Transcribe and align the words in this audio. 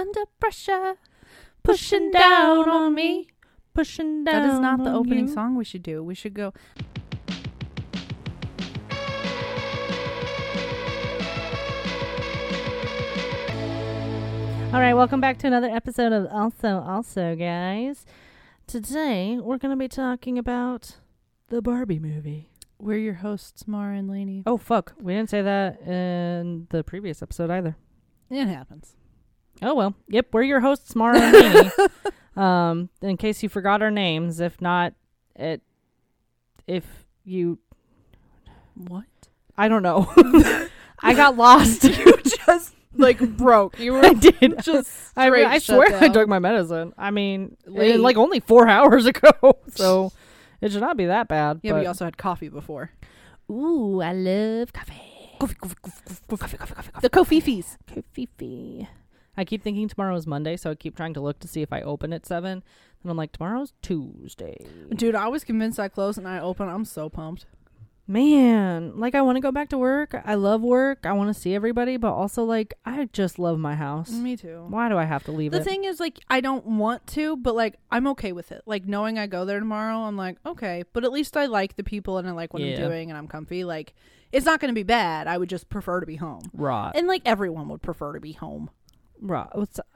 under 0.00 0.24
pressure, 0.40 0.94
pushing 1.62 2.10
down 2.10 2.66
on 2.70 2.94
me, 2.94 3.28
pushing 3.74 4.24
down. 4.24 4.48
That 4.48 4.54
is 4.54 4.58
not 4.58 4.82
the 4.82 4.90
opening 4.90 5.28
you. 5.28 5.34
song 5.34 5.56
we 5.56 5.64
should 5.64 5.82
do. 5.82 6.02
We 6.02 6.14
should 6.14 6.32
go. 6.32 6.54
All 14.72 14.80
right, 14.80 14.94
welcome 14.94 15.20
back 15.20 15.36
to 15.40 15.46
another 15.46 15.68
episode 15.68 16.12
of 16.12 16.28
Also 16.32 16.78
Also, 16.78 17.36
guys. 17.36 18.06
Today 18.66 19.36
we're 19.38 19.58
going 19.58 19.72
to 19.72 19.76
be 19.76 19.88
talking 19.88 20.38
about 20.38 20.96
the 21.48 21.60
Barbie 21.60 21.98
movie. 21.98 22.48
We're 22.78 22.96
your 22.96 23.14
hosts, 23.14 23.68
Mara 23.68 23.98
and 23.98 24.08
Lainey. 24.08 24.44
Oh 24.46 24.56
fuck, 24.56 24.94
we 24.98 25.12
didn't 25.12 25.28
say 25.28 25.42
that 25.42 25.82
in 25.82 26.68
the 26.70 26.82
previous 26.82 27.20
episode 27.20 27.50
either. 27.50 27.76
It 28.30 28.46
happens. 28.46 28.96
Oh 29.62 29.74
well. 29.74 29.94
Yep, 30.08 30.28
we're 30.32 30.42
your 30.42 30.60
hosts, 30.60 30.94
Mara 30.96 31.20
and 31.20 31.32
Lainey. 31.32 31.70
um, 32.36 32.88
in 33.02 33.16
case 33.16 33.42
you 33.42 33.48
forgot 33.48 33.82
our 33.82 33.90
names, 33.90 34.40
if 34.40 34.60
not, 34.60 34.94
it, 35.36 35.60
if 36.66 36.84
you, 37.24 37.58
What? 38.74 39.04
I 39.56 39.68
don't 39.68 39.82
know. 39.82 40.10
I 41.02 41.14
got 41.14 41.36
lost. 41.36 41.84
you 41.84 42.16
just 42.46 42.74
like 42.96 43.18
broke. 43.36 43.78
You 43.78 43.92
were 43.92 44.04
I 44.04 44.14
did. 44.14 44.62
just. 44.62 45.12
I, 45.16 45.28
straight 45.28 45.46
I 45.46 45.58
swear 45.58 45.96
I 46.02 46.08
took 46.08 46.28
my 46.28 46.38
medicine. 46.38 46.92
I 46.96 47.10
mean, 47.10 47.56
Late. 47.66 48.00
like 48.00 48.16
only 48.16 48.40
four 48.40 48.68
hours 48.68 49.06
ago, 49.06 49.58
so 49.68 50.12
it 50.60 50.72
should 50.72 50.80
not 50.80 50.96
be 50.96 51.06
that 51.06 51.28
bad. 51.28 51.60
Yeah, 51.62 51.72
but 51.72 51.76
but 51.76 51.82
you 51.82 51.88
also 51.88 52.04
had 52.06 52.16
coffee 52.16 52.48
before. 52.48 52.90
ooh, 53.50 54.00
I 54.00 54.12
love 54.12 54.72
coffee. 54.72 55.36
Coffee, 55.38 55.54
coffee, 55.54 55.74
coffee, 55.82 56.02
coffee, 56.28 56.36
coffee, 56.36 56.56
coffee, 56.56 56.74
coffee. 56.74 57.00
The 57.00 57.10
kofifis. 57.10 57.76
Coffee. 57.86 58.88
I 59.36 59.44
keep 59.44 59.62
thinking 59.62 59.88
tomorrow 59.88 60.16
is 60.16 60.26
Monday, 60.26 60.56
so 60.56 60.70
I 60.70 60.74
keep 60.74 60.96
trying 60.96 61.14
to 61.14 61.20
look 61.20 61.38
to 61.40 61.48
see 61.48 61.62
if 61.62 61.72
I 61.72 61.80
open 61.82 62.12
at 62.12 62.26
seven. 62.26 62.62
And 63.02 63.10
I'm 63.10 63.16
like, 63.16 63.32
tomorrow's 63.32 63.72
Tuesday. 63.80 64.66
Dude, 64.94 65.14
I 65.14 65.28
was 65.28 65.44
convinced 65.44 65.80
I 65.80 65.88
closed 65.88 66.18
and 66.18 66.28
I 66.28 66.40
open. 66.40 66.68
I'm 66.68 66.84
so 66.84 67.08
pumped. 67.08 67.46
Man, 68.06 68.98
like 68.98 69.14
I 69.14 69.22
want 69.22 69.36
to 69.36 69.40
go 69.40 69.52
back 69.52 69.68
to 69.68 69.78
work. 69.78 70.20
I 70.24 70.34
love 70.34 70.62
work. 70.62 71.06
I 71.06 71.12
want 71.12 71.32
to 71.32 71.40
see 71.40 71.54
everybody, 71.54 71.96
but 71.96 72.12
also 72.12 72.42
like 72.42 72.74
I 72.84 73.08
just 73.12 73.38
love 73.38 73.56
my 73.60 73.76
house. 73.76 74.10
Me 74.10 74.36
too. 74.36 74.64
Why 74.68 74.88
do 74.88 74.96
I 74.98 75.04
have 75.04 75.22
to 75.26 75.32
leave 75.32 75.52
The 75.52 75.58
it? 75.60 75.64
thing 75.64 75.84
is, 75.84 76.00
like, 76.00 76.18
I 76.28 76.40
don't 76.40 76.66
want 76.66 77.06
to, 77.08 77.36
but 77.36 77.54
like, 77.54 77.76
I'm 77.92 78.08
okay 78.08 78.32
with 78.32 78.50
it. 78.50 78.62
Like, 78.66 78.84
knowing 78.84 79.16
I 79.16 79.28
go 79.28 79.44
there 79.44 79.60
tomorrow, 79.60 79.98
I'm 79.98 80.16
like, 80.16 80.38
okay, 80.44 80.82
but 80.92 81.04
at 81.04 81.12
least 81.12 81.36
I 81.36 81.46
like 81.46 81.76
the 81.76 81.84
people 81.84 82.18
and 82.18 82.26
I 82.28 82.32
like 82.32 82.52
what 82.52 82.62
Yeah. 82.62 82.72
I'm 82.72 82.80
doing 82.80 83.10
and 83.10 83.16
I'm 83.18 83.28
comfy. 83.28 83.62
Like, 83.62 83.94
it's 84.32 84.44
not 84.46 84.58
going 84.58 84.70
to 84.70 84.74
be 84.74 84.82
bad. 84.82 85.28
I 85.28 85.38
would 85.38 85.48
just 85.48 85.68
prefer 85.68 86.00
to 86.00 86.06
be 86.06 86.16
home. 86.16 86.42
right. 86.52 86.90
And 86.96 87.06
like, 87.06 87.22
everyone 87.24 87.68
would 87.68 87.80
prefer 87.82 88.12
to 88.14 88.20
be 88.20 88.32
home. 88.32 88.70
Right. 89.20 89.48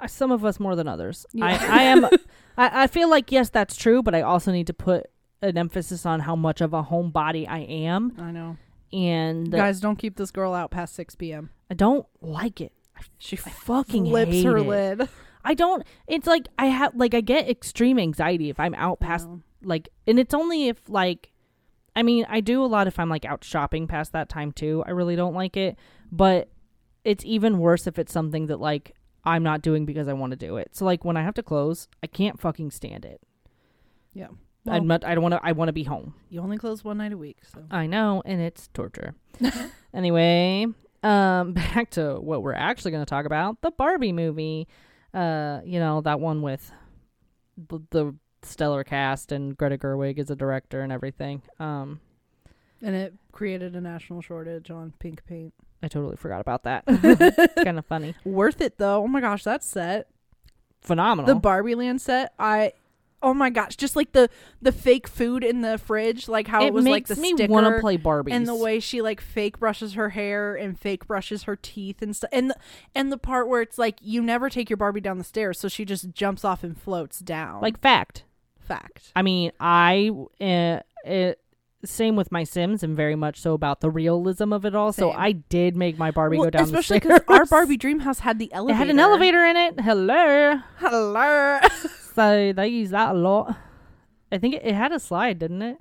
Some 0.07 0.31
of 0.31 0.45
us 0.45 0.61
more 0.61 0.77
than 0.77 0.87
others. 0.87 1.27
Yeah. 1.33 1.47
I, 1.47 1.81
I 1.81 1.83
am. 1.85 2.05
I, 2.57 2.85
I 2.85 2.87
feel 2.87 3.09
like 3.09 3.33
yes, 3.33 3.49
that's 3.51 3.77
true, 3.77 4.03
but 4.03 4.15
I 4.15 4.23
also 4.23 4.53
need 4.53 4.67
to 4.69 4.75
put 4.75 5.07
an 5.43 5.57
emphasis 5.59 6.07
on 6.07 6.21
how 6.21 6.37
much 6.37 6.61
of 6.61 6.73
a 6.73 6.83
homebody 6.85 7.47
I 7.49 7.61
am, 7.61 8.15
I 8.19 8.31
know. 8.31 8.57
and 8.93 9.51
Guys, 9.51 9.81
don't 9.81 9.97
keep 9.97 10.17
this 10.17 10.31
girl 10.31 10.55
out 10.55 10.71
past 10.71 10.95
6 10.95 11.17
p.m. 11.17 11.51
I 11.71 11.75
don't 11.75 12.07
like 12.21 12.61
it. 12.61 12.73
She 13.19 13.37
I 13.37 13.51
fucking 13.51 14.07
flips 14.07 14.31
hate 14.31 14.45
her 14.45 14.57
it. 14.59 14.63
lid. 14.67 15.09
I 15.45 15.55
don't. 15.55 15.83
It's 16.07 16.27
like 16.27 16.49
I 16.59 16.67
have 16.67 16.95
like 16.95 17.13
I 17.15 17.21
get 17.21 17.49
extreme 17.49 17.99
anxiety 17.99 18.49
if 18.51 18.59
I'm 18.61 18.75
out 18.75 19.01
past 19.01 19.29
like, 19.63 19.89
and 20.07 20.19
it's 20.19 20.33
only 20.33 20.69
if 20.69 20.79
like, 20.89 21.33
I 21.97 22.03
mean, 22.03 22.25
I 22.29 22.41
do 22.41 22.63
a 22.65 22.67
lot 22.67 22.87
if 22.87 22.99
I'm 22.99 23.09
like 23.11 23.25
out 23.25 23.43
shopping 23.45 23.87
past 23.87 24.13
that 24.13 24.29
time 24.29 24.53
too. 24.53 24.85
I 24.87 24.91
really 24.91 25.17
don't 25.17 25.35
like 25.35 25.57
it, 25.57 25.77
but 26.13 26.49
it's 27.05 27.25
even 27.27 27.59
worse 27.59 27.87
if 27.87 27.99
it's 27.99 28.13
something 28.13 28.47
that 28.47 28.61
like 28.61 28.95
I'm 29.25 29.43
not 29.43 29.63
doing 29.63 29.87
because 29.87 30.09
I 30.09 30.13
want 30.13 30.33
to 30.33 30.37
do 30.37 30.57
it. 30.57 30.71
So 30.73 30.85
like 30.85 31.05
when 31.05 31.17
I 31.17 31.23
have 31.23 31.35
to 31.35 31.43
close, 31.43 31.89
I 32.03 32.07
can't 32.07 32.41
fucking 32.41 32.71
stand 32.71 33.05
it. 33.05 33.21
Yeah. 34.13 34.29
I'm 34.67 34.87
not, 34.87 35.05
I 35.05 35.15
don't 35.15 35.23
want 35.23 35.35
to. 35.35 35.41
I 35.43 35.53
want 35.53 35.69
to 35.69 35.75
be 35.75 35.83
home. 35.83 36.15
you 36.31 36.41
only 36.41 36.57
close 36.57 36.83
one 36.83 36.97
night 36.97 37.13
a 37.13 37.19
week, 37.19 37.39
so. 37.53 37.63
I 37.71 37.87
know, 37.87 38.23
and 38.25 38.41
it's 38.41 38.69
torture. 38.73 39.15
anyway, 39.95 40.67
um, 41.03 41.53
back 41.53 41.91
to 41.91 42.15
what 42.15 42.43
we're 42.43 42.55
actually 42.55 42.93
going 42.93 43.05
to 43.05 43.09
talk 43.09 43.27
about: 43.27 43.61
the 43.61 43.71
Barbie 43.71 44.13
movie. 44.13 44.67
Uh, 45.13 45.61
you 45.65 45.79
know 45.79 46.01
that 46.01 46.19
one 46.19 46.41
with 46.41 46.73
the, 47.57 47.81
the 47.91 48.15
stellar 48.43 48.85
cast 48.85 49.33
and 49.33 49.57
Greta 49.57 49.79
Gerwig 49.79 50.19
as 50.19 50.31
a 50.31 50.37
director 50.37 50.81
and 50.81 50.91
everything. 50.91 51.43
Um, 51.61 52.01
And 52.85 52.95
it 52.95 53.15
created 53.33 53.75
a 53.75 53.81
national 53.81 54.21
shortage 54.21 54.71
on 54.71 54.93
pink 54.99 55.25
paint. 55.27 55.55
I 55.83 55.89
totally 55.89 56.17
forgot 56.17 56.41
about 56.41 56.65
that. 56.65 56.85
it's 56.87 57.65
kind 57.65 57.79
of 57.79 57.87
funny. 57.87 58.15
Worth 58.25 58.61
it 58.61 58.79
though. 58.79 59.03
Oh 59.03 59.09
my 59.09 59.21
gosh, 59.21 59.45
that 59.45 59.65
set. 59.65 60.09
Phenomenal. 60.81 61.35
the 61.35 61.41
Barbie 61.41 61.75
Land 61.75 62.03
set, 62.03 62.35
I 62.39 62.73
oh 63.25 63.35
my 63.35 63.51
gosh, 63.51 63.75
just 63.75 63.97
like 63.97 64.13
the 64.13 64.29
the 64.61 64.71
fake 64.71 65.09
food 65.09 65.43
in 65.43 65.63
the 65.63 65.79
fridge, 65.79 66.29
like 66.29 66.47
how 66.47 66.63
it, 66.63 66.69
it 66.69 66.75
was 66.75 66.87
like 66.87 67.07
the 67.07 67.17
me 67.17 67.33
sticker 67.35 67.51
want 67.51 67.67
to 67.67 67.81
play 67.81 67.97
Barbie. 67.97 68.33
and 68.33 68.47
the 68.47 68.55
way 68.55 68.79
she 68.79 69.03
like 69.03 69.21
fake 69.21 69.59
brushes 69.59 69.95
her 69.95 70.11
hair 70.11 70.55
and 70.55 70.79
fake 70.79 71.07
brushes 71.07 71.45
her 71.45 71.57
teeth 71.57 72.03
and 72.03 72.15
stuff, 72.15 72.31
and 72.33 72.51
the, 72.51 72.57
and 72.95 73.11
the 73.11 73.19
part 73.19 73.49
where 73.49 73.63
it's 73.63 73.79
like 73.79 73.97
you 74.01 74.23
never 74.23 74.49
take 74.49 74.71
your 74.71 74.77
Barbie 74.77 75.01
down 75.01 75.19
the 75.19 75.25
stairs, 75.25 75.59
so 75.59 75.69
she 75.69 75.85
just 75.85 76.13
jumps 76.13 76.45
off 76.45 76.63
and 76.63 76.79
floats 76.79 77.19
down. 77.19 77.63
like 77.63 77.81
fact. 77.81 78.25
fact. 78.61 79.11
I 79.17 79.23
mean, 79.23 79.53
I 79.59 80.11
uh, 80.41 80.81
it, 81.05 81.41
same 81.87 82.17
with 82.17 82.31
my 82.33 82.45
Sims, 82.45 82.83
and 82.83 82.97
very 82.97 83.15
much 83.17 83.41
so 83.41 83.55
about 83.55 83.81
the 83.81 83.91
realism 83.91 84.53
of 84.53 84.65
it 84.65 84.75
all. 84.75 84.93
So 84.93 85.11
I 85.13 85.33
did 85.33 85.77
make 85.77 85.99
my 85.99 86.11
Barbie 86.11 86.37
Well, 86.39 86.47
go 86.47 86.51
down 86.51 86.65
especially 86.65 86.99
the 87.01 87.07
stairs. 87.17 87.21
our 87.29 87.47
Barbie 87.47 87.77
dream 87.85 88.01
house 88.01 88.21
had 88.21 88.39
the 88.39 88.53
elevator. 88.53 88.75
It 88.75 88.79
had 88.79 88.91
an 88.91 88.99
elevator 89.01 89.45
in 89.45 89.57
it. 89.57 89.81
Hello. 89.81 90.59
Hello. 90.79 91.59
So 92.15 92.53
they 92.53 92.69
use 92.69 92.91
that 92.91 93.11
a 93.17 93.19
lot. 93.19 93.57
I 94.31 94.39
think 94.39 94.55
it, 94.55 94.63
it 94.65 94.75
had 94.77 94.93
a 94.93 95.01
slide, 95.01 95.41
didn't 95.41 95.63
it? 95.63 95.79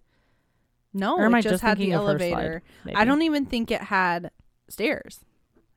No, 0.92 1.16
or 1.16 1.25
am 1.25 1.36
it 1.36 1.38
I 1.38 1.42
just, 1.42 1.53
just 1.53 1.62
had 1.63 1.78
the 1.78 1.92
her 1.92 1.97
slide? 2.00 2.03
elevator. 2.08 2.63
I 2.96 3.06
don't 3.06 3.22
even 3.22 3.46
think 3.46 3.69
it 3.69 3.81
had 3.81 4.31
stairs. 4.68 5.19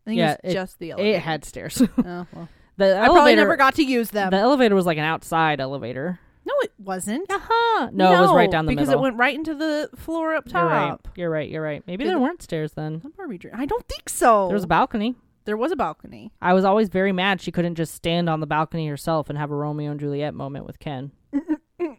I 0.06 0.10
think 0.10 0.18
Yeah, 0.18 0.32
it 0.32 0.40
was 0.44 0.52
it- 0.52 0.54
just 0.54 0.78
the 0.78 0.92
elevator. 0.92 1.16
It 1.16 1.20
had 1.20 1.44
stairs. 1.44 1.82
Oh, 1.98 2.26
well. 2.32 2.48
the 2.78 2.98
I 2.98 3.04
probably 3.04 3.34
never 3.36 3.56
got 3.56 3.74
to 3.74 3.82
use 3.82 4.08
them. 4.10 4.30
the 4.30 4.38
elevator 4.38 4.74
was 4.74 4.86
like 4.86 4.96
an 4.96 5.04
outside 5.04 5.60
elevator. 5.60 6.20
No, 6.46 6.52
it 6.62 6.72
wasn't. 6.78 7.30
Uh-huh. 7.30 7.90
No, 7.92 8.12
it 8.12 8.20
was 8.20 8.32
right 8.32 8.50
down 8.50 8.64
the 8.66 8.70
middle. 8.72 8.76
because 8.76 8.88
middle. 8.88 9.00
it 9.00 9.02
went 9.02 9.16
right 9.18 9.34
into 9.34 9.54
the 9.54 9.90
floor 9.96 10.34
up 10.34 10.44
You're 10.50 10.64
right. 10.64 10.88
top. 10.88 11.08
You're 11.16 11.28
right. 11.30 11.48
You're 11.50 11.62
right. 11.62 11.82
Maybe 11.86 12.04
Did 12.04 12.10
there 12.10 12.16
it- 12.18 12.20
weren't 12.22 12.40
stairs 12.42 12.72
then. 12.72 13.00
The 13.02 13.10
Barbie 13.10 13.38
dream. 13.38 13.54
I 13.56 13.66
don't 13.66 13.86
think 13.88 14.08
so. 14.08 14.46
There 14.48 14.54
was 14.54 14.64
a 14.64 14.68
balcony. 14.68 15.14
there 15.44 15.56
was 15.56 15.72
a 15.72 15.76
balcony. 15.76 16.32
I 16.40 16.54
was 16.54 16.64
always 16.64 16.88
very 16.88 17.12
mad 17.12 17.40
she 17.40 17.52
couldn't 17.52 17.74
just 17.74 17.94
stand 17.94 18.30
on 18.30 18.40
the 18.40 18.46
balcony 18.46 18.86
herself 18.88 19.28
and 19.28 19.38
have 19.38 19.50
a 19.50 19.54
Romeo 19.54 19.90
and 19.90 20.00
Juliet 20.00 20.34
moment 20.34 20.66
with 20.66 20.78
Ken. 20.78 21.10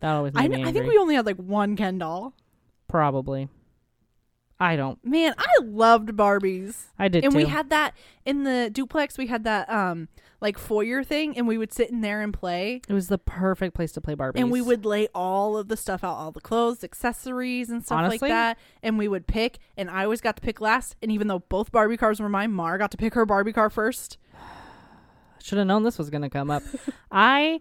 That 0.00 0.14
always 0.14 0.32
made 0.34 0.44
I, 0.44 0.48
me 0.48 0.54
angry. 0.56 0.68
I 0.68 0.72
think 0.72 0.86
we 0.86 0.96
only 0.98 1.16
had 1.16 1.26
like 1.26 1.38
one 1.38 1.74
Ken 1.74 1.98
doll. 1.98 2.32
Probably. 2.86 3.48
I 4.60 4.74
don't. 4.76 5.02
Man, 5.04 5.34
I 5.38 5.48
loved 5.62 6.10
Barbies. 6.10 6.86
I 6.98 7.08
did 7.08 7.24
and 7.24 7.32
too. 7.32 7.36
we 7.36 7.44
had 7.44 7.70
that 7.70 7.94
in 8.24 8.42
the 8.42 8.70
duplex. 8.72 9.16
We 9.16 9.28
had 9.28 9.44
that 9.44 9.70
um 9.70 10.08
like 10.40 10.58
foyer 10.58 11.02
thing, 11.04 11.36
and 11.36 11.46
we 11.46 11.58
would 11.58 11.72
sit 11.72 11.90
in 11.90 12.00
there 12.00 12.22
and 12.22 12.32
play. 12.32 12.80
it 12.88 12.92
was 12.92 13.08
the 13.08 13.18
perfect 13.18 13.74
place 13.74 13.92
to 13.92 14.00
play 14.00 14.14
Barbies. 14.14 14.40
And 14.40 14.50
we 14.50 14.60
would 14.60 14.84
lay 14.84 15.08
all 15.14 15.56
of 15.56 15.68
the 15.68 15.76
stuff 15.76 16.04
out, 16.04 16.14
all 16.14 16.32
the 16.32 16.40
clothes, 16.40 16.82
accessories, 16.84 17.70
and 17.70 17.84
stuff 17.84 17.98
Honestly? 17.98 18.28
like 18.28 18.30
that. 18.30 18.58
And 18.82 18.98
we 18.98 19.08
would 19.08 19.26
pick, 19.26 19.58
and 19.76 19.90
I 19.90 20.04
always 20.04 20.20
got 20.20 20.36
to 20.36 20.42
pick 20.42 20.60
last. 20.60 20.96
And 21.02 21.10
even 21.10 21.26
though 21.28 21.40
both 21.40 21.72
Barbie 21.72 21.96
cars 21.96 22.20
were 22.20 22.28
mine, 22.28 22.52
Mar 22.52 22.78
got 22.78 22.90
to 22.92 22.96
pick 22.96 23.14
her 23.14 23.26
Barbie 23.26 23.52
car 23.52 23.70
first. 23.70 24.18
Should 25.42 25.58
have 25.58 25.66
known 25.66 25.82
this 25.82 25.98
was 25.98 26.10
going 26.10 26.22
to 26.22 26.30
come 26.30 26.50
up. 26.50 26.62
I 27.12 27.60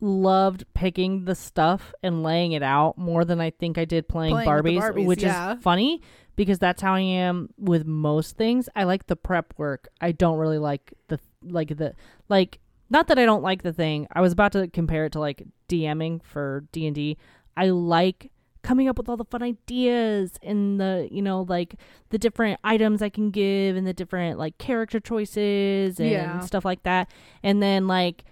loved 0.00 0.64
picking 0.74 1.24
the 1.24 1.34
stuff 1.34 1.92
and 2.02 2.22
laying 2.22 2.52
it 2.52 2.62
out 2.62 2.96
more 2.96 3.24
than 3.24 3.40
I 3.40 3.50
think 3.50 3.78
I 3.78 3.84
did 3.84 4.08
playing, 4.08 4.32
Playing 4.34 4.48
Barbies, 4.48 4.80
Barbies, 4.80 5.06
which 5.06 5.22
yeah. 5.22 5.54
is 5.54 5.62
funny 5.62 6.02
because 6.36 6.58
that's 6.58 6.80
how 6.80 6.94
I 6.94 7.00
am 7.00 7.50
with 7.58 7.84
most 7.84 8.36
things. 8.36 8.68
I 8.76 8.84
like 8.84 9.06
the 9.06 9.16
prep 9.16 9.54
work. 9.56 9.88
I 10.00 10.12
don't 10.12 10.38
really 10.38 10.58
like 10.58 10.94
the 11.08 11.18
like 11.42 11.76
the 11.76 11.94
like 12.28 12.60
not 12.90 13.08
that 13.08 13.18
I 13.18 13.24
don't 13.24 13.42
like 13.42 13.62
the 13.62 13.72
thing. 13.72 14.06
I 14.12 14.20
was 14.20 14.32
about 14.32 14.52
to 14.52 14.68
compare 14.68 15.04
it 15.06 15.12
to 15.12 15.20
like 15.20 15.42
DMing 15.68 16.22
for 16.22 16.64
D&D. 16.72 17.18
I 17.56 17.70
like 17.70 18.30
coming 18.62 18.88
up 18.88 18.98
with 18.98 19.08
all 19.08 19.16
the 19.16 19.24
fun 19.24 19.42
ideas 19.42 20.32
and 20.42 20.80
the 20.80 21.08
you 21.10 21.22
know 21.22 21.42
like 21.48 21.76
the 22.10 22.18
different 22.18 22.60
items 22.64 23.02
I 23.02 23.08
can 23.08 23.30
give 23.30 23.76
and 23.76 23.86
the 23.86 23.92
different 23.92 24.38
like 24.38 24.58
character 24.58 25.00
choices 25.00 25.98
and 25.98 26.10
Yeah. 26.10 26.40
stuff 26.40 26.64
like 26.64 26.82
that. 26.84 27.10
And 27.42 27.62
then 27.62 27.86
like 27.88 28.24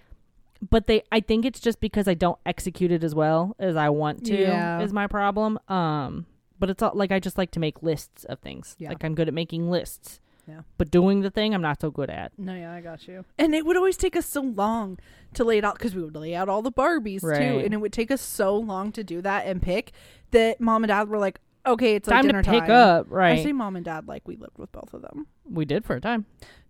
but 0.70 0.86
they 0.86 1.02
I 1.12 1.20
think 1.20 1.44
it's 1.44 1.60
just 1.60 1.80
because 1.80 2.08
I 2.08 2.14
don't 2.14 2.38
execute 2.46 2.90
it 2.92 3.04
as 3.04 3.14
well 3.14 3.54
as 3.58 3.76
I 3.76 3.88
want 3.88 4.24
to 4.26 4.36
Yeah. 4.40 4.80
is 4.80 4.92
my 4.92 5.06
problem. 5.06 5.58
Um 5.68 6.26
but 6.58 6.70
it's 6.70 6.82
all, 6.82 6.92
like 6.94 7.12
I 7.12 7.20
just 7.20 7.36
like 7.36 7.50
to 7.52 7.60
make 7.60 7.82
lists 7.82 8.24
of 8.24 8.38
things. 8.40 8.76
Yeah. 8.78 8.88
Like 8.90 9.04
I'm 9.04 9.14
good 9.14 9.28
at 9.28 9.34
making 9.34 9.70
lists. 9.70 10.20
Yeah. 10.48 10.60
But 10.78 10.90
doing 10.92 11.22
the 11.22 11.30
thing 11.30 11.54
I'm 11.54 11.60
not 11.60 11.80
so 11.80 11.90
good 11.90 12.08
at. 12.08 12.30
No, 12.38 12.54
yeah, 12.54 12.72
I 12.72 12.80
got 12.80 13.06
you. 13.08 13.24
And 13.36 13.52
it 13.54 13.66
would 13.66 13.76
always 13.76 13.96
take 13.96 14.14
us 14.14 14.26
so 14.26 14.40
long 14.40 14.98
to 15.34 15.42
lay 15.44 15.58
it 15.58 15.64
out 15.64 15.74
because 15.76 15.94
we 15.94 16.02
would 16.02 16.14
lay 16.14 16.34
out 16.36 16.48
all 16.48 16.62
the 16.62 16.70
Barbies 16.70 17.20
too, 17.20 17.26
and 17.64 17.74
it 17.74 17.78
would 17.78 17.92
take 17.92 18.10
us 18.12 18.20
so 18.22 18.56
long 18.56 18.92
to 18.92 19.02
do 19.02 19.20
that 19.22 19.44
and 19.46 19.60
pick 19.60 19.90
that 20.30 20.60
mom 20.60 20.84
and 20.84 20.88
dad 20.88 21.08
were 21.08 21.18
like, 21.18 21.40
"Okay, 21.66 21.96
it's 21.96 22.06
like 22.08 22.14
time 22.18 22.22
to 22.22 22.28
dinner 22.28 22.42
pick 22.44 22.60
time." 22.66 22.70
up, 22.70 23.06
I 23.10 23.14
right? 23.14 23.42
say 23.42 23.52
mom 23.52 23.74
and 23.74 23.84
dad 23.84 24.06
like 24.06 24.26
we 24.28 24.36
lived 24.36 24.56
with 24.56 24.70
both 24.70 24.94
of 24.94 25.02
them. 25.02 25.26
we 25.50 25.64
did 25.64 25.84
for 25.84 25.96
a 25.96 26.00
time. 26.00 26.26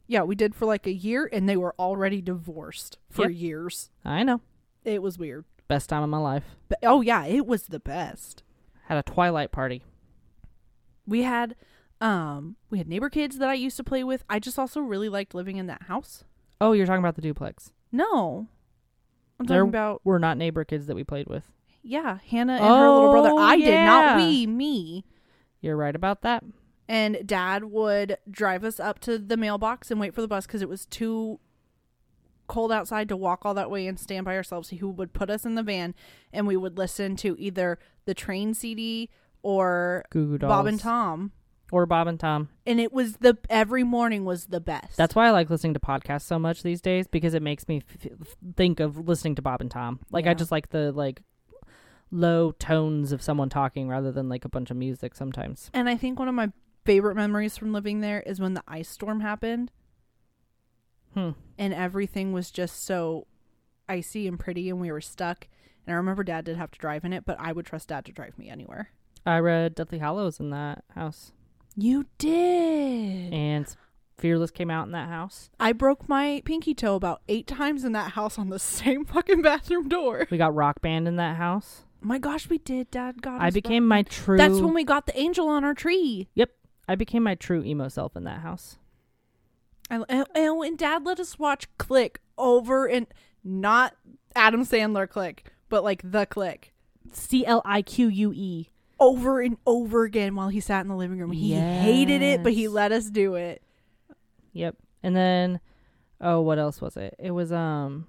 Yeah, 0.06 0.23
we 0.23 0.35
did 0.35 0.55
for 0.55 0.67
like 0.67 0.87
a 0.87 0.93
year 0.93 1.29
and 1.32 1.49
they 1.49 1.56
were 1.56 1.75
already 1.79 2.20
divorced 2.23 2.99
for 3.11 3.23
Yep. 3.29 3.41
years. 3.41 3.91
I 4.05 4.23
know. 4.23 4.41
It 4.85 5.03
was 5.03 5.19
weird. 5.19 5.44
Best 5.69 5.88
time 5.88 6.03
of 6.05 6.08
my 6.08 6.19
life. 6.19 6.44
But 6.69 6.79
oh 6.85 7.00
yeah, 7.00 7.25
it 7.26 7.47
was 7.47 7.64
the 7.64 7.81
best. 7.81 8.43
Had 8.85 8.99
a 8.99 9.03
twilight 9.03 9.50
party. 9.50 9.82
We 11.06 11.23
had 11.23 11.56
um 12.00 12.56
we 12.70 12.79
had 12.79 12.88
neighbor 12.88 13.08
kids 13.11 13.38
that 13.38 13.49
I 13.49 13.55
used 13.55 13.76
to 13.79 13.85
play 13.85 14.05
with. 14.05 14.25
I 14.31 14.38
just 14.38 14.58
also 14.58 14.81
really 14.81 15.08
liked 15.08 15.35
living 15.35 15.56
in 15.56 15.67
that 15.67 15.82
house. 15.85 16.25
Oh, 16.61 16.73
you're 16.73 16.87
talking 16.87 17.00
about 17.03 17.17
the 17.17 17.23
duplex. 17.23 17.73
No. 17.91 18.47
I'm 19.41 19.47
There- 19.47 19.58
talking 19.61 19.69
about 19.70 20.00
We're 20.05 20.19
not 20.19 20.38
neighbor 20.38 20.64
kids 20.64 20.87
that 20.87 20.94
we 20.97 21.05
played 21.05 21.26
with. 21.26 21.50
yeah, 21.82 22.19
Hannah 22.31 22.55
and 22.55 22.64
her 22.64 22.88
little 22.91 23.11
brother. 23.12 23.31
Oh, 23.32 23.38
I 23.38 23.56
did 23.58 23.85
not 23.85 24.17
we, 24.19 24.47
me. 24.47 25.05
You're 25.61 25.76
right 25.76 25.94
about 25.97 26.23
that. 26.23 26.44
And 26.88 27.18
dad 27.26 27.64
would 27.64 28.18
drive 28.30 28.62
us 28.64 28.78
up 28.78 29.00
to 29.00 29.18
the 29.18 29.36
mailbox 29.36 29.90
and 29.90 29.98
wait 30.00 30.14
for 30.14 30.20
the 30.20 30.28
bus 30.28 30.46
because 30.46 30.62
it 30.62 30.68
was 30.68 30.86
too 30.86 31.40
cold 32.46 32.70
outside 32.70 33.08
to 33.08 33.16
walk 33.16 33.44
all 33.44 33.54
that 33.54 33.70
way 33.70 33.86
and 33.86 33.98
stand 33.98 34.24
by 34.24 34.36
ourselves. 34.36 34.68
He 34.68 34.82
would 34.82 35.12
put 35.12 35.30
us 35.30 35.44
in 35.44 35.56
the 35.56 35.62
van 35.64 35.94
and 36.32 36.46
we 36.46 36.56
would 36.56 36.78
listen 36.78 37.16
to 37.16 37.36
either 37.38 37.78
the 38.04 38.14
train 38.14 38.54
CD 38.54 39.10
or 39.42 40.04
Bob 40.12 40.66
and 40.66 40.78
Tom. 40.78 41.32
Or 41.72 41.84
Bob 41.86 42.06
and 42.06 42.20
Tom. 42.20 42.50
And 42.64 42.78
it 42.78 42.92
was 42.92 43.14
the 43.16 43.36
every 43.50 43.82
morning 43.82 44.24
was 44.24 44.46
the 44.46 44.60
best. 44.60 44.96
That's 44.96 45.16
why 45.16 45.26
I 45.26 45.30
like 45.30 45.50
listening 45.50 45.74
to 45.74 45.80
podcasts 45.80 46.22
so 46.22 46.38
much 46.38 46.62
these 46.62 46.80
days 46.80 47.08
because 47.08 47.34
it 47.34 47.42
makes 47.42 47.66
me 47.66 47.82
f- 47.88 48.06
f- 48.20 48.36
think 48.56 48.78
of 48.78 49.08
listening 49.08 49.34
to 49.34 49.42
Bob 49.42 49.60
and 49.60 49.70
Tom. 49.70 49.98
Like 50.12 50.26
Yeah. 50.26 50.30
I 50.30 50.34
just 50.34 50.52
like 50.52 50.68
the 50.70 50.92
like 50.92 51.22
low 52.12 52.52
tones 52.52 53.10
of 53.10 53.20
someone 53.20 53.48
talking 53.48 53.88
rather 53.88 54.12
than 54.12 54.28
like 54.28 54.44
a 54.44 54.48
bunch 54.48 54.70
of 54.70 54.76
music 54.76 55.16
sometimes. 55.16 55.68
And 55.74 55.88
I 55.88 55.96
think 55.96 56.20
one 56.20 56.28
of 56.28 56.34
my 56.36 56.52
favorite 56.86 57.14
memories 57.16 57.56
from 57.58 57.72
living 57.72 58.00
there 58.00 58.20
is 58.20 58.40
when 58.40 58.54
the 58.54 58.62
ice 58.68 58.88
storm 58.88 59.20
happened 59.20 59.70
Hmm. 61.14 61.30
and 61.58 61.72
everything 61.72 62.32
was 62.32 62.50
just 62.50 62.84
so 62.84 63.26
icy 63.88 64.26
and 64.28 64.38
pretty 64.38 64.68
and 64.68 64.80
we 64.80 64.90
were 64.92 65.00
stuck. 65.00 65.48
And 65.86 65.94
I 65.94 65.96
remember 65.96 66.22
dad 66.24 66.44
did 66.44 66.56
have 66.56 66.70
to 66.72 66.78
drive 66.78 67.04
in 67.04 67.12
it, 67.12 67.24
but 67.24 67.36
I 67.40 67.52
would 67.52 67.64
trust 67.66 67.88
dad 67.88 68.04
to 68.06 68.12
drive 68.12 68.38
me 68.38 68.50
anywhere. 68.50 68.90
I 69.24 69.38
read 69.38 69.74
Deathly 69.74 69.98
Hallows 69.98 70.38
in 70.40 70.50
that 70.50 70.84
house, 70.94 71.32
You 71.74 72.06
did. 72.18 73.32
and 73.32 73.66
Fearless 74.18 74.50
came 74.50 74.70
out 74.70 74.86
in 74.86 74.92
that 74.92 75.08
house. 75.08 75.50
I 75.60 75.72
broke 75.72 76.08
my 76.08 76.40
pinky 76.46 76.72
toe 76.74 76.94
about 76.94 77.20
eight 77.28 77.46
times 77.46 77.84
in 77.84 77.92
that 77.92 78.12
house 78.12 78.38
on 78.38 78.48
the 78.50 78.58
same 78.58 79.04
fucking 79.04 79.42
bathroom 79.42 79.88
door. 79.88 80.26
We 80.30 80.38
got 80.38 80.54
Rock 80.54 80.80
Band 80.80 81.06
in 81.08 81.16
that 81.16 81.36
house. 81.36 81.82
My 82.00 82.18
gosh, 82.18 82.48
we 82.48 82.58
did. 82.58 82.90
Dad 82.90 83.20
got 83.20 83.40
I 83.40 83.50
became 83.50 83.84
Rock 83.84 83.88
my 83.88 84.02
true. 84.02 84.36
That's 84.38 84.60
when 84.60 84.74
we 84.74 84.84
got 84.84 85.06
the 85.06 85.18
angel 85.18 85.48
on 85.48 85.64
our 85.64 85.74
tree. 85.74 86.28
I 86.88 86.94
became 86.94 87.22
my 87.22 87.34
true 87.34 87.62
emo 87.64 87.88
self 87.88 88.16
in 88.16 88.24
that 88.24 88.40
house. 88.40 88.78
I, 89.90 90.02
and, 90.08 90.26
and 90.34 90.78
dad 90.78 91.04
let 91.04 91.20
us 91.20 91.38
watch 91.38 91.66
Click 91.78 92.20
over 92.36 92.86
and 92.86 93.06
not 93.44 93.94
Adam 94.34 94.64
Sandler 94.66 95.08
Click, 95.08 95.52
but 95.68 95.84
like 95.84 96.00
the 96.04 96.26
Click 96.26 96.72
C 97.12 97.46
L 97.46 97.62
I 97.64 97.82
Q 97.82 98.08
U 98.08 98.32
E. 98.34 98.70
over 98.98 99.40
and 99.40 99.56
over 99.66 100.04
again 100.04 100.34
while 100.34 100.48
he 100.48 100.60
sat 100.60 100.80
in 100.80 100.88
the 100.88 100.96
living 100.96 101.18
room. 101.18 101.32
He 101.32 101.54
hated 101.54 102.22
it, 102.22 102.42
but 102.42 102.52
he 102.52 102.68
let 102.68 102.92
us 102.92 103.06
do 103.10 103.34
it. 103.34 103.62
Yep. 104.52 104.76
And 105.02 105.14
then, 105.14 105.60
oh, 106.20 106.40
what 106.40 106.58
else 106.58 106.80
was 106.80 106.96
it? 106.96 107.14
It 107.18 107.30
was 107.30 107.52
um, 107.52 108.06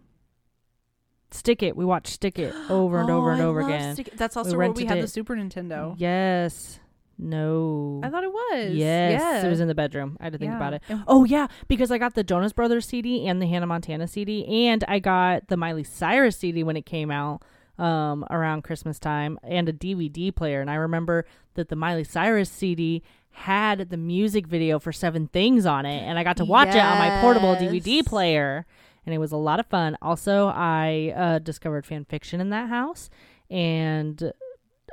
Stick 1.32 1.62
It. 1.62 1.76
We 1.76 1.86
watched 1.86 2.08
Stick 2.08 2.40
It 2.40 2.56
over 2.70 3.00
and 3.02 3.10
over 3.10 3.32
Oh, 3.32 3.34
and 3.34 3.42
I 3.42 3.46
over 3.46 3.62
again. 3.62 3.98
That's 4.16 4.36
also 4.38 4.52
We 4.52 4.58
where 4.58 4.72
we 4.72 4.86
had 4.86 5.02
the. 5.04 5.08
Super 5.08 5.36
Nintendo. 5.36 5.94
Yes. 5.98 6.80
No. 7.20 8.02
I 8.04 8.10
thought 8.10 8.24
it 8.24 8.32
was. 8.32 8.74
yes. 8.74 9.20
Yeah. 9.22 9.46
It 9.46 9.50
was 9.50 9.60
in 9.60 9.68
the 9.68 9.76
bedroom. 9.76 10.18
I 10.20 10.26
had 10.26 10.34
to 10.34 10.40
think 10.40 10.54
about 10.54 10.74
it. 10.74 10.82
Oh 11.08 11.24
yeah, 11.24 11.48
because 11.68 11.92
I 11.92 11.98
got 11.98 12.14
the 12.14 12.24
Jonas 12.24 12.54
Brothers 12.54 12.86
CD 12.86 13.28
and 13.28 13.42
the 13.42 13.48
Hannah 13.48 13.68
Montana 13.68 14.08
CD, 14.08 14.46
and 14.68 14.84
I 14.88 15.00
got 15.00 15.48
the 15.48 15.58
Miley 15.58 15.84
Cyrus 15.84 16.38
CD 16.38 16.64
when 16.64 16.78
it 16.78 16.86
came 16.86 17.10
out 17.12 17.42
um, 17.80 18.26
around 18.30 18.64
Christmas 18.64 19.00
time, 19.00 19.40
and 19.44 19.68
a 19.70 19.74
DVD 19.74 20.34
player. 20.36 20.62
And 20.62 20.70
I 20.70 20.76
remember 20.76 21.26
that 21.56 21.70
the 21.70 21.76
Miley 21.76 22.04
Cyrus 22.04 22.50
CD 22.50 23.04
had 23.32 23.90
the 23.90 23.98
music 23.98 24.48
video 24.48 24.80
for 24.80 24.92
Seven 24.92 25.28
Things 25.28 25.66
on 25.66 25.86
it, 25.86 26.02
and 26.02 26.18
I 26.18 26.24
got 26.24 26.38
to 26.38 26.46
watch 26.46 26.70
it 26.70 26.78
on 26.80 26.98
my 26.98 27.22
portable 27.22 27.56
DVD 27.56 28.06
player, 28.06 28.66
and 29.06 29.14
it 29.14 29.20
was 29.20 29.32
a 29.32 29.38
lot 29.38 29.60
of 29.60 29.68
fun. 29.68 29.96
Also, 30.02 30.48
I 30.48 31.14
uh, 31.16 31.40
discovered 31.40 31.86
fan 31.86 32.06
fiction 32.06 32.42
in 32.42 32.50
that 32.50 32.70
house, 32.70 33.10
and 33.50 34.32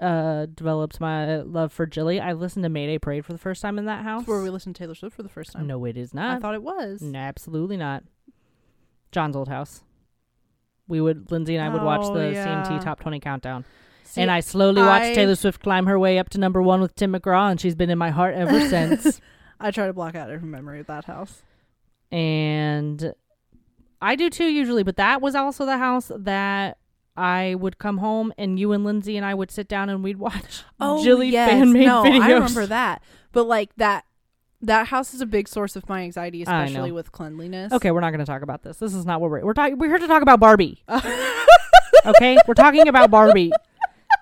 uh 0.03 0.47
developed 0.47 1.01
my 1.01 1.37
love 1.39 1.73
for 1.73 1.87
Jilly. 1.87 2.21
I 2.21 2.33
listened 2.33 2.63
to 2.65 2.69
Mayday 2.69 2.99
Parade 2.99 3.25
for 3.25 3.33
the 3.33 3.39
first 3.39 3.63
time 3.63 3.79
in 3.79 3.85
that 3.87 4.03
house. 4.05 4.23
That's 4.23 4.29
where 4.29 4.43
we 4.43 4.51
listened 4.51 4.75
to 4.77 4.83
Taylor 4.83 4.95
Swift 4.95 5.15
for 5.17 5.23
the 5.23 5.29
first 5.29 5.53
time. 5.53 5.67
No, 5.67 5.85
it 5.85 5.97
is 5.97 6.13
not. 6.15 6.37
I 6.37 6.41
thought 6.41 6.55
it 6.55 6.63
was. 6.63 7.01
No, 7.03 7.19
absolutely 7.19 7.77
not. 7.77 8.03
John's 9.13 9.37
old 9.37 9.49
house. 9.49 9.83
We 10.89 11.01
would 11.01 11.31
Lindsay 11.31 11.57
and 11.57 11.65
I 11.65 11.69
would 11.69 11.83
watch 11.83 12.01
Oh, 12.05 12.15
the 12.15 12.33
yeah. 12.33 12.65
CMT 12.65 12.83
Top 12.83 13.01
20 13.01 13.21
countdown. 13.21 13.65
See, 14.05 14.21
and 14.21 14.31
I 14.31 14.41
slowly 14.41 14.83
watched 14.83 15.05
I- 15.07 15.15
Taylor 15.15 15.35
Swift 15.35 15.63
climb 15.63 15.87
her 15.87 15.99
way 15.99 16.19
up 16.19 16.29
to 16.31 16.39
number 16.39 16.61
1 16.61 16.81
with 16.81 16.95
Tim 16.95 17.13
McGraw 17.15 17.51
and 17.51 17.61
she's 17.61 17.75
been 17.75 17.91
in 17.91 17.99
my 17.99 18.11
heart 18.11 18.35
ever 18.35 18.61
since. 18.69 19.21
I 19.61 19.71
try 19.71 19.87
to 19.87 19.93
block 19.93 20.15
out 20.15 20.31
every 20.31 20.49
memory 20.49 20.81
of 20.81 20.87
that 20.89 21.05
house. 21.05 21.43
and 22.11 23.15
I 24.03 24.17
do 24.17 24.29
too 24.29 24.45
usually, 24.45 24.83
but 24.83 24.97
that 24.97 25.23
was 25.23 25.35
also 25.35 25.65
the 25.65 25.79
house 25.79 26.11
that 26.15 26.77
I 27.17 27.55
would 27.55 27.79
come 27.79 27.99
home 27.99 28.33
and 28.37 28.59
you 28.59 28.73
and 28.73 28.85
Lindsay 28.85 29.17
and 29.17 29.25
I 29.25 29.35
would 29.35 29.51
sit 29.51 29.69
down 29.69 29.89
and 29.89 30.03
we'd 30.03 30.17
watch 30.19 30.65
Jilly 31.03 31.31
fan 31.33 31.73
made 31.73 31.87
Oh, 31.89 32.03
no, 32.03 32.11
videos. 32.11 32.21
I 32.23 32.33
remember 32.33 32.67
that. 32.67 33.03
But 33.33 33.45
like 33.47 33.75
that, 33.77 34.05
that 34.63 34.87
house 34.89 35.13
is 35.15 35.21
a 35.21 35.27
big 35.27 35.47
source 35.49 35.77
of 35.77 35.89
my 35.89 36.01
anxiety, 36.03 36.43
especially 36.43 36.91
with 36.93 37.13
cleanliness. 37.13 37.73
Okay, 37.73 37.91
we're 37.91 38.01
not 38.01 38.11
going 38.11 38.21
to 38.21 38.27
talk 38.27 38.43
about 38.43 38.63
this. 38.63 38.79
This 38.79 38.95
is 38.95 39.05
not 39.05 39.21
what 39.21 39.31
we're 39.31 39.45
we're 39.45 39.53
talking. 39.53 39.79
We're 39.79 39.89
here 39.89 39.99
to 39.99 40.07
talk 40.07 40.23
about 40.23 40.41
Barbie. 40.41 40.83
okay, 42.07 42.37
we're 42.47 42.55
talking 42.55 42.89
about 42.89 43.11
Barbie. 43.11 43.53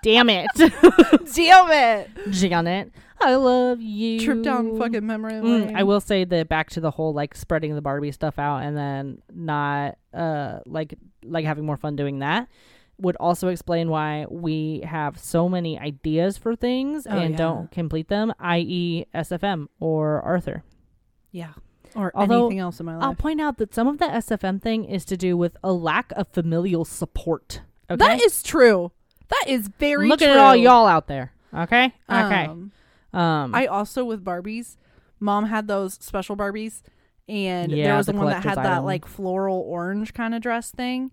Damn 0.02 0.28
it, 0.30 0.48
damn 0.56 1.70
it! 1.70 2.10
Janet. 2.30 2.92
I 3.20 3.36
love 3.36 3.80
you. 3.80 4.18
Trip 4.20 4.42
down 4.42 4.76
fucking 4.78 5.06
memory 5.06 5.34
Mm, 5.34 5.66
lane. 5.66 5.76
I 5.76 5.84
will 5.84 6.00
say 6.00 6.24
that 6.24 6.48
back 6.48 6.70
to 6.70 6.80
the 6.80 6.90
whole 6.90 7.12
like 7.14 7.36
spreading 7.36 7.74
the 7.76 7.80
Barbie 7.82 8.10
stuff 8.10 8.36
out 8.36 8.58
and 8.64 8.76
then 8.76 9.22
not 9.32 9.96
uh 10.12 10.58
like 10.66 10.94
like 11.22 11.44
having 11.44 11.64
more 11.64 11.76
fun 11.76 11.94
doing 11.94 12.18
that 12.18 12.48
would 13.02 13.16
also 13.16 13.48
explain 13.48 13.90
why 13.90 14.24
we 14.30 14.80
have 14.84 15.18
so 15.18 15.48
many 15.48 15.78
ideas 15.78 16.38
for 16.38 16.56
things 16.56 17.06
Oh, 17.06 17.18
and 17.18 17.32
yeah. 17.32 17.36
don't 17.36 17.70
complete 17.70 18.08
them, 18.08 18.32
i.e., 18.40 19.04
SFM 19.14 19.66
or 19.80 20.22
Arthur. 20.22 20.62
Yeah. 21.30 21.52
Or 21.94 22.10
Although, 22.14 22.46
anything 22.46 22.60
else 22.60 22.80
in 22.80 22.86
my 22.86 22.94
I'll 22.98 23.14
point 23.14 23.40
out 23.40 23.58
that 23.58 23.74
some 23.74 23.86
of 23.86 23.98
the 23.98 24.06
SFM 24.06 24.62
thing 24.62 24.84
is 24.86 25.04
to 25.06 25.16
do 25.16 25.36
with 25.36 25.56
a 25.62 25.72
lack 25.72 26.10
of 26.16 26.28
familial 26.28 26.84
support. 26.86 27.60
Okay, 27.90 27.96
That 27.98 28.22
is 28.22 28.42
true. 28.42 28.92
That 29.28 29.44
is 29.48 29.68
very 29.78 30.08
Look 30.08 30.20
true. 30.20 30.28
at 30.28 30.38
all 30.38 30.56
y'all 30.56 30.86
out 30.86 31.06
there. 31.08 31.32
Okay, 31.54 31.92
okay. 32.10 32.46
Um, 32.46 32.72
Um, 33.12 33.54
I 33.54 33.66
also 33.66 34.04
with 34.06 34.24
Barbies, 34.24 34.76
mom 35.20 35.46
had 35.46 35.68
those 35.68 35.94
special 36.00 36.34
Barbies, 36.36 36.80
and 37.28 37.70
there 37.70 37.96
was 37.96 38.06
the 38.06 38.12
one 38.12 38.26
that 38.26 38.42
had 38.44 38.56
that 38.56 38.84
like 38.84 39.04
floral 39.06 39.60
orange 39.60 40.14
kind 40.14 40.34
of 40.34 40.40
dress 40.40 40.70
thing. 40.70 41.10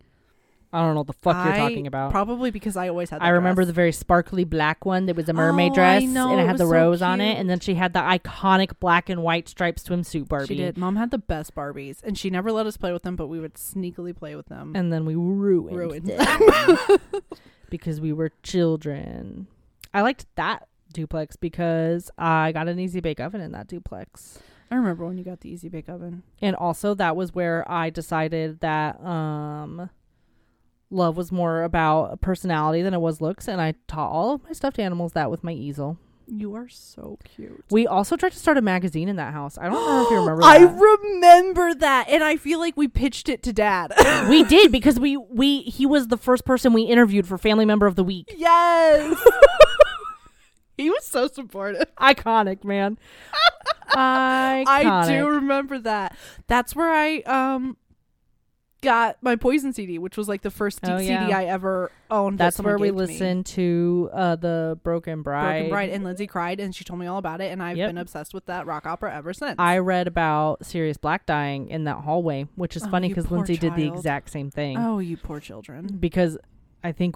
I 0.71 0.81
don't 0.81 0.93
know 0.93 0.99
what 0.99 1.07
the 1.07 1.13
fuck 1.13 1.45
you're 1.45 1.53
I- 1.55 1.57
talking 1.57 1.87
about. 1.87 2.11
Probably 2.11 2.51
because 2.51 2.77
I 2.77 2.89
always 2.89 3.09
had. 3.09 3.21
That 3.21 3.25
I 3.25 3.29
remember 3.29 3.61
dress. 3.61 3.67
the 3.67 3.73
very 3.73 3.91
sparkly 3.91 4.43
black 4.43 4.85
one 4.85 5.07
that 5.07 5.15
was 5.15 5.27
a 5.27 5.33
mermaid 5.33 5.71
Oh, 5.71 5.73
I 5.73 5.75
dress 5.99 6.03
know, 6.03 6.29
and 6.31 6.39
it 6.39 6.43
it 6.43 6.47
had 6.47 6.57
the 6.59 6.65
so 6.65 6.69
rose 6.69 7.01
on 7.01 7.19
it, 7.21 7.25
cute. 7.25 7.37
and 7.39 7.49
then 7.49 7.59
she 7.59 7.73
had 7.73 7.93
the 7.93 7.99
iconic 7.99 8.73
black 8.79 9.09
and 9.09 9.23
white 9.23 9.49
striped 9.49 9.83
swimsuit 9.83 10.27
Barbie. 10.27 10.45
She 10.47 10.55
did. 10.57 10.77
Mom 10.77 10.95
had 10.95 11.09
the 11.11 11.17
best 11.17 11.55
Barbies, 11.55 12.03
and 12.03 12.17
she 12.17 12.29
never 12.29 12.51
let 12.51 12.67
us 12.67 12.77
play 12.77 12.91
with 12.93 13.01
them, 13.03 13.15
but 13.15 13.27
we 13.27 13.39
would 13.39 13.55
sneakily 13.55 14.15
play 14.15 14.35
with 14.35 14.45
them. 14.47 14.73
And 14.75 14.93
then 14.93 15.05
we 15.05 15.15
ruined, 15.15 15.75
Ruined 15.75 16.05
them 16.05 16.97
because 17.69 17.99
we 17.99 18.13
were 18.13 18.31
children. 18.43 19.47
I 19.93 20.01
liked 20.01 20.25
that 20.35 20.67
duplex 20.93 21.35
because 21.35 22.11
I 22.17 22.51
got 22.51 22.67
an 22.67 22.79
easy 22.79 22.99
bake 22.99 23.19
oven 23.19 23.41
in 23.41 23.51
that 23.53 23.67
duplex. 23.67 24.39
I 24.71 24.75
remember 24.75 25.03
when 25.05 25.17
you 25.17 25.23
got 25.23 25.41
the 25.41 25.49
Easy 25.49 25.67
Bake 25.67 25.89
Oven. 25.89 26.21
And 26.43 26.55
also 26.55 26.93
that 26.93 27.15
was 27.15 27.33
where 27.33 27.65
I 27.67 27.89
decided 27.89 28.59
that 28.59 29.03
um 29.03 29.89
love 30.91 31.15
was 31.17 31.31
more 31.31 31.63
about 31.63 32.19
personality 32.21 32.81
than 32.81 32.93
it 32.93 33.01
was 33.01 33.21
looks 33.21 33.47
and 33.47 33.61
I 33.61 33.75
taught 33.87 34.09
all 34.11 34.33
of 34.33 34.43
my 34.43 34.51
stuffed 34.53 34.79
animals 34.79 35.13
that 35.13 35.29
with 35.31 35.43
my 35.43 35.51
easel. 35.53 35.97
You 36.31 36.53
are 36.55 36.69
so 36.69 37.17
cute. 37.23 37.65
We 37.71 37.87
also 37.87 38.15
tried 38.15 38.33
to 38.33 38.37
start 38.37 38.57
a 38.57 38.61
magazine 38.61 39.09
in 39.09 39.15
that 39.15 39.33
house. 39.33 39.57
I 39.57 39.63
don't 39.63 39.73
know 39.73 40.03
if 40.03 40.11
you 40.11 40.17
remember 40.19 40.41
that. 40.43 40.47
I 40.47 40.59
that. 40.59 40.79
remember 40.79 41.73
that, 41.75 42.07
and 42.07 42.23
I 42.23 42.35
feel 42.37 42.59
like 42.59 42.77
we 42.77 42.87
pitched 42.87 43.29
it 43.29 43.41
to 43.43 43.53
Dad. 43.53 43.91
we 44.29 44.43
did 44.55 44.71
because 44.71 44.99
we 44.99 45.17
we 45.17 45.61
he 45.63 45.87
was 45.87 46.07
the 46.09 46.17
first 46.17 46.45
person 46.45 46.71
we 46.71 46.83
interviewed 46.83 47.25
for 47.27 47.39
family 47.39 47.65
member 47.65 47.87
of 47.87 47.95
the 47.95 48.03
week. 48.03 48.31
yes. 48.37 49.17
he 50.77 50.91
was 50.91 51.03
so 51.03 51.25
supportive. 51.27 51.85
Iconic, 51.97 52.63
man. 52.63 52.99
Iconic. 53.89 54.65
I 54.67 55.07
do 55.07 55.27
remember 55.29 55.79
that. 55.79 56.15
That's 56.45 56.75
where 56.75 56.91
I 56.91 57.21
um 57.21 57.75
got 58.81 59.17
my 59.21 59.35
Poison 59.35 59.73
CD, 59.73 59.97
which 59.99 60.15
was 60.17 60.27
like 60.27 60.41
the 60.41 60.51
first 60.51 60.79
Oh, 60.83 60.97
CD. 60.97 61.11
I 61.13 61.45
ever 61.45 61.91
owned. 62.09 62.37
That's 62.37 62.59
where 62.59 62.77
we 62.77 62.91
me. 62.91 62.97
listened 62.97 63.45
to 63.47 64.09
uh, 64.13 64.35
the 64.35 64.79
Broken 64.83 65.21
Bride. 65.21 65.51
Broken 65.53 65.69
Bride, 65.69 65.89
and 65.89 66.03
Lindsay 66.03 66.27
cried, 66.27 66.59
and 66.59 66.73
she 66.73 66.83
told 66.83 66.99
me 66.99 67.05
all 67.07 67.17
about 67.17 67.41
it, 67.41 67.51
and 67.51 67.61
I've 67.61 67.77
Yep. 67.77 67.89
been 67.89 67.97
obsessed 67.97 68.33
with 68.33 68.45
that 68.45 68.65
rock 68.65 68.85
opera 68.85 69.13
ever 69.13 69.33
since. 69.33 69.55
I 69.59 69.77
read 69.79 70.07
about 70.07 70.65
Sirius 70.65 70.97
Black 70.97 71.25
dying 71.25 71.67
in 71.69 71.83
that 71.85 71.97
hallway, 71.97 72.47
which 72.55 72.75
is 72.75 72.83
Oh, 72.83 72.89
funny 72.89 73.09
because 73.09 73.29
Lindsay 73.29 73.57
did 73.57 73.75
the 73.75 73.87
exact 73.87 74.29
same 74.29 74.49
thing. 74.51 74.77
oh, 74.77 74.99
you 74.99 75.17
poor 75.17 75.39
children. 75.39 75.97
Because 75.99 76.37
I 76.83 76.91
think 76.91 77.15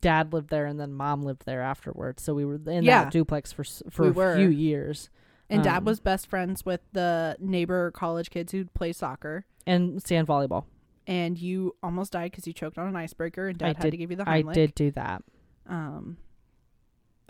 dad 0.00 0.32
lived 0.32 0.50
there 0.50 0.66
and 0.66 0.78
then 0.78 0.92
mom 0.92 1.22
lived 1.22 1.44
there 1.46 1.60
afterwards. 1.62 2.22
So 2.22 2.34
we 2.34 2.44
were 2.44 2.60
in 2.66 2.84
Yeah. 2.84 3.04
that 3.04 3.12
duplex 3.12 3.50
for 3.52 3.64
for 3.90 4.02
We 4.04 4.08
a 4.08 4.12
were. 4.12 4.36
few 4.36 4.48
years. 4.48 5.10
And 5.50 5.62
Dad 5.64 5.78
Um, 5.78 5.84
was 5.86 5.98
best 5.98 6.26
friends 6.26 6.66
with 6.66 6.82
the 6.92 7.34
neighbor 7.40 7.90
college 7.92 8.28
kids 8.28 8.52
who 8.52 8.66
play 8.66 8.92
soccer. 8.92 9.46
And 9.66 10.02
sand 10.06 10.28
volleyball. 10.28 10.64
And 11.08 11.36
you 11.38 11.74
almost 11.82 12.12
died 12.12 12.30
because 12.30 12.46
you 12.46 12.52
choked 12.52 12.76
on 12.78 12.86
an 12.86 12.94
icebreaker, 12.94 13.48
and 13.48 13.60
I 13.62 13.68
Dad 13.68 13.76
had 13.78 13.82
did- 13.84 13.90
to 13.92 13.96
give 13.96 14.10
you 14.10 14.16
the 14.18 14.28
I 14.28 14.42
did 14.42 14.74
do 14.74 14.90
that. 14.92 15.24
Um, 15.66 16.18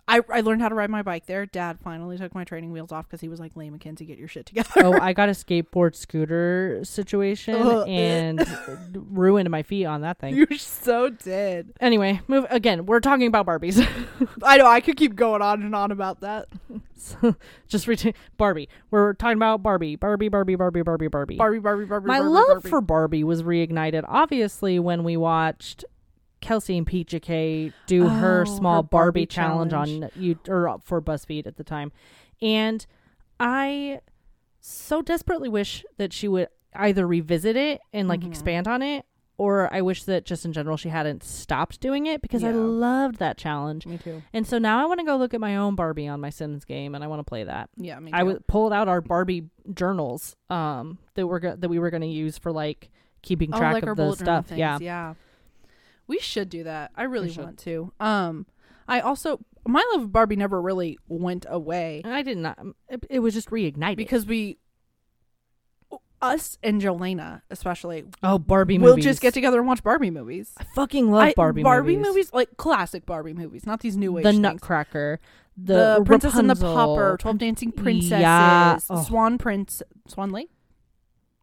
I 0.09 0.23
I 0.33 0.41
learned 0.41 0.63
how 0.63 0.69
to 0.69 0.75
ride 0.75 0.91
my 0.91 1.03
bike 1.03 1.27
there. 1.27 1.47
Dad 1.47 1.79
finally 1.85 2.17
took 2.17 2.35
my 2.35 2.43
training 2.45 2.73
wheels 2.73 2.91
off 2.91 3.07
because 3.07 3.21
he 3.21 3.29
was 3.29 3.39
like, 3.39 3.55
"Lay 3.55 3.69
Mackenzie, 3.71 4.07
get 4.07 4.19
your 4.19 4.27
shit 4.29 4.47
together." 4.47 4.71
oh, 4.79 4.99
I 5.01 5.13
got 5.15 5.29
a 5.29 5.33
skateboard 5.33 5.95
scooter 5.95 6.81
situation 6.83 7.55
oh, 7.57 7.81
Ugh. 7.81 7.89
and 7.89 8.47
ruined 9.11 9.51
my 9.51 9.63
feet 9.63 9.85
on 9.85 10.01
that 10.01 10.19
thing. 10.19 10.35
you 10.35 10.47
so 10.57 11.11
did. 11.11 11.75
Anyway, 11.81 12.21
move 12.27 12.47
again. 12.51 12.87
We're 12.87 13.01
talking 13.01 13.27
about 13.27 13.47
Barbies. 13.47 13.87
I 14.43 14.57
know. 14.57 14.67
I 14.67 14.81
could 14.81 14.97
keep 14.97 15.15
going 15.15 15.43
on 15.43 15.63
and 15.63 15.75
on 15.75 15.93
about 15.93 16.21
that. 16.21 16.49
So, 16.97 17.37
Just 17.69 17.87
ret- 17.87 18.17
Barbie. 18.37 18.69
We're 18.91 19.13
talking 19.15 19.37
about 19.37 19.63
Barbie. 19.63 19.95
Barbie, 19.97 20.29
Barbie, 20.29 20.57
Barbie, 20.57 20.83
Barbie, 20.83 21.09
Barbie. 21.09 21.37
Barbie, 21.37 21.59
Barbie, 21.61 21.85
Barbie. 21.85 22.07
My 22.07 22.19
Barbie, 22.19 22.31
love 22.33 22.47
Barbie. 22.49 22.69
for 22.69 22.81
Barbie 22.81 23.25
was 23.25 23.43
reignited, 23.45 24.05
obviously, 24.09 24.79
when 24.81 25.05
we 25.05 25.17
watched 25.17 25.85
Kelsey 26.41 26.77
and 26.79 26.87
Peach 26.87 27.15
K 27.23 27.73
do 27.87 28.09
her 28.09 28.43
Oh, 28.43 28.45
small 28.45 28.77
her 28.77 28.83
Barbie, 28.83 29.21
Barbie 29.23 29.27
challenge, 29.27 29.71
challenge. 29.73 30.03
on 30.05 30.11
you 30.17 30.39
or 30.49 30.79
for 30.85 31.01
BuzzFeed 31.03 31.47
at 31.47 31.57
the 31.57 31.65
time, 31.65 31.93
and 32.41 32.85
I 33.41 34.01
so 34.61 35.03
desperately 35.03 35.49
wish 35.49 35.85
that 35.97 36.13
she 36.13 36.29
would 36.29 36.49
either 36.75 37.07
revisit 37.07 37.57
it 37.57 37.81
and 37.93 38.09
like 38.09 38.21
Mhm. 38.21 38.29
expand 38.29 38.69
on 38.69 38.83
it, 38.83 39.05
or 39.37 39.73
I 39.73 39.81
wish 39.83 40.03
that 40.05 40.25
just 40.25 40.45
in 40.45 40.53
general 40.53 40.77
she 40.77 40.89
hadn't 40.89 41.23
stopped 41.23 41.81
doing 41.81 42.07
it 42.07 42.21
because 42.21 42.43
I 42.45 42.51
loved 42.51 43.17
that 43.21 43.39
challenge. 43.39 43.87
Me 43.87 43.99
too. 43.99 44.23
And 44.33 44.47
so 44.47 44.59
now 44.59 44.83
I 44.83 44.87
want 44.87 45.01
to 45.01 45.07
go 45.07 45.17
look 45.17 45.33
at 45.35 45.41
my 45.41 45.57
own 45.57 45.75
Barbie 45.77 46.09
on 46.09 46.21
my 46.21 46.31
Sims 46.31 46.65
game, 46.65 46.95
and 46.95 47.03
I 47.03 47.07
want 47.07 47.21
to 47.21 47.25
play 47.25 47.45
that. 47.45 47.71
Yeah, 47.77 47.99
me 48.01 48.11
too. 48.11 48.17
I 48.17 48.21
w- 48.21 48.41
pulled 48.49 48.73
out 48.73 48.89
our 48.89 49.01
Barbie 49.01 49.49
journals 49.75 50.37
um 50.51 50.99
that 51.15 51.27
were 51.27 51.41
go- 51.41 51.57
that 51.57 51.69
we 51.69 51.79
were 51.79 51.91
going 51.91 52.03
to 52.03 52.07
use 52.09 52.37
for 52.39 52.53
like 52.53 52.91
keeping 53.23 53.53
oh, 53.55 53.59
track 53.59 53.75
like 53.75 53.85
our 53.85 53.91
of 53.93 53.97
the 53.97 54.13
stuff. 54.15 54.47
things. 54.47 54.59
Yeah. 54.59 54.79
yeah. 54.81 55.15
We 56.09 56.19
should 56.19 56.49
do 56.49 56.65
that. 56.65 56.91
I 56.97 57.05
really 57.05 57.31
want 57.31 57.59
to. 57.61 57.93
Um, 58.01 58.47
I 58.89 59.01
also 59.01 59.39
my 59.67 59.85
love 59.93 60.05
of 60.05 60.13
Barbie 60.13 60.37
never 60.37 60.61
really 60.61 60.99
went 61.09 61.45
away 61.49 62.01
I 62.05 62.23
did 62.23 62.39
not. 62.39 62.59
It, 62.89 63.05
it 63.11 63.19
was 63.21 63.35
just 63.35 63.51
reignited 63.51 63.97
because 63.97 64.25
we, 64.25 64.57
us 66.21 66.59
and 66.63 66.81
Jolena 66.83 67.43
especially, 67.51 68.05
oh 68.23 68.39
Barbie 68.39 68.79
we'll 68.79 68.93
movies. 68.93 69.05
just 69.05 69.21
get 69.21 69.35
together 69.35 69.59
and 69.59 69.69
watch 69.69 69.83
Barbie 69.83 70.11
movies. 70.11 70.53
I 70.59 70.65
fucking 70.75 71.11
love 71.11 71.23
I- 71.29 71.33
Barbie 71.35 71.63
Barbie 71.63 71.97
movies. 71.97 72.33
like 72.33 72.57
classic 72.57 73.07
Barbie 73.07 73.35
movies, 73.35 73.67
not 73.67 73.81
these 73.81 73.97
new 73.97 74.17
age 74.19 74.25
The 74.25 74.31
things. 74.31 74.41
Nutcracker, 74.41 75.21
the, 75.57 75.97
the, 75.99 76.05
Princess 76.05 76.35
and 76.35 76.49
the 76.51 76.55
Rapunzel. 76.55 76.75
Pauper, 76.97 77.17
Twelve 77.19 77.39
Dancing 77.39 77.71
Princesses, 77.73 78.21
Yeah. 78.21 78.79
Oh. 78.91 79.03
Swan 79.03 79.39
Prince, 79.39 79.83
Swan 80.09 80.31
Lake, 80.31 80.51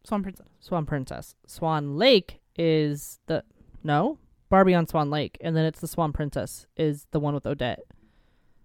Swan 0.04 0.24
Princess. 0.24 0.48
Swan 0.60 0.86
Princess. 0.86 1.36
Swan 1.48 1.96
Lake 1.96 2.40
is 2.58 3.20
the 3.28 3.44
no 3.84 4.18
Barbie 4.50 4.74
on 4.76 4.88
Swan 4.88 5.10
Lake, 5.10 5.38
and 5.42 5.56
then 5.56 5.66
it's 5.66 5.80
the 5.80 5.88
Swan 5.88 6.14
Princess 6.14 6.66
is 6.78 7.08
the 7.12 7.20
one 7.20 7.34
with 7.34 7.46
Odette. 7.46 7.84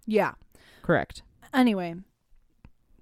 Yeah. 0.07 0.33
Correct. 0.83 1.23
Anyway, 1.55 1.95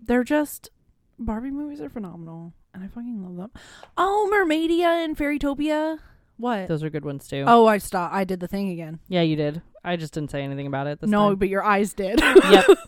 they're 0.01 0.25
just 0.25 0.71
Barbie 1.19 1.51
movies 1.51 1.81
are 1.81 1.89
phenomenal, 1.89 2.53
and 2.73 2.83
I 2.85 2.89
fucking 2.89 3.23
love 3.23 3.37
them. 3.37 3.51
Oh, 3.97 4.29
Mermaidia 4.33 5.05
and 5.05 5.17
Fairytopia. 5.17 5.99
What? 6.37 6.69
Those 6.69 6.85
are 6.85 6.91
good 6.91 7.05
ones 7.05 7.27
too. 7.27 7.45
Oh, 7.47 7.67
I 7.67 7.79
stopped. 7.79 8.15
I 8.15 8.25
did 8.25 8.39
the 8.41 8.47
thing 8.49 8.69
again. 8.71 9.01
yeah, 9.09 9.23
you 9.23 9.35
did. 9.37 9.61
I 9.85 9.97
just 9.97 10.13
didn't 10.15 10.31
say 10.31 10.43
anything 10.43 10.67
about 10.67 10.87
it. 10.87 11.01
This 11.01 11.11
no, 11.11 11.31
time. 11.31 11.37
but 11.37 11.49
your 11.49 11.65
eyes 11.65 11.93
did. 11.95 12.21
yep. 12.21 12.67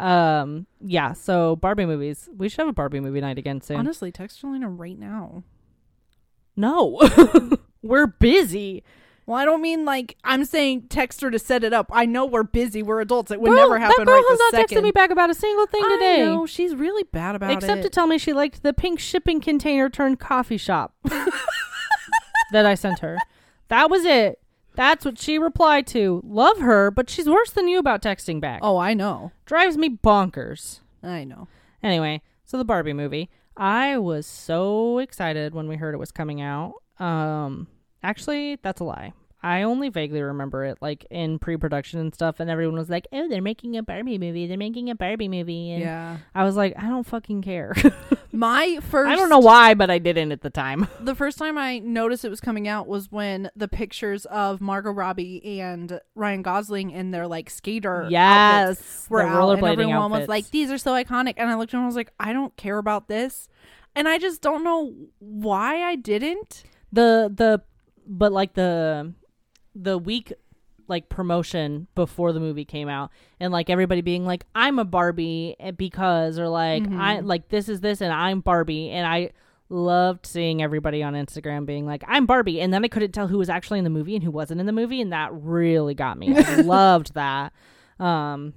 Um. 0.00 0.68
Yeah. 0.80 1.12
So 1.12 1.56
Barbie 1.56 1.84
movies. 1.84 2.28
We 2.32 2.48
should 2.48 2.60
have 2.60 2.68
a 2.68 2.72
Barbie 2.72 3.00
movie 3.00 3.20
night 3.20 3.36
again 3.36 3.60
soon. 3.60 3.78
Honestly, 3.78 4.12
text 4.12 4.40
Jelena 4.40 4.66
right 4.68 4.96
now. 4.96 5.42
no, 6.54 7.00
we're 7.82 8.06
busy. 8.06 8.84
Well, 9.28 9.36
I 9.36 9.44
don't 9.44 9.60
mean 9.60 9.84
like 9.84 10.16
I'm 10.24 10.46
saying 10.46 10.84
text 10.88 11.20
her 11.20 11.30
to 11.30 11.38
set 11.38 11.62
it 11.62 11.74
up. 11.74 11.90
I 11.92 12.06
know 12.06 12.24
we're 12.24 12.44
busy. 12.44 12.82
We're 12.82 13.02
adults. 13.02 13.30
It 13.30 13.38
would 13.42 13.48
Girl, 13.50 13.56
never 13.56 13.78
happen 13.78 13.94
That 13.98 14.06
girl 14.06 14.14
right 14.16 14.24
has 14.26 14.38
not 14.38 14.50
second. 14.52 14.78
texted 14.78 14.82
me 14.84 14.90
back 14.90 15.10
about 15.10 15.28
a 15.28 15.34
single 15.34 15.66
thing 15.66 15.82
I 15.84 15.88
today, 15.90 16.24
know 16.24 16.46
she's 16.46 16.74
really 16.74 17.02
bad 17.02 17.34
about 17.34 17.50
except 17.50 17.64
it. 17.64 17.72
Except 17.72 17.82
to 17.82 17.90
tell 17.90 18.06
me 18.06 18.16
she 18.16 18.32
liked 18.32 18.62
the 18.62 18.72
pink 18.72 18.98
shipping 18.98 19.42
container 19.42 19.90
turned 19.90 20.18
coffee 20.18 20.56
shop 20.56 20.94
that 21.04 22.64
I 22.64 22.74
sent 22.74 23.00
her. 23.00 23.18
That 23.68 23.90
was 23.90 24.06
it. 24.06 24.40
That's 24.76 25.04
what 25.04 25.18
she 25.18 25.38
replied 25.38 25.86
to. 25.88 26.22
Love 26.24 26.60
her, 26.60 26.90
but 26.90 27.10
she's 27.10 27.28
worse 27.28 27.50
than 27.50 27.68
you 27.68 27.78
about 27.78 28.00
texting 28.00 28.40
back. 28.40 28.60
oh, 28.62 28.78
I 28.78 28.94
know. 28.94 29.32
Drives 29.44 29.76
me 29.76 29.90
bonkers. 29.90 30.80
I 31.02 31.24
know. 31.24 31.48
Anyway, 31.82 32.22
so 32.46 32.56
the 32.56 32.64
Barbie 32.64 32.94
movie. 32.94 33.28
I 33.58 33.98
was 33.98 34.24
so 34.26 34.98
excited 35.00 35.52
when 35.52 35.68
we 35.68 35.76
heard 35.76 35.94
it 35.94 35.98
was 35.98 36.12
coming 36.12 36.40
out. 36.40 36.72
Um 36.98 37.66
actually, 38.02 38.56
that's 38.62 38.80
a 38.80 38.84
lie. 38.84 39.12
I 39.42 39.62
only 39.62 39.88
vaguely 39.88 40.20
remember 40.20 40.64
it 40.64 40.78
like 40.80 41.06
in 41.10 41.38
pre-production 41.38 42.00
and 42.00 42.12
stuff 42.12 42.40
and 42.40 42.50
everyone 42.50 42.76
was 42.76 42.90
like, 42.90 43.06
"Oh, 43.12 43.28
they're 43.28 43.40
making 43.40 43.76
a 43.76 43.82
Barbie 43.82 44.18
movie. 44.18 44.46
They're 44.46 44.58
making 44.58 44.90
a 44.90 44.94
Barbie 44.94 45.28
movie." 45.28 45.70
And 45.70 45.82
Yeah. 45.82 46.18
I 46.34 46.44
was 46.44 46.56
like, 46.56 46.74
"I 46.76 46.88
don't 46.88 47.06
fucking 47.06 47.42
care." 47.42 47.74
My 48.32 48.78
first 48.82 49.08
I 49.08 49.16
don't 49.16 49.30
know 49.30 49.38
why, 49.38 49.74
but 49.74 49.90
I 49.90 49.98
didn't 49.98 50.32
at 50.32 50.42
the 50.42 50.50
time. 50.50 50.88
the 51.00 51.14
first 51.14 51.38
time 51.38 51.56
I 51.56 51.78
noticed 51.78 52.24
it 52.24 52.30
was 52.30 52.40
coming 52.40 52.68
out 52.68 52.86
was 52.86 53.10
when 53.10 53.50
the 53.56 53.68
pictures 53.68 54.26
of 54.26 54.60
Margot 54.60 54.90
Robbie 54.90 55.60
and 55.60 56.00
Ryan 56.14 56.42
Gosling 56.42 56.90
in 56.90 57.10
their 57.12 57.26
like 57.26 57.48
skater 57.48 58.06
yes. 58.10 59.06
were 59.08 59.22
out, 59.22 59.58
and 59.58 59.66
everyone 59.66 60.10
was 60.10 60.28
like, 60.28 60.50
"These 60.50 60.70
are 60.70 60.78
so 60.78 60.92
iconic," 60.92 61.34
and 61.36 61.48
I 61.48 61.54
looked 61.54 61.72
at 61.72 61.78
and 61.78 61.84
I 61.84 61.86
was 61.86 61.96
like, 61.96 62.12
"I 62.18 62.32
don't 62.32 62.56
care 62.56 62.78
about 62.78 63.08
this," 63.08 63.48
and 63.94 64.08
I 64.08 64.18
just 64.18 64.42
don't 64.42 64.64
know 64.64 64.94
why 65.20 65.82
I 65.82 65.94
didn't. 65.96 66.64
the 66.92 67.32
the 67.34 67.62
but 68.06 68.32
like 68.32 68.54
the 68.54 69.12
the 69.74 69.96
week 69.98 70.32
like 70.88 71.08
promotion 71.10 71.86
before 71.94 72.32
the 72.32 72.40
movie 72.40 72.64
came 72.64 72.88
out 72.88 73.10
and 73.38 73.52
like 73.52 73.68
everybody 73.68 74.00
being 74.00 74.24
like 74.24 74.44
i'm 74.54 74.78
a 74.78 74.84
barbie 74.84 75.54
eh, 75.60 75.70
because 75.70 76.38
or 76.38 76.48
like 76.48 76.82
i 76.84 77.16
Mhm. 77.18 77.26
like 77.26 77.48
this 77.50 77.68
is 77.68 77.80
this 77.82 78.00
and 78.00 78.10
i'm 78.12 78.40
barbie 78.40 78.88
and 78.90 79.06
i 79.06 79.30
loved 79.68 80.24
seeing 80.24 80.62
everybody 80.62 81.02
on 81.02 81.12
instagram 81.12 81.66
being 81.66 81.84
like 81.84 82.02
i'm 82.08 82.24
barbie 82.24 82.58
and 82.62 82.72
then 82.72 82.82
i 82.84 82.88
couldn't 82.88 83.12
tell 83.12 83.28
who 83.28 83.36
was 83.36 83.50
actually 83.50 83.76
in 83.78 83.84
the 83.84 83.90
movie 83.90 84.14
and 84.14 84.24
who 84.24 84.30
wasn't 84.30 84.58
in 84.58 84.64
the 84.66 84.72
movie 84.72 85.02
and 85.02 85.12
that 85.12 85.28
really 85.34 85.92
got 85.92 86.16
me 86.18 86.34
i 86.34 86.54
loved 86.62 87.12
that 87.12 87.52
um 88.00 88.54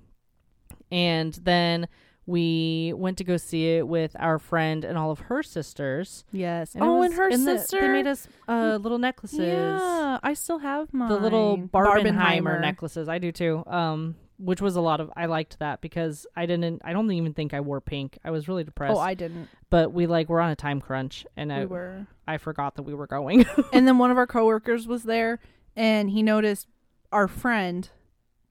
and 0.89 1.33
then 1.43 1.87
we 2.25 2.93
went 2.95 3.17
to 3.17 3.23
go 3.23 3.37
see 3.37 3.77
it 3.77 3.87
with 3.87 4.15
our 4.19 4.37
friend 4.39 4.85
and 4.85 4.97
all 4.97 5.11
of 5.11 5.19
her 5.21 5.41
sisters 5.41 6.23
Yes. 6.31 6.75
it 6.75 6.81
oh, 6.81 6.97
was- 6.99 7.07
and 7.11 7.13
her 7.15 7.31
the- 7.31 7.37
sister. 7.37 7.81
they 7.81 7.87
made 7.87 8.07
us 8.07 8.27
uh, 8.47 8.77
little 8.81 8.99
necklaces. 8.99 9.39
Yeah, 9.39 10.19
I 10.21 10.33
still 10.33 10.59
have 10.59 10.93
mine. 10.93 11.09
the 11.09 11.17
little 11.17 11.57
Barbenheimer, 11.57 12.03
Barbenheimer. 12.13 12.61
necklaces. 12.61 13.09
I 13.09 13.17
do 13.17 13.31
too. 13.31 13.63
Um, 13.67 14.15
which 14.37 14.59
was 14.59 14.75
a 14.75 14.81
lot 14.81 14.99
of. 14.99 15.11
I 15.15 15.27
liked 15.27 15.59
that 15.59 15.81
because 15.81 16.25
I 16.35 16.47
didn't. 16.47 16.81
I 16.83 16.93
don't 16.93 17.11
even 17.11 17.33
think 17.33 17.53
I 17.53 17.59
wore 17.59 17.79
pink. 17.79 18.17
I 18.25 18.31
was 18.31 18.47
really 18.47 18.63
depressed. 18.63 18.95
Oh, 18.95 18.99
I 18.99 19.13
didn't. 19.13 19.47
but 19.69 19.93
we 19.93 20.07
like 20.07 20.29
were 20.29 20.41
on 20.41 20.49
a 20.49 20.55
time 20.55 20.81
crunch, 20.81 21.27
and 21.37 21.53
I 21.53 21.65
were. 21.65 22.07
I 22.27 22.37
forgot 22.37 22.75
that 22.75 22.83
we 22.83 22.95
were 22.95 23.05
going. 23.05 23.45
and 23.73 23.87
then 23.87 23.99
one 23.99 24.09
of 24.09 24.17
our 24.17 24.25
coworkers 24.25 24.87
was 24.87 25.03
there, 25.03 25.39
and 25.75 26.09
he 26.09 26.23
noticed 26.23 26.67
our 27.11 27.27
friend, 27.27 27.89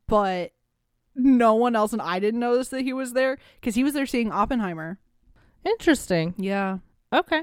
but 0.06 0.52
no 1.24 1.54
one 1.54 1.76
else, 1.76 1.92
and 1.92 2.02
I 2.02 2.18
didn't 2.18 2.40
notice 2.40 2.68
that 2.68 2.82
he 2.82 2.92
was 2.92 3.12
there 3.12 3.38
because 3.60 3.74
he 3.74 3.84
was 3.84 3.94
there 3.94 4.06
seeing 4.06 4.30
Oppenheimer. 4.32 4.98
Interesting. 5.64 6.34
Yeah. 6.38 6.78
Okay. 7.12 7.42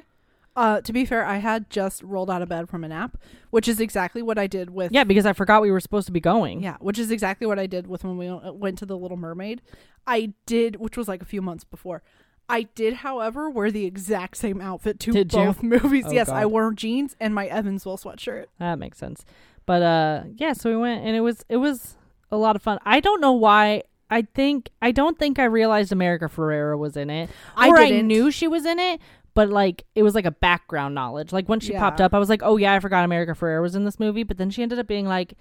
Uh, 0.55 0.81
to 0.81 0.91
be 0.91 1.05
fair, 1.05 1.23
I 1.23 1.37
had 1.37 1.69
just 1.69 2.01
rolled 2.01 2.31
out 2.31 2.41
of 2.41 2.49
bed 2.49 2.67
from 2.67 2.83
a 2.83 2.87
nap, 2.87 3.15
which 3.51 3.67
is 3.67 3.79
exactly 3.79 4.23
what 4.23 4.39
I 4.39 4.47
did 4.47 4.71
with 4.71 4.91
Yeah, 4.91 5.03
because 5.03 5.27
I 5.27 5.33
forgot 5.33 5.61
we 5.61 5.69
were 5.69 5.79
supposed 5.79 6.07
to 6.07 6.11
be 6.11 6.19
going. 6.19 6.63
Yeah, 6.63 6.77
which 6.79 6.97
is 6.97 7.11
exactly 7.11 7.45
what 7.45 7.59
I 7.59 7.67
did 7.67 7.85
with 7.85 8.03
when 8.03 8.17
we 8.17 8.31
went 8.53 8.79
to 8.79 8.85
the 8.87 8.97
Little 8.97 9.17
Mermaid. 9.17 9.61
I 10.07 10.33
did, 10.47 10.77
which 10.77 10.97
was 10.97 11.07
like 11.07 11.21
a 11.21 11.25
few 11.25 11.43
months 11.43 11.63
before. 11.63 12.01
I 12.49 12.63
did, 12.63 12.95
however, 12.95 13.51
wear 13.51 13.69
the 13.69 13.85
exact 13.85 14.37
same 14.37 14.59
outfit 14.59 14.99
to 15.01 15.11
Did 15.11 15.31
you? 15.31 15.39
both 15.45 15.61
movies. 15.63 16.05
Oh, 16.07 16.11
yes, 16.11 16.27
God. 16.27 16.37
I 16.37 16.45
wore 16.47 16.71
jeans 16.73 17.15
and 17.19 17.35
my 17.35 17.45
Evansville 17.47 17.97
sweatshirt. 17.97 18.45
That 18.57 18.79
makes 18.79 18.97
sense. 18.97 19.25
But 19.67 19.81
uh 19.83 20.23
yeah, 20.37 20.53
so 20.53 20.69
we 20.71 20.77
went 20.77 21.05
and 21.05 21.15
it 21.15 21.19
was 21.19 21.43
it 21.49 21.57
was 21.57 21.96
a 22.31 22.37
lot 22.37 22.55
of 22.55 22.61
fun. 22.61 22.79
I 22.85 22.99
don't 22.99 23.21
know 23.21 23.33
why 23.33 23.83
I 24.09 24.21
think 24.21 24.69
I 24.81 24.91
don't 24.91 25.17
think 25.19 25.39
I 25.39 25.45
realized 25.45 25.91
America 25.91 26.25
Ferrera 26.25 26.77
was 26.77 26.95
in 26.97 27.09
it. 27.09 27.29
I 27.55 27.69
or 27.69 27.77
didn't. 27.77 28.07
knew 28.07 28.31
she 28.31 28.47
was 28.47 28.65
in 28.65 28.79
it, 28.79 29.01
but 29.33 29.49
like 29.49 29.85
it 29.95 30.03
was 30.03 30.15
like 30.15 30.25
a 30.25 30.31
background 30.31 30.95
knowledge. 30.95 31.31
Like 31.33 31.47
when 31.49 31.59
she 31.59 31.73
Yeah. 31.73 31.79
popped 31.79 32.01
up, 32.01 32.13
I 32.13 32.19
was 32.19 32.29
like, 32.29 32.41
oh 32.43 32.57
yeah, 32.57 32.73
I 32.73 32.79
forgot 32.79 33.03
America 33.05 33.33
Ferrera 33.33 33.61
was 33.61 33.75
in 33.75 33.85
this 33.85 33.99
movie. 33.99 34.23
But 34.23 34.37
then 34.37 34.49
she 34.49 34.61
ended 34.63 34.79
up 34.79 34.87
being 34.87 35.07
like, 35.07 35.33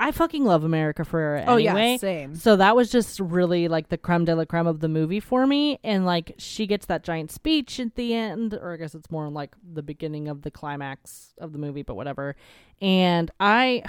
I 0.00 0.10
fucking 0.10 0.44
love 0.44 0.64
America 0.64 1.02
Ferrera 1.02 1.44
Oh 1.46 1.56
yeah, 1.56 1.96
same. 1.96 2.34
So 2.34 2.56
that 2.56 2.74
was 2.74 2.90
just 2.90 3.20
really 3.20 3.68
like 3.68 3.88
the 3.88 3.96
creme 3.96 4.24
de 4.24 4.34
la 4.34 4.44
creme 4.44 4.66
of 4.66 4.80
the 4.80 4.88
movie 4.88 5.20
for 5.20 5.46
me. 5.46 5.78
And 5.84 6.04
like 6.04 6.34
she 6.38 6.66
gets 6.66 6.86
that 6.86 7.04
giant 7.04 7.30
speech 7.30 7.78
at 7.80 7.94
the 7.94 8.12
end, 8.12 8.52
or 8.52 8.72
I 8.72 8.76
guess 8.76 8.94
it's 8.94 9.10
more 9.10 9.28
like 9.30 9.54
the 9.62 9.82
beginning 9.82 10.28
of 10.28 10.42
the 10.42 10.50
climax 10.50 11.34
of 11.38 11.52
the 11.52 11.58
movie, 11.58 11.82
but 11.82 11.94
whatever. 11.94 12.34
And 12.80 13.30
I. 13.40 13.84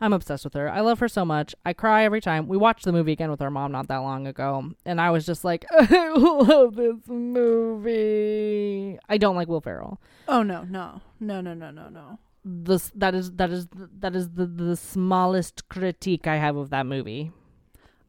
I'm 0.00 0.12
obsessed 0.12 0.44
with 0.44 0.54
her. 0.54 0.70
I 0.70 0.80
love 0.80 0.98
her 1.00 1.08
so 1.08 1.24
much. 1.24 1.54
I 1.64 1.72
cry 1.72 2.04
every 2.04 2.20
time. 2.20 2.48
We 2.48 2.56
watched 2.58 2.84
the 2.84 2.92
movie 2.92 3.12
again 3.12 3.30
with 3.30 3.40
our 3.40 3.50
mom 3.50 3.72
not 3.72 3.88
that 3.88 3.98
long 3.98 4.26
ago, 4.26 4.72
and 4.84 5.00
I 5.00 5.10
was 5.10 5.24
just 5.24 5.42
like, 5.44 5.64
I 5.72 6.10
love 6.10 6.76
this 6.76 7.06
movie. 7.06 8.98
I 9.08 9.16
don't 9.16 9.36
like 9.36 9.48
Will 9.48 9.60
Ferrell. 9.60 10.00
Oh 10.28 10.42
no, 10.42 10.64
no, 10.64 11.00
no, 11.18 11.40
no, 11.40 11.54
no, 11.54 11.70
no, 11.70 11.88
no. 11.88 12.18
This 12.44 12.92
that 12.94 13.14
is 13.14 13.32
that 13.32 13.50
is 13.50 13.66
that 13.98 14.14
is 14.14 14.30
the 14.30 14.46
the 14.46 14.76
smallest 14.76 15.68
critique 15.68 16.26
I 16.26 16.36
have 16.36 16.56
of 16.56 16.70
that 16.70 16.86
movie. 16.86 17.32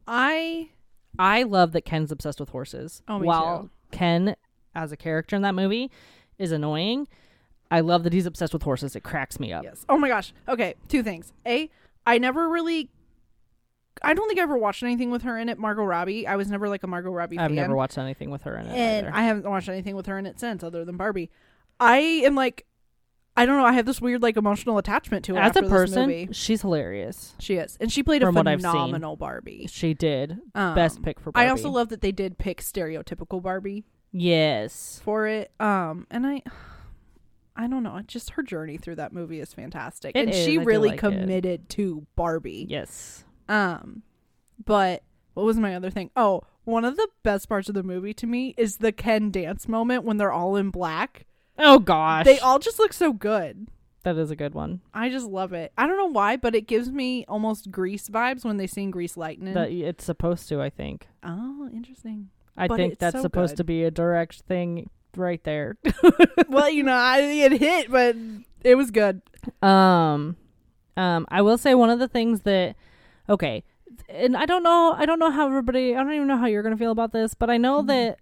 I 0.06 0.68
I 1.18 1.42
love 1.42 1.72
that 1.72 1.84
Ken's 1.84 2.12
obsessed 2.12 2.38
with 2.38 2.50
horses. 2.50 3.02
Oh, 3.08 3.18
me 3.18 3.26
While 3.26 3.62
too. 3.62 3.70
Ken, 3.90 4.36
as 4.74 4.92
a 4.92 4.96
character 4.96 5.34
in 5.36 5.42
that 5.42 5.54
movie, 5.54 5.90
is 6.38 6.52
annoying, 6.52 7.08
I 7.70 7.80
love 7.80 8.02
that 8.04 8.12
he's 8.12 8.26
obsessed 8.26 8.52
with 8.52 8.62
horses. 8.62 8.96
It 8.96 9.02
cracks 9.02 9.38
me 9.38 9.52
up. 9.52 9.64
yes. 9.64 9.84
Oh 9.88 9.98
my 9.98 10.08
gosh. 10.08 10.32
Okay, 10.48 10.74
two 10.88 11.02
things. 11.02 11.32
A, 11.46 11.70
I 12.06 12.18
never 12.18 12.48
really. 12.48 12.90
I 14.00 14.14
don't 14.14 14.28
think 14.28 14.38
I 14.38 14.42
ever 14.44 14.56
watched 14.56 14.82
anything 14.84 15.10
with 15.10 15.22
her 15.22 15.36
in 15.36 15.48
it. 15.48 15.58
Margot 15.58 15.82
Robbie. 15.82 16.26
I 16.26 16.36
was 16.36 16.48
never 16.50 16.68
like 16.68 16.82
a 16.84 16.86
Margot 16.86 17.10
Robbie 17.10 17.36
fan. 17.36 17.44
I've 17.44 17.50
fan. 17.50 17.56
never 17.56 17.74
watched 17.74 17.98
anything 17.98 18.30
with 18.30 18.42
her 18.42 18.56
in 18.56 18.66
it. 18.66 18.72
and 18.72 19.06
either. 19.08 19.16
I 19.16 19.22
haven't 19.22 19.48
watched 19.50 19.68
anything 19.68 19.96
with 19.96 20.06
her 20.06 20.16
in 20.18 20.24
it 20.26 20.38
since, 20.38 20.62
other 20.62 20.84
than 20.84 20.96
Barbie. 20.96 21.30
I 21.80 21.98
am 21.98 22.34
like, 22.36 22.64
I 23.36 23.44
don't 23.44 23.56
know. 23.58 23.64
I 23.64 23.72
have 23.72 23.86
this 23.86 24.00
weird 24.00 24.22
like 24.22 24.36
emotional 24.36 24.78
attachment 24.78 25.24
to 25.26 25.34
her. 25.34 25.40
as 25.40 25.56
a 25.56 25.62
person, 25.62 26.02
movie. 26.02 26.28
she's 26.32 26.62
hilarious. 26.62 27.34
she 27.40 27.56
is, 27.56 27.76
and 27.80 27.90
she 27.92 28.02
played 28.04 28.22
a 28.22 28.26
From 28.26 28.36
phenomenal 28.36 29.16
Barbie. 29.16 29.66
She 29.70 29.94
did 29.94 30.38
Um, 30.54 30.74
best 30.74 31.02
pick 31.02 31.18
for. 31.20 31.32
Barbie. 31.32 31.46
I 31.46 31.50
also 31.50 31.68
love 31.68 31.88
that 31.90 32.00
they 32.00 32.12
did 32.12 32.38
pick 32.38 32.60
stereotypical 32.62 33.42
Barbie 33.42 33.84
yes. 34.12 35.00
for 35.04 35.26
it. 35.26 35.50
Um, 35.60 36.06
and 36.10 36.24
I, 36.26 36.42
I 37.58 37.66
don't 37.66 37.82
know. 37.82 38.00
Just 38.06 38.30
her 38.30 38.42
journey 38.42 38.76
through 38.78 38.94
that 38.96 39.12
movie 39.12 39.40
is 39.40 39.52
fantastic, 39.52 40.14
It 40.16 40.20
and 40.20 40.30
is. 40.30 40.36
she 40.44 40.58
I 40.60 40.62
really 40.62 40.90
like 40.90 40.98
it. 40.98 41.00
committed 41.00 41.68
to 41.70 42.06
Barbie. 42.16 42.66
Yes. 42.68 43.24
Um, 43.48 44.02
but 44.64 45.02
what 45.34 45.44
was 45.44 45.58
my 45.58 45.74
other 45.74 45.90
thing? 45.90 46.10
Oh, 46.16 46.42
one 46.64 46.84
of 46.84 46.96
the 46.96 47.08
best 47.22 47.48
parts 47.48 47.68
of 47.68 47.74
the 47.74 47.82
movie 47.82 48.14
to 48.14 48.26
me 48.26 48.54
is 48.56 48.76
the 48.76 48.92
Ken 48.92 49.30
dance 49.30 49.66
moment 49.68 50.04
when 50.04 50.18
they're 50.18 50.32
all 50.32 50.54
in 50.56 50.70
black. 50.70 51.26
Oh 51.58 51.78
gosh, 51.80 52.24
They 52.24 52.38
all 52.38 52.58
just 52.60 52.78
look 52.78 52.92
so 52.92 53.12
good. 53.12 53.66
that 54.04 54.16
is 54.16 54.30
a 54.30 54.36
good 54.36 54.54
one. 54.54 54.80
I 54.94 55.08
just 55.08 55.26
love 55.26 55.52
it. 55.52 55.72
I 55.76 55.86
don't 55.88 55.96
know 55.96 56.06
why, 56.06 56.36
but 56.36 56.54
it 56.54 56.68
gives 56.68 56.90
me 56.92 57.24
almost 57.26 57.70
Grease 57.72 58.08
vibes 58.08 58.44
when 58.44 58.56
they 58.58 58.68
sing 58.68 58.92
Grease 58.92 59.16
Lightning. 59.16 59.54
That 59.54 59.72
it's 59.72 60.04
supposed 60.04 60.48
to. 60.50 60.62
I 60.62 60.70
think. 60.70 61.08
oh, 61.24 61.68
interesting. 61.72 62.30
I 62.56 62.68
But 62.68 62.76
think 62.76 62.98
that's 62.98 63.16
so 63.16 63.22
supposed 63.22 63.52
good. 63.52 63.56
to 63.58 63.64
be 63.64 63.82
a 63.84 63.90
direct 63.90 64.42
thing 64.42 64.90
right 65.18 65.42
there. 65.44 65.76
well, 66.48 66.70
you 66.70 66.82
know, 66.82 66.94
I 66.94 67.20
it 67.20 67.52
hit, 67.52 67.90
but 67.90 68.16
it 68.64 68.74
was 68.76 68.90
good. 68.90 69.20
Um, 69.62 70.36
um, 70.96 71.26
I 71.30 71.42
will 71.42 71.58
say 71.58 71.74
one 71.74 71.90
of 71.90 71.98
the 71.98 72.08
things 72.08 72.40
that, 72.42 72.76
okay, 73.28 73.64
and 74.08 74.36
I 74.36 74.46
don't 74.46 74.62
know, 74.62 74.94
I 74.96 75.06
don't 75.06 75.18
know 75.18 75.30
how 75.30 75.46
everybody, 75.46 75.94
I 75.94 76.02
don't 76.02 76.12
even 76.14 76.28
know 76.28 76.36
how 76.38 76.46
you're 76.46 76.62
gonna 76.62 76.76
feel 76.76 76.92
about 76.92 77.12
this, 77.12 77.34
but 77.34 77.50
I 77.50 77.56
know 77.56 77.82
Mhm. 77.82 77.86
that 77.88 78.18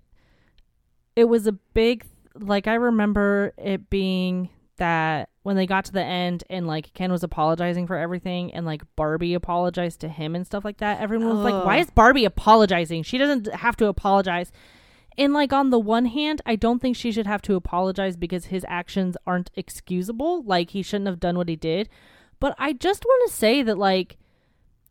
it 1.15 1.25
was 1.25 1.47
a 1.47 1.53
big, 1.53 2.05
like 2.38 2.67
I 2.67 2.75
remember 2.75 3.53
it 3.57 3.88
being 3.88 4.50
that 4.79 5.31
when 5.43 5.57
they 5.57 5.65
got 5.67 5.87
to 5.87 5.93
the 5.93 6.03
end 6.05 6.45
and 6.50 6.67
like 6.67 6.93
Ken 6.93 7.11
was 7.11 7.23
apologizing 7.23 7.87
for 7.87 7.97
everything 7.97 8.53
and 8.53 8.67
like 8.67 8.83
Barbie 8.95 9.33
apologized 9.33 10.00
to 10.00 10.09
him 10.09 10.35
and 10.35 10.45
stuff 10.47 10.65
like 10.67 10.76
that. 10.79 11.00
Everyone 11.00 11.29
was 11.29 11.38
like, 11.45 11.65
"Why 11.65 11.79
is 11.79 11.88
Barbie 11.91 12.26
apologizing? 12.26 13.03
She 13.05 13.17
doesn't 13.17 13.47
have 13.55 13.76
to 13.76 13.87
apologize." 13.87 14.53
And 15.19 15.33
like 15.33 15.53
on 15.53 15.71
the 15.71 15.79
one 15.79 16.07
hand, 16.07 16.43
I 16.45 16.57
don't 16.57 16.81
think 16.81 16.97
she 16.97 17.11
should 17.13 17.27
have 17.27 17.43
to 17.43 17.55
apologize 17.55 18.17
because 18.17 18.47
his 18.47 18.65
actions 18.69 19.17
aren't 19.27 19.51
excusable. 19.55 20.43
Like 20.43 20.71
he 20.71 20.83
shouldn't 20.83 21.09
have 21.09 21.21
done 21.21 21.37
what 21.37 21.49
he 21.49 21.57
did. 21.57 21.89
But 22.39 22.55
I 22.59 22.73
just 22.75 23.05
want 23.05 23.31
to 23.31 23.35
say 23.35 23.63
that 23.63 23.79
like 23.79 24.19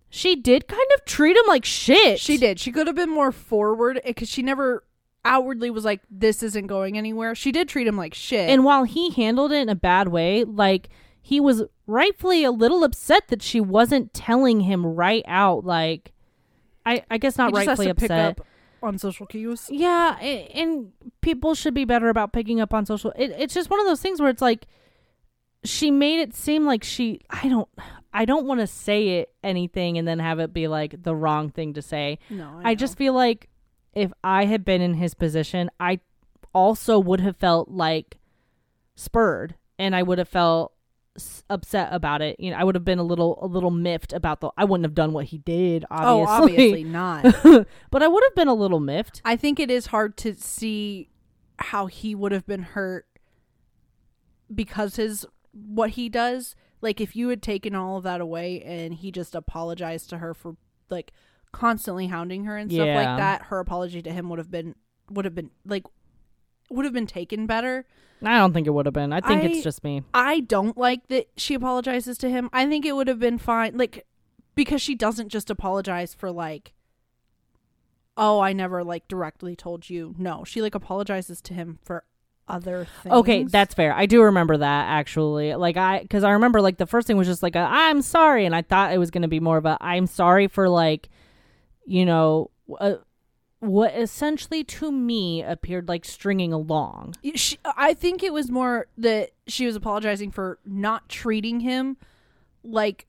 she 0.10 0.36
did 0.36 0.68
kind 0.68 0.88
of 0.96 1.06
treat 1.06 1.38
him 1.38 1.46
like 1.48 1.66
shit. 1.66 2.20
She 2.20 2.38
did. 2.38 2.60
She 2.60 2.72
could 2.72 2.88
have 2.88 2.96
been 2.96 3.10
more 3.10 3.32
forward 3.32 3.98
eh, 3.98 4.10
because 4.10 4.30
she 4.30 4.42
never 4.42 4.84
outwardly 5.24 5.70
was 5.70 5.86
like, 5.86 6.02
"This 6.10 6.42
isn't 6.42 6.68
going 6.68 6.98
anywhere." 6.98 7.36
She 7.36 7.52
did 7.52 7.68
treat 7.70 7.88
him 7.88 7.98
like 7.98 8.14
shit. 8.14 8.50
And 8.50 8.64
while 8.64 8.84
he 8.84 9.12
handled 9.12 9.52
it 9.52 9.58
in 9.62 9.70
a 9.70 9.76
bad 9.76 10.08
way, 10.08 10.44
like 10.44 10.90
he 11.22 11.40
was 11.40 11.64
rightfully 11.88 12.44
a 12.44 12.52
little 12.52 12.84
upset 12.84 13.28
that 13.28 13.42
she 13.42 13.60
wasn't 13.60 14.14
telling 14.14 14.62
him 14.62 14.86
right 14.86 15.24
out 15.28 15.66
like 15.66 16.14
I 16.86 17.04
I 17.10 17.18
guess 17.18 17.38
not 17.38 17.52
He 17.52 17.58
rightfully 17.58 17.90
upset. 17.90 18.40
up 18.40 18.48
on 18.86 18.98
social 18.98 19.26
cues. 19.26 19.68
Yeah, 19.70 20.18
a- 20.22 20.48
and 20.54 20.92
people 21.22 21.56
should 21.56 21.74
be 21.74 21.86
better 21.86 22.10
about 22.10 22.32
picking 22.34 22.60
up 22.62 22.74
on 22.74 22.86
social. 22.86 23.12
It, 23.18 23.32
it's 23.38 23.54
just 23.54 23.70
one 23.70 23.80
of 23.80 23.86
those 23.86 24.02
things 24.02 24.20
where 24.22 24.30
it's 24.30 24.42
like 24.42 24.68
she 25.64 25.90
made 25.92 26.20
it 26.20 26.34
seem 26.34 26.66
like 26.66 26.84
she. 26.84 27.22
I 27.30 27.48
don't. 27.50 27.68
I 28.14 28.24
don't 28.24 28.46
want 28.46 28.62
to 28.62 28.68
say 28.68 29.20
it 29.20 29.34
anything 29.44 29.98
and 29.98 30.08
then 30.08 30.20
have 30.20 30.40
it 30.40 30.54
be 30.54 30.70
like 30.70 31.04
the 31.04 31.14
wrong 31.14 31.50
thing 31.50 31.74
to 31.74 31.82
say. 31.82 32.18
No, 32.30 32.62
I, 32.64 32.74
just 32.74 32.98
feel 32.98 33.14
like 33.14 33.50
if 33.94 34.14
I 34.24 34.46
had 34.46 34.64
been 34.64 34.80
in 34.82 34.94
his 34.94 35.14
position, 35.14 35.70
I 35.82 36.00
also 36.54 36.98
would 36.98 37.20
have 37.20 37.36
felt 37.36 37.68
like 37.70 38.18
spurred, 38.96 39.56
and 39.78 39.94
I 39.94 40.02
would 40.04 40.18
have 40.18 40.30
felt 40.30 40.72
upset 41.50 41.90
about 41.92 42.22
it. 42.22 42.40
You 42.40 42.52
know, 42.52 42.58
I 42.58 42.64
would 42.64 42.76
have 42.76 42.86
been 42.86 43.00
a 43.00 43.04
little 43.04 43.40
a 43.42 43.48
little 43.48 43.72
miffed 43.72 44.14
about 44.14 44.42
the. 44.42 44.50
I 44.58 44.66
wouldn't 44.66 44.86
have 44.86 44.96
done 44.96 45.14
what 45.14 45.26
he 45.26 45.38
did, 45.38 45.86
Oh, 45.92 46.26
obviously. 46.26 46.54
obviously 46.56 46.84
not. 46.84 47.24
but 47.92 48.04
I 48.04 48.08
would 48.08 48.24
have 48.24 48.36
been 48.36 48.48
a 48.48 48.54
little 48.54 48.80
miffed. 48.80 49.22
I 49.26 49.36
think 49.36 49.60
it 49.60 49.70
is 49.72 49.88
hard 49.88 50.18
to 50.18 50.34
see 50.36 51.10
how 51.60 51.86
he 51.88 52.14
would 52.16 52.32
have 52.32 52.46
been 52.46 52.64
hurt 52.64 53.06
because 54.54 54.96
his 54.98 55.26
what 55.52 55.92
he 55.92 56.10
does. 56.10 56.56
Like 56.82 57.02
if 57.02 57.16
you 57.16 57.30
had 57.30 57.42
taken 57.42 57.74
all 57.74 57.98
of 57.98 58.04
that 58.04 58.22
away 58.22 58.62
and 58.62 58.94
he 58.94 59.12
just 59.12 59.34
apologized 59.34 60.10
to 60.12 60.18
her 60.20 60.34
for 60.34 60.56
like 60.90 61.12
constantly 61.52 62.08
hounding 62.08 62.44
her 62.46 62.58
and 62.58 62.72
stuff 62.72 62.86
Yeah. 62.86 62.96
like 62.96 63.18
that, 63.18 63.44
her 63.44 63.60
apology 63.60 64.02
to 64.02 64.12
him 64.12 64.30
would 64.30 64.40
have 64.40 64.52
been 64.52 64.76
would 65.10 65.26
have 65.26 65.34
been 65.36 65.52
like 65.66 65.84
would 66.70 66.86
have 66.86 66.94
been 66.94 67.08
taken 67.08 67.46
better. 67.46 67.86
I 68.24 68.38
don't 68.38 68.54
think 68.54 68.66
it 68.66 68.72
would 68.72 68.86
have 68.86 68.94
been. 68.94 69.14
I 69.14 69.22
think 69.22 69.44
I- 69.44 69.48
it's 69.48 69.64
just 69.64 69.84
me. 69.84 70.04
I 70.14 70.40
don't 70.42 70.78
like 70.78 71.08
that 71.08 71.28
she 71.38 71.54
apologizes 71.54 72.18
to 72.20 72.30
him. 72.30 72.50
I 72.54 72.66
think 72.68 72.86
it 72.86 72.94
would 72.96 73.08
have 73.08 73.20
been 73.20 73.38
fine 73.38 73.78
like 73.78 74.06
because 74.56 74.82
she 74.82 74.96
doesn't 74.96 75.30
just 75.30 75.50
apologize 75.50 76.14
for 76.14 76.32
like 76.32 76.74
oh, 78.18 78.40
I 78.40 78.54
never 78.54 78.84
like 78.84 79.08
directly 79.08 79.56
told 79.56 79.90
you. 79.90 80.16
No, 80.18 80.44
she 80.44 80.62
like 80.62 80.76
apologizes 80.76 81.42
to 81.42 81.54
him 81.54 81.80
for 81.84 82.04
other 82.48 82.88
things. 83.04 83.14
Okay, 83.14 83.44
that's 83.44 83.74
fair. 83.74 83.94
I 83.94 84.06
do 84.06 84.24
remember 84.24 84.58
that 84.58 84.86
actually. 84.88 85.54
Like 85.56 85.78
I, 85.78 86.02
because 86.02 86.24
I 86.24 86.32
remember 86.32 86.62
like 86.62 86.78
the 86.78 86.86
first 86.86 87.08
thing 87.08 87.18
was 87.18 87.28
just 87.28 87.44
like 87.44 87.56
i 87.56 87.90
I'm 87.90 88.02
sorry, 88.02 88.46
and 88.46 88.56
I 88.56 88.62
thought 88.62 88.94
it 88.94 88.98
was 88.98 89.12
going 89.12 89.24
to 89.24 89.28
be 89.28 89.40
more 89.40 89.58
of 89.58 89.66
a 89.66 89.78
I'm 89.82 90.08
sorry 90.08 90.48
for 90.48 90.70
like, 90.70 91.10
you 91.86 92.06
know, 92.06 92.52
uh, 92.80 92.96
what 93.60 93.96
essentially 93.96 94.64
to 94.64 94.92
me 94.92 95.42
appeared 95.42 95.88
like 95.88 96.06
stringing 96.06 96.54
along. 96.54 97.16
she, 97.36 97.58
I 97.66 97.94
think 97.94 98.22
it 98.22 98.34
was 98.34 98.52
more 98.52 98.88
that 98.98 99.32
she 99.48 99.66
was 99.66 99.76
apologizing 99.76 100.32
for 100.32 100.60
not 100.66 101.10
treating 101.10 101.62
him 101.62 101.98
like 102.64 103.08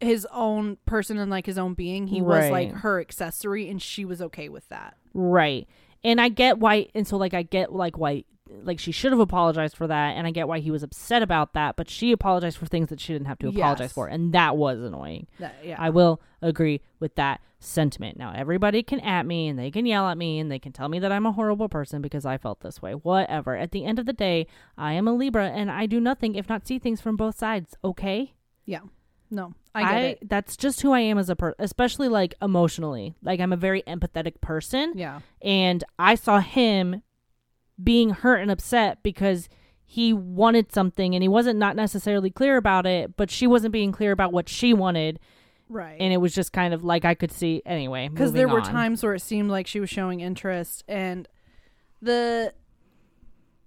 his 0.00 0.26
own 0.32 0.76
person 0.86 1.16
and 1.18 1.30
like 1.30 1.46
his 1.46 1.58
own 1.58 1.74
being. 1.74 2.06
He 2.08 2.20
was 2.20 2.50
like 2.50 2.72
her 2.72 3.00
accessory 3.00 3.68
and 3.68 3.80
she 3.80 4.04
was 4.04 4.20
okay 4.22 4.48
with 4.48 4.68
that. 4.68 4.96
Right. 5.14 5.66
And 6.04 6.20
I 6.20 6.28
get 6.28 6.58
why 6.58 6.88
and 6.94 7.06
so 7.06 7.16
like 7.16 7.34
I 7.34 7.42
get 7.42 7.72
like 7.72 7.98
why 7.98 8.24
like 8.62 8.78
she 8.78 8.92
should 8.92 9.10
have 9.10 9.20
apologized 9.20 9.76
for 9.76 9.88
that 9.88 10.16
and 10.16 10.26
I 10.26 10.30
get 10.30 10.46
why 10.46 10.60
he 10.60 10.70
was 10.70 10.82
upset 10.82 11.22
about 11.22 11.54
that, 11.54 11.76
but 11.76 11.90
she 11.90 12.12
apologized 12.12 12.58
for 12.58 12.66
things 12.66 12.90
that 12.90 13.00
she 13.00 13.12
didn't 13.12 13.26
have 13.26 13.38
to 13.40 13.48
apologize 13.48 13.86
Yes. 13.86 13.92
for 13.92 14.06
and 14.06 14.32
that 14.34 14.56
was 14.56 14.78
annoying. 14.80 15.26
That 15.40 15.56
yeah. 15.64 15.76
I 15.78 15.90
will 15.90 16.20
agree 16.42 16.80
with 17.00 17.14
that 17.16 17.40
sentiment. 17.66 18.16
Now 18.16 18.32
everybody 18.34 18.82
can 18.82 19.00
at 19.00 19.26
me 19.26 19.48
and 19.48 19.58
they 19.58 19.70
can 19.70 19.86
yell 19.86 20.08
at 20.08 20.16
me 20.16 20.38
and 20.38 20.50
they 20.50 20.58
can 20.58 20.72
tell 20.72 20.88
me 20.88 20.98
that 21.00 21.10
I'm 21.12 21.26
a 21.26 21.32
horrible 21.32 21.68
person 21.68 22.00
because 22.00 22.24
I 22.24 22.38
felt 22.38 22.60
this 22.60 22.80
way. 22.80 22.92
Whatever. 22.92 23.56
At 23.56 23.72
the 23.72 23.84
end 23.84 23.98
of 23.98 24.06
the 24.06 24.12
day, 24.12 24.46
I 24.78 24.92
am 24.92 25.08
a 25.08 25.12
Libra 25.14 25.48
and 25.48 25.70
I 25.70 25.86
do 25.86 26.00
nothing 26.00 26.34
if 26.36 26.48
not 26.48 26.66
see 26.66 26.78
things 26.78 27.00
from 27.00 27.16
both 27.16 27.36
sides, 27.38 27.74
okay? 27.84 28.34
yeah. 28.64 28.80
No, 29.28 29.54
I 29.74 29.82
get 29.92 30.04
it. 30.04 30.28
that's 30.28 30.56
just 30.56 30.82
who 30.82 30.92
I 30.92 31.00
am 31.00 31.18
as 31.18 31.28
a 31.28 31.34
person, 31.34 31.56
especially 31.58 32.06
like 32.06 32.34
emotionally. 32.40 33.16
Like 33.24 33.40
I'm 33.40 33.52
a 33.52 33.56
very 33.56 33.82
empathetic 33.82 34.40
person 34.40 34.92
Yeah. 34.94 35.18
and 35.42 35.82
I 35.98 36.14
saw 36.14 36.38
him 36.38 37.02
being 37.82 38.10
hurt 38.10 38.36
and 38.36 38.52
upset 38.52 39.02
because 39.02 39.48
he 39.84 40.12
wanted 40.12 40.72
something 40.72 41.12
and 41.16 41.22
he 41.24 41.28
wasn't 41.28 41.58
not 41.58 41.74
necessarily 41.74 42.30
clear 42.30 42.56
about 42.56 42.86
it, 42.86 43.16
but 43.16 43.28
she 43.28 43.48
wasn't 43.48 43.72
being 43.72 43.90
clear 43.90 44.12
about 44.12 44.32
what 44.32 44.48
she 44.48 44.72
wanted, 44.72 45.18
Right. 45.68 45.96
and 46.00 46.12
it 46.12 46.18
was 46.18 46.34
just 46.34 46.52
kind 46.52 46.72
of 46.72 46.84
like 46.84 47.04
I 47.04 47.14
could 47.14 47.32
see 47.32 47.62
anyway. 47.66 48.08
because 48.08 48.32
there 48.32 48.48
were 48.48 48.60
on. 48.60 48.66
times 48.66 49.02
where 49.02 49.14
it 49.14 49.20
seemed 49.20 49.50
like 49.50 49.66
she 49.66 49.80
was 49.80 49.90
showing 49.90 50.20
interest 50.20 50.84
and 50.86 51.28
the 52.00 52.52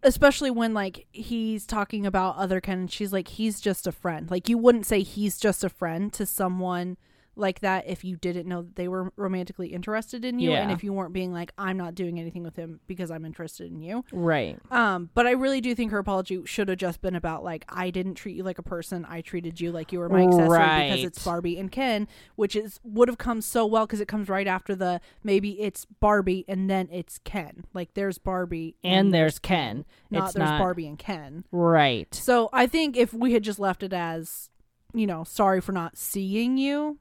especially 0.01 0.49
when 0.51 0.73
like 0.73 1.07
he's 1.11 1.65
talking 1.65 2.05
about 2.05 2.37
other 2.37 2.61
Ken 2.61 2.79
and 2.79 2.91
she's 2.91 3.11
like 3.11 3.27
he's 3.27 3.59
just 3.59 3.85
a 3.85 3.91
friend. 3.91 4.31
Like 4.31 4.47
you 4.47 4.57
wouldn't 4.57 4.85
say 4.85 5.01
he's 5.01 5.37
just 5.37 5.63
a 5.63 5.69
friend 5.69 6.11
to 6.13 6.25
someone 6.25 6.97
like 7.35 7.61
that 7.61 7.87
if 7.87 8.03
you 8.03 8.17
didn't 8.17 8.47
know 8.47 8.61
that 8.63 8.75
they 8.75 8.87
were 8.87 9.13
romantically 9.15 9.67
interested 9.69 10.25
in 10.25 10.39
you 10.39 10.51
and 10.51 10.71
if 10.71 10.83
you 10.83 10.91
weren't 10.91 11.13
being 11.13 11.31
like 11.31 11.51
I'm 11.57 11.77
not 11.77 11.95
doing 11.95 12.19
anything 12.19 12.43
with 12.43 12.55
him 12.57 12.81
because 12.87 13.11
I'm 13.11 13.23
interested 13.23 13.71
in 13.71 13.81
you. 13.81 14.03
Right. 14.11 14.57
Um 14.71 15.09
but 15.13 15.25
I 15.25 15.31
really 15.31 15.61
do 15.61 15.73
think 15.73 15.91
her 15.91 15.99
apology 15.99 16.41
should 16.45 16.67
have 16.67 16.77
just 16.77 17.01
been 17.01 17.15
about 17.15 17.43
like 17.43 17.63
I 17.69 17.91
didn't 17.91 18.15
treat 18.15 18.35
you 18.35 18.43
like 18.43 18.59
a 18.59 18.63
person. 18.63 19.05
I 19.07 19.21
treated 19.21 19.61
you 19.61 19.71
like 19.71 19.91
you 19.93 19.99
were 19.99 20.09
my 20.09 20.23
accessory 20.23 20.89
because 20.89 21.03
it's 21.05 21.23
Barbie 21.23 21.57
and 21.57 21.71
Ken, 21.71 22.07
which 22.35 22.55
is 22.55 22.79
would 22.83 23.07
have 23.07 23.17
come 23.17 23.41
so 23.41 23.65
well 23.65 23.87
cuz 23.87 24.01
it 24.01 24.07
comes 24.09 24.27
right 24.27 24.47
after 24.47 24.75
the 24.75 24.99
maybe 25.23 25.61
it's 25.61 25.85
Barbie 25.85 26.43
and 26.47 26.69
then 26.69 26.89
it's 26.91 27.19
Ken. 27.19 27.63
Like 27.73 27.93
there's 27.93 28.17
Barbie 28.17 28.75
And 28.83 29.13
there's 29.13 29.39
Ken. 29.39 29.85
not 30.09 30.25
It's 30.25 30.33
there's 30.33 30.49
not 30.49 30.59
Barbie 30.59 30.87
and 30.87 30.99
Ken. 30.99 31.45
right. 31.51 32.13
So 32.13 32.49
I 32.51 32.67
think 32.67 32.97
if 32.97 33.13
we 33.13 33.33
had 33.33 33.43
just 33.43 33.59
left 33.59 33.81
it 33.83 33.93
as, 33.93 34.49
you 34.93 35.07
know, 35.07 35.23
sorry 35.23 35.61
for 35.61 35.71
not 35.71 35.97
seeing 35.97 36.57
you, 36.57 36.97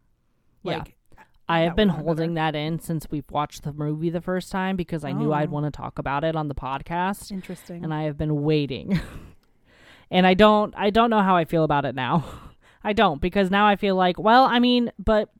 Yeah. 0.68 0.78
like 0.78 0.94
I 1.50 1.60
have 1.60 1.74
been 1.76 1.88
holding 1.88 2.34
that 2.34 2.54
in 2.54 2.78
since 2.78 3.06
we've 3.10 3.24
watched 3.30 3.62
the 3.62 3.72
movie 3.72 4.10
the 4.10 4.20
first 4.20 4.52
time 4.52 4.76
because 4.76 5.02
I 5.02 5.12
knew 5.12 5.32
I'd 5.32 5.48
Oh. 5.48 5.52
want 5.52 5.64
to 5.64 5.70
talk 5.70 5.98
about 5.98 6.22
it 6.22 6.36
on 6.36 6.48
the 6.48 6.54
podcast 6.54 7.30
interesting. 7.32 7.82
and 7.82 7.94
I 7.94 8.02
have 8.02 8.18
been 8.18 8.42
waiting. 8.42 9.00
and 10.10 10.26
I 10.26 10.34
don't 10.34 10.74
I 10.76 10.90
don't 10.90 11.10
know 11.10 11.22
how 11.22 11.36
I 11.36 11.44
feel 11.44 11.64
about 11.64 11.84
it 11.84 11.94
now. 11.94 12.24
I 12.84 12.92
don't 12.92 13.20
because 13.20 13.50
now 13.50 13.66
I 13.66 13.76
feel 13.76 13.96
like, 13.96 14.18
well, 14.18 14.44
I 14.44 14.58
mean, 14.58 14.92
but 14.98 15.30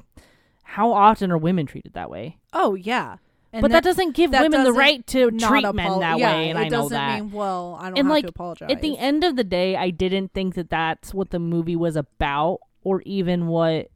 how 0.65 0.93
often 0.93 1.31
are 1.31 1.39
women 1.39 1.67
treated 1.67 1.93
that 1.95 2.11
way? 2.11 2.39
oh 2.53 2.75
yeah, 2.75 3.17
and 3.53 3.63
but 3.63 3.71
that, 3.71 3.85
doesn't 3.85 4.15
give 4.15 4.31
that 4.33 4.43
women 4.43 4.61
the 4.61 4.69
doesn't 4.71 4.79
right 4.79 5.07
to 5.09 5.31
not 5.31 5.49
treat 5.51 5.75
men 5.75 6.01
that 6.01 6.19
yeah, 6.19 6.33
way, 6.33 6.51
and 6.51 6.59
it 6.59 6.63
I 6.63 6.65
know 6.69 6.83
doesn't 6.83 6.93
that. 6.97 7.21
mean 7.23 7.33
well, 7.33 7.77
I 7.81 7.89
don't 7.91 7.99
And, 7.99 8.07
have 8.09 8.15
like, 8.15 8.25
to 8.25 8.31
apologize. 8.31 8.71
At 8.71 8.81
the 8.83 8.99
end 8.99 9.25
of 9.25 9.37
the 9.37 9.45
day, 9.45 9.77
I 9.77 9.91
didn't 9.91 10.33
think 10.33 10.55
that 10.57 10.69
that's 10.71 11.13
what 11.15 11.31
the 11.31 11.39
movie 11.39 11.77
was 11.77 11.97
about, 11.97 12.59
or 12.83 13.03
even 13.03 13.47
what 13.47 13.89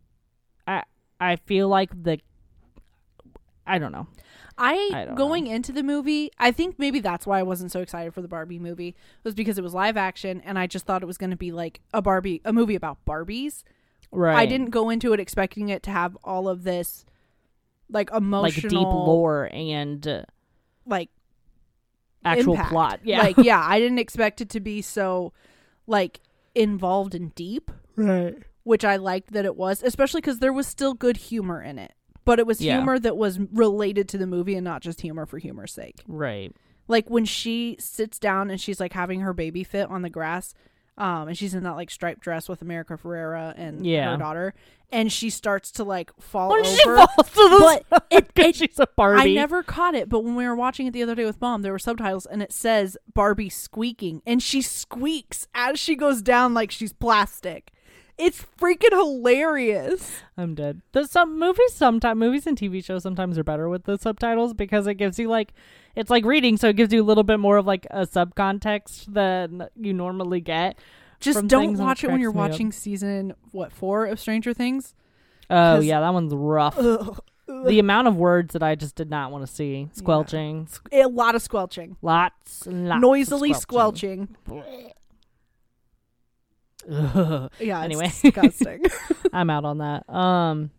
I 1.22 1.32
I 1.32 1.36
feel 1.36 1.68
like 1.68 1.90
the 2.02 2.18
I 3.66 3.78
don't 3.78 3.92
know. 3.92 4.08
I, 4.58 4.90
I 4.92 5.04
don't 5.06 5.14
going 5.14 5.46
into 5.46 5.72
the 5.72 5.82
movie, 5.82 6.30
I 6.38 6.52
think 6.52 6.78
maybe 6.78 7.00
that's 7.00 7.26
why 7.26 7.38
I 7.38 7.42
wasn't 7.42 7.72
so 7.72 7.80
excited 7.80 8.12
for 8.12 8.20
the 8.20 8.28
Barbie 8.28 8.58
movie 8.58 8.94
was 9.24 9.34
because 9.34 9.56
it 9.56 9.62
was 9.62 9.72
live 9.72 9.96
action, 9.96 10.42
and 10.44 10.58
I 10.58 10.66
just 10.66 10.84
thought 10.84 11.02
it 11.02 11.06
was 11.06 11.16
going 11.16 11.30
to 11.30 11.36
be 11.36 11.52
like 11.52 11.80
a 11.94 12.02
Barbie, 12.02 12.42
a 12.44 12.52
movie 12.52 12.74
about 12.74 12.98
Barbies. 13.06 13.62
Right. 14.10 14.36
I 14.36 14.46
didn't 14.46 14.70
go 14.70 14.90
into 14.90 15.12
it 15.14 15.20
expecting 15.20 15.70
it 15.70 15.82
to 15.84 15.90
have 15.90 16.16
all 16.22 16.48
of 16.48 16.64
this, 16.64 17.06
like 17.88 18.10
emotional, 18.10 18.42
like 18.42 18.54
deep 18.54 18.72
lore 18.72 19.48
and 19.52 20.06
uh, 20.06 20.22
like 20.84 21.08
actual 22.24 22.54
impact. 22.54 22.70
plot. 22.70 23.00
Yeah. 23.04 23.22
Like, 23.22 23.36
yeah, 23.42 23.64
I 23.64 23.80
didn't 23.80 24.00
expect 24.00 24.42
it 24.42 24.50
to 24.50 24.60
be 24.60 24.82
so 24.82 25.32
like 25.86 26.20
involved 26.54 27.14
and 27.14 27.34
deep, 27.34 27.70
right. 27.96 28.36
Which 28.64 28.84
I 28.84 28.96
liked 28.96 29.32
that 29.32 29.44
it 29.44 29.56
was, 29.56 29.82
especially 29.82 30.20
because 30.20 30.38
there 30.38 30.52
was 30.52 30.66
still 30.66 30.94
good 30.94 31.16
humor 31.16 31.62
in 31.62 31.78
it. 31.78 31.92
But 32.24 32.38
it 32.38 32.46
was 32.46 32.60
Yeah. 32.60 32.76
humor 32.76 32.98
that 33.00 33.16
was 33.16 33.40
related 33.52 34.08
to 34.10 34.18
the 34.18 34.26
movie 34.26 34.54
and 34.54 34.64
not 34.64 34.80
just 34.82 35.00
humor 35.00 35.26
for 35.26 35.38
humor's 35.38 35.72
sake. 35.72 36.02
Right. 36.06 36.54
Like 36.88 37.10
when 37.10 37.24
she 37.24 37.76
sits 37.80 38.18
down 38.18 38.50
and 38.50 38.60
she's 38.60 38.78
like 38.80 38.92
having 38.92 39.20
her 39.20 39.32
baby 39.32 39.64
fit 39.64 39.88
on 39.90 40.02
the 40.02 40.10
grass, 40.10 40.54
um, 40.98 41.28
and 41.28 41.38
she's 41.38 41.54
in 41.54 41.62
that 41.64 41.72
like 41.74 41.90
striped 41.90 42.20
dress 42.20 42.48
with 42.48 42.60
America 42.62 42.98
Ferrera 43.02 43.54
and 43.56 43.84
Yeah. 43.86 44.10
her 44.12 44.16
daughter, 44.18 44.54
and 44.90 45.10
she 45.10 45.30
starts 45.30 45.70
to 45.72 45.84
like 45.84 46.10
fall 46.20 46.50
When 46.50 46.60
over. 46.60 46.68
she 46.76 46.84
falls 46.84 47.30
to 47.30 47.48
the 47.48 47.82
But 47.88 48.06
it- 48.10 48.30
it- 48.36 48.56
she's 48.56 48.78
a 48.78 48.86
Barbie. 48.94 49.32
I 49.32 49.34
never 49.34 49.62
caught 49.62 49.94
it, 49.94 50.08
but 50.08 50.20
when 50.22 50.36
we 50.36 50.44
were 50.46 50.54
watching 50.54 50.86
it 50.86 50.92
the 50.92 51.02
other 51.02 51.14
day 51.14 51.24
with 51.24 51.40
mom, 51.40 51.62
there 51.62 51.72
were 51.72 51.78
subtitles 51.78 52.26
and 52.26 52.42
it 52.42 52.52
says 52.52 52.96
Barbie 53.14 53.48
squeaking, 53.48 54.20
and 54.26 54.42
she 54.42 54.60
squeaks 54.60 55.46
as 55.54 55.80
she 55.80 55.96
goes 55.96 56.20
down 56.22 56.52
like 56.54 56.70
she's 56.70 56.92
plastic. 56.92 57.71
It's 58.18 58.44
freaking 58.60 58.90
hilarious. 58.92 60.22
I'm 60.36 60.54
dead. 60.54 60.82
There's 60.92 61.10
some 61.10 61.38
movies 61.38 61.72
sometimes 61.72 62.18
movies 62.18 62.46
and 62.46 62.56
TV 62.58 62.84
shows 62.84 63.02
sometimes 63.02 63.38
are 63.38 63.44
better 63.44 63.68
with 63.68 63.84
the 63.84 63.96
subtitles 63.98 64.54
because 64.54 64.86
it 64.86 64.94
gives 64.94 65.18
you 65.18 65.28
like 65.28 65.52
it's 65.96 66.10
like 66.10 66.24
reading, 66.24 66.56
so 66.56 66.68
it 66.68 66.76
gives 66.76 66.92
you 66.92 67.02
a 67.02 67.04
little 67.04 67.24
bit 67.24 67.38
more 67.38 67.56
of 67.56 67.66
like 67.66 67.86
a 67.90 68.06
subcontext 68.06 69.12
than 69.12 69.68
you 69.76 69.92
normally 69.92 70.40
get. 70.40 70.78
Just 71.20 71.46
don't 71.46 71.76
watch 71.78 72.02
it 72.04 72.10
when 72.10 72.20
you're 72.20 72.32
me 72.32 72.40
up. 72.40 72.50
watching 72.50 72.72
season 72.72 73.34
what 73.52 73.72
four 73.72 74.06
of 74.06 74.18
Stranger 74.20 74.52
Things. 74.54 74.94
Oh 75.50 75.80
yeah, 75.80 76.00
that 76.00 76.12
one's 76.12 76.32
rough. 76.34 76.78
Ugh. 76.78 77.20
the 77.66 77.78
amount 77.78 78.08
of 78.08 78.16
words 78.16 78.52
that 78.54 78.62
I 78.62 78.74
just 78.74 78.94
did 78.94 79.10
not 79.10 79.30
want 79.32 79.46
to 79.46 79.52
see. 79.52 79.88
Squelching. 79.92 80.68
A 80.92 81.06
lot 81.06 81.34
of 81.34 81.42
squelching, 81.42 81.96
Lots 82.02 82.66
lots. 82.66 83.00
noisily 83.00 83.52
squelching. 83.52 84.36
squelching. 84.46 84.92
Ugh. 86.90 87.50
Yeah, 87.60 87.78
it's 87.78 87.84
Anyway. 87.84 88.06
disgusting. 88.08 88.82
I'm 89.32 89.50
out 89.50 89.64
on 89.64 89.78
that. 89.78 90.08
Um 90.12 90.70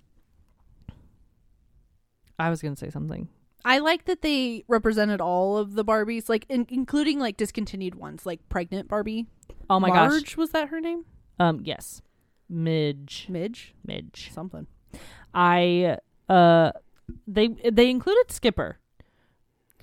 I 2.40 2.50
was 2.50 2.62
gonna 2.62 2.76
say 2.76 2.90
something. 2.90 3.30
I 3.66 3.80
like 3.80 4.06
that 4.06 4.22
they 4.22 4.66
represented 4.68 5.22
all 5.22 5.58
of 5.58 5.74
the 5.76 5.86
Barbies, 5.86 6.28
like 6.28 6.46
in- 6.50 6.68
including 6.70 7.20
like 7.20 7.38
discontinued 7.38 7.96
ones, 7.96 8.26
like 8.26 8.48
pregnant 8.50 8.88
Barbie. 8.90 9.28
Oh 9.70 9.80
my 9.80 9.90
gosh. 9.90 10.36
Was 10.36 10.50
that 10.52 10.70
her 10.70 10.82
name? 10.82 11.06
Um 11.40 11.62
yes. 11.64 12.02
Midge. 12.50 13.28
Midge, 13.30 13.74
Midge. 13.86 14.30
something. 14.34 14.68
I 15.34 15.98
uh 16.30 16.72
they 17.28 17.50
they 17.72 17.90
included 17.90 18.32
Skipper. 18.32 18.80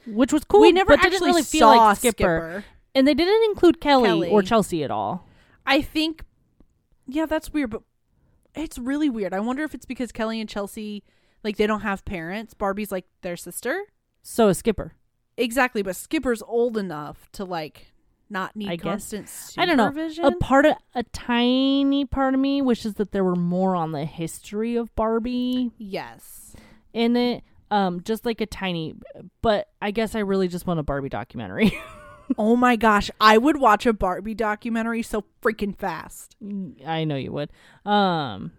Which 0.07 0.33
was 0.33 0.45
cool. 0.45 0.61
we 0.61 0.73
never 0.73 0.89
but 0.97 0.99
actually 0.99 1.11
didn't 1.13 1.27
really 1.29 1.43
saw 1.43 1.51
feel 1.59 1.69
like 1.69 1.97
Skipper. 1.99 2.13
Skipper. 2.15 2.65
And 2.95 3.07
they 3.07 3.15
didn't 3.15 3.45
include 3.51 3.81
Kelly, 3.81 4.09
Kelly. 4.09 4.29
or 4.31 4.43
Chelsea 4.43 4.83
at 4.83 4.91
all. 4.91 5.27
I 5.67 5.83
think, 5.83 6.25
yeah, 7.07 7.27
that's 7.27 7.53
weird, 7.53 7.71
but 7.71 7.83
it's 8.55 8.79
really 8.79 9.09
weird. 9.09 9.33
I 9.33 9.41
wonder 9.41 9.63
if 9.63 9.75
it's 9.75 9.87
because 9.87 10.13
Kelly 10.13 10.41
and 10.41 10.49
Chelsea, 10.49 11.03
like, 11.45 11.57
they 11.57 11.67
don't 11.67 11.83
have 11.83 12.05
parents. 12.05 12.55
Barbie's 12.55 12.91
like 12.91 13.07
their 13.23 13.37
sister. 13.37 13.85
So 14.23 14.49
is 14.49 14.59
Skipper. 14.59 14.95
Exactly, 15.37 15.83
but 15.83 15.97
Skipper's 15.97 16.43
old 16.43 16.77
enough 16.77 17.31
to 17.33 17.45
like 17.45 17.93
not 18.29 18.55
need 18.55 18.71
I 18.71 18.77
guess. 18.77 19.11
constant 19.11 19.55
I 19.59 19.67
don't 19.67 19.77
know. 19.77 19.89
supervision. 19.89 20.25
A 20.25 20.33
part 20.37 20.67
of 20.67 20.75
a 20.95 21.03
tiny 21.03 22.05
part 22.05 22.35
of 22.35 22.41
me 22.41 22.63
wishes 22.63 22.95
that 22.95 23.13
there 23.13 23.25
were 23.25 23.37
more 23.37 23.75
on 23.75 23.93
the 23.93 24.05
history 24.05 24.77
of 24.77 24.95
Barbie 24.95 25.73
yes. 25.79 26.55
in 26.93 27.17
it. 27.17 27.43
Um, 27.71 28.03
just 28.03 28.27
like 28.27 28.41
a 28.41 28.47
tiny, 28.47 28.95
but 29.43 29.69
I 29.81 29.93
guess 29.93 30.17
I 30.17 30.21
really 30.21 30.49
just 30.49 30.67
want 30.67 30.81
a 30.81 30.83
Barbie 30.83 31.09
documentary. 31.09 31.79
oh 32.39 32.57
my 32.57 32.77
gosh, 32.77 33.11
I 33.21 33.39
would 33.39 33.57
watch 33.59 33.87
a 33.87 33.93
Barbie 33.93 34.35
documentary 34.35 35.03
so 35.03 35.25
freaking 35.43 35.77
fast. 35.77 36.37
I 36.87 37.05
know 37.05 37.17
you 37.17 37.33
would. 37.33 37.51
Um, 37.85 38.53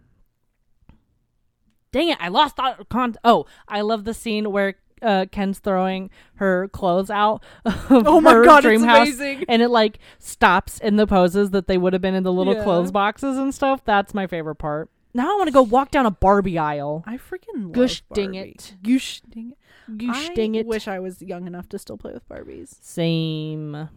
dang 1.92 2.10
it, 2.10 2.18
I 2.20 2.30
lost 2.30 2.56
thought. 2.56 2.90
Con- 2.90 3.16
oh, 3.24 3.46
I 3.68 3.82
love 3.82 4.04
the 4.06 4.14
scene 4.14 4.52
where 4.52 4.76
uh, 5.02 5.26
Ken's 5.32 5.60
throwing 5.60 6.10
her 6.36 6.68
clothes 6.70 7.10
out. 7.10 7.44
Of 7.66 8.08
Oh 8.08 8.22
my 8.22 8.32
her 8.34 8.44
god, 8.46 8.62
dream 8.62 8.84
house, 8.84 9.08
amazing. 9.08 9.46
and 9.50 9.62
it 9.62 9.70
like 9.70 10.00
stops 10.20 10.80
in 10.80 10.96
the 10.96 11.08
poses 11.08 11.50
that 11.52 11.68
they 11.68 11.78
would 11.78 11.94
have 11.94 12.02
been 12.02 12.16
in 12.16 12.24
the 12.24 12.32
little 12.32 12.54
Yeah. 12.56 12.64
clothes 12.64 12.92
boxes 12.92 13.38
and 13.38 13.54
stuff. 13.54 13.84
That's 13.84 14.14
my 14.14 14.28
favorite 14.28 14.56
part. 14.56 14.90
Now 15.14 15.34
I 15.34 15.36
want 15.36 15.48
to 15.48 15.52
go 15.54 15.62
walk 15.64 15.92
down 15.92 16.06
a 16.06 16.12
Barbie 16.12 16.58
aisle. 16.58 17.04
I 17.06 17.18
freaking 17.18 17.64
love 17.64 17.72
Gosh 17.74 18.02
dang 18.14 18.36
it. 18.36 18.76
Gosh 18.82 19.22
dang 19.30 19.52
it. 19.52 19.58
Gosh 19.98 20.30
I 20.30 20.34
dang 20.34 20.56
it. 20.56 20.66
wish 20.66 20.88
I 20.88 21.00
was 21.00 21.22
young 21.22 21.48
enough 21.48 21.70
to 21.70 21.80
still 21.80 21.98
play 21.98 22.14
with 22.14 22.28
Barbies. 22.30 22.76
Same. 22.82 23.90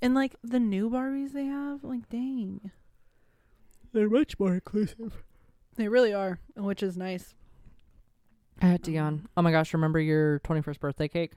And 0.00 0.14
like 0.14 0.36
the 0.42 0.60
new 0.60 0.88
Barbies 0.90 1.32
they 1.32 1.46
have, 1.46 1.82
like 1.84 2.08
dang. 2.08 2.70
They're 3.92 4.08
much 4.10 4.38
more 4.38 4.54
inclusive. 4.54 5.22
They 5.76 5.88
really 5.88 6.12
are, 6.12 6.40
which 6.56 6.82
is 6.82 6.96
nice. 6.96 7.34
I 8.60 8.66
had 8.66 8.82
to 8.84 8.92
yawn. 8.92 9.28
Oh 9.36 9.42
my 9.42 9.52
gosh! 9.52 9.72
Remember 9.72 10.00
your 10.00 10.40
twenty 10.40 10.60
first 10.62 10.80
birthday 10.80 11.06
cake 11.08 11.32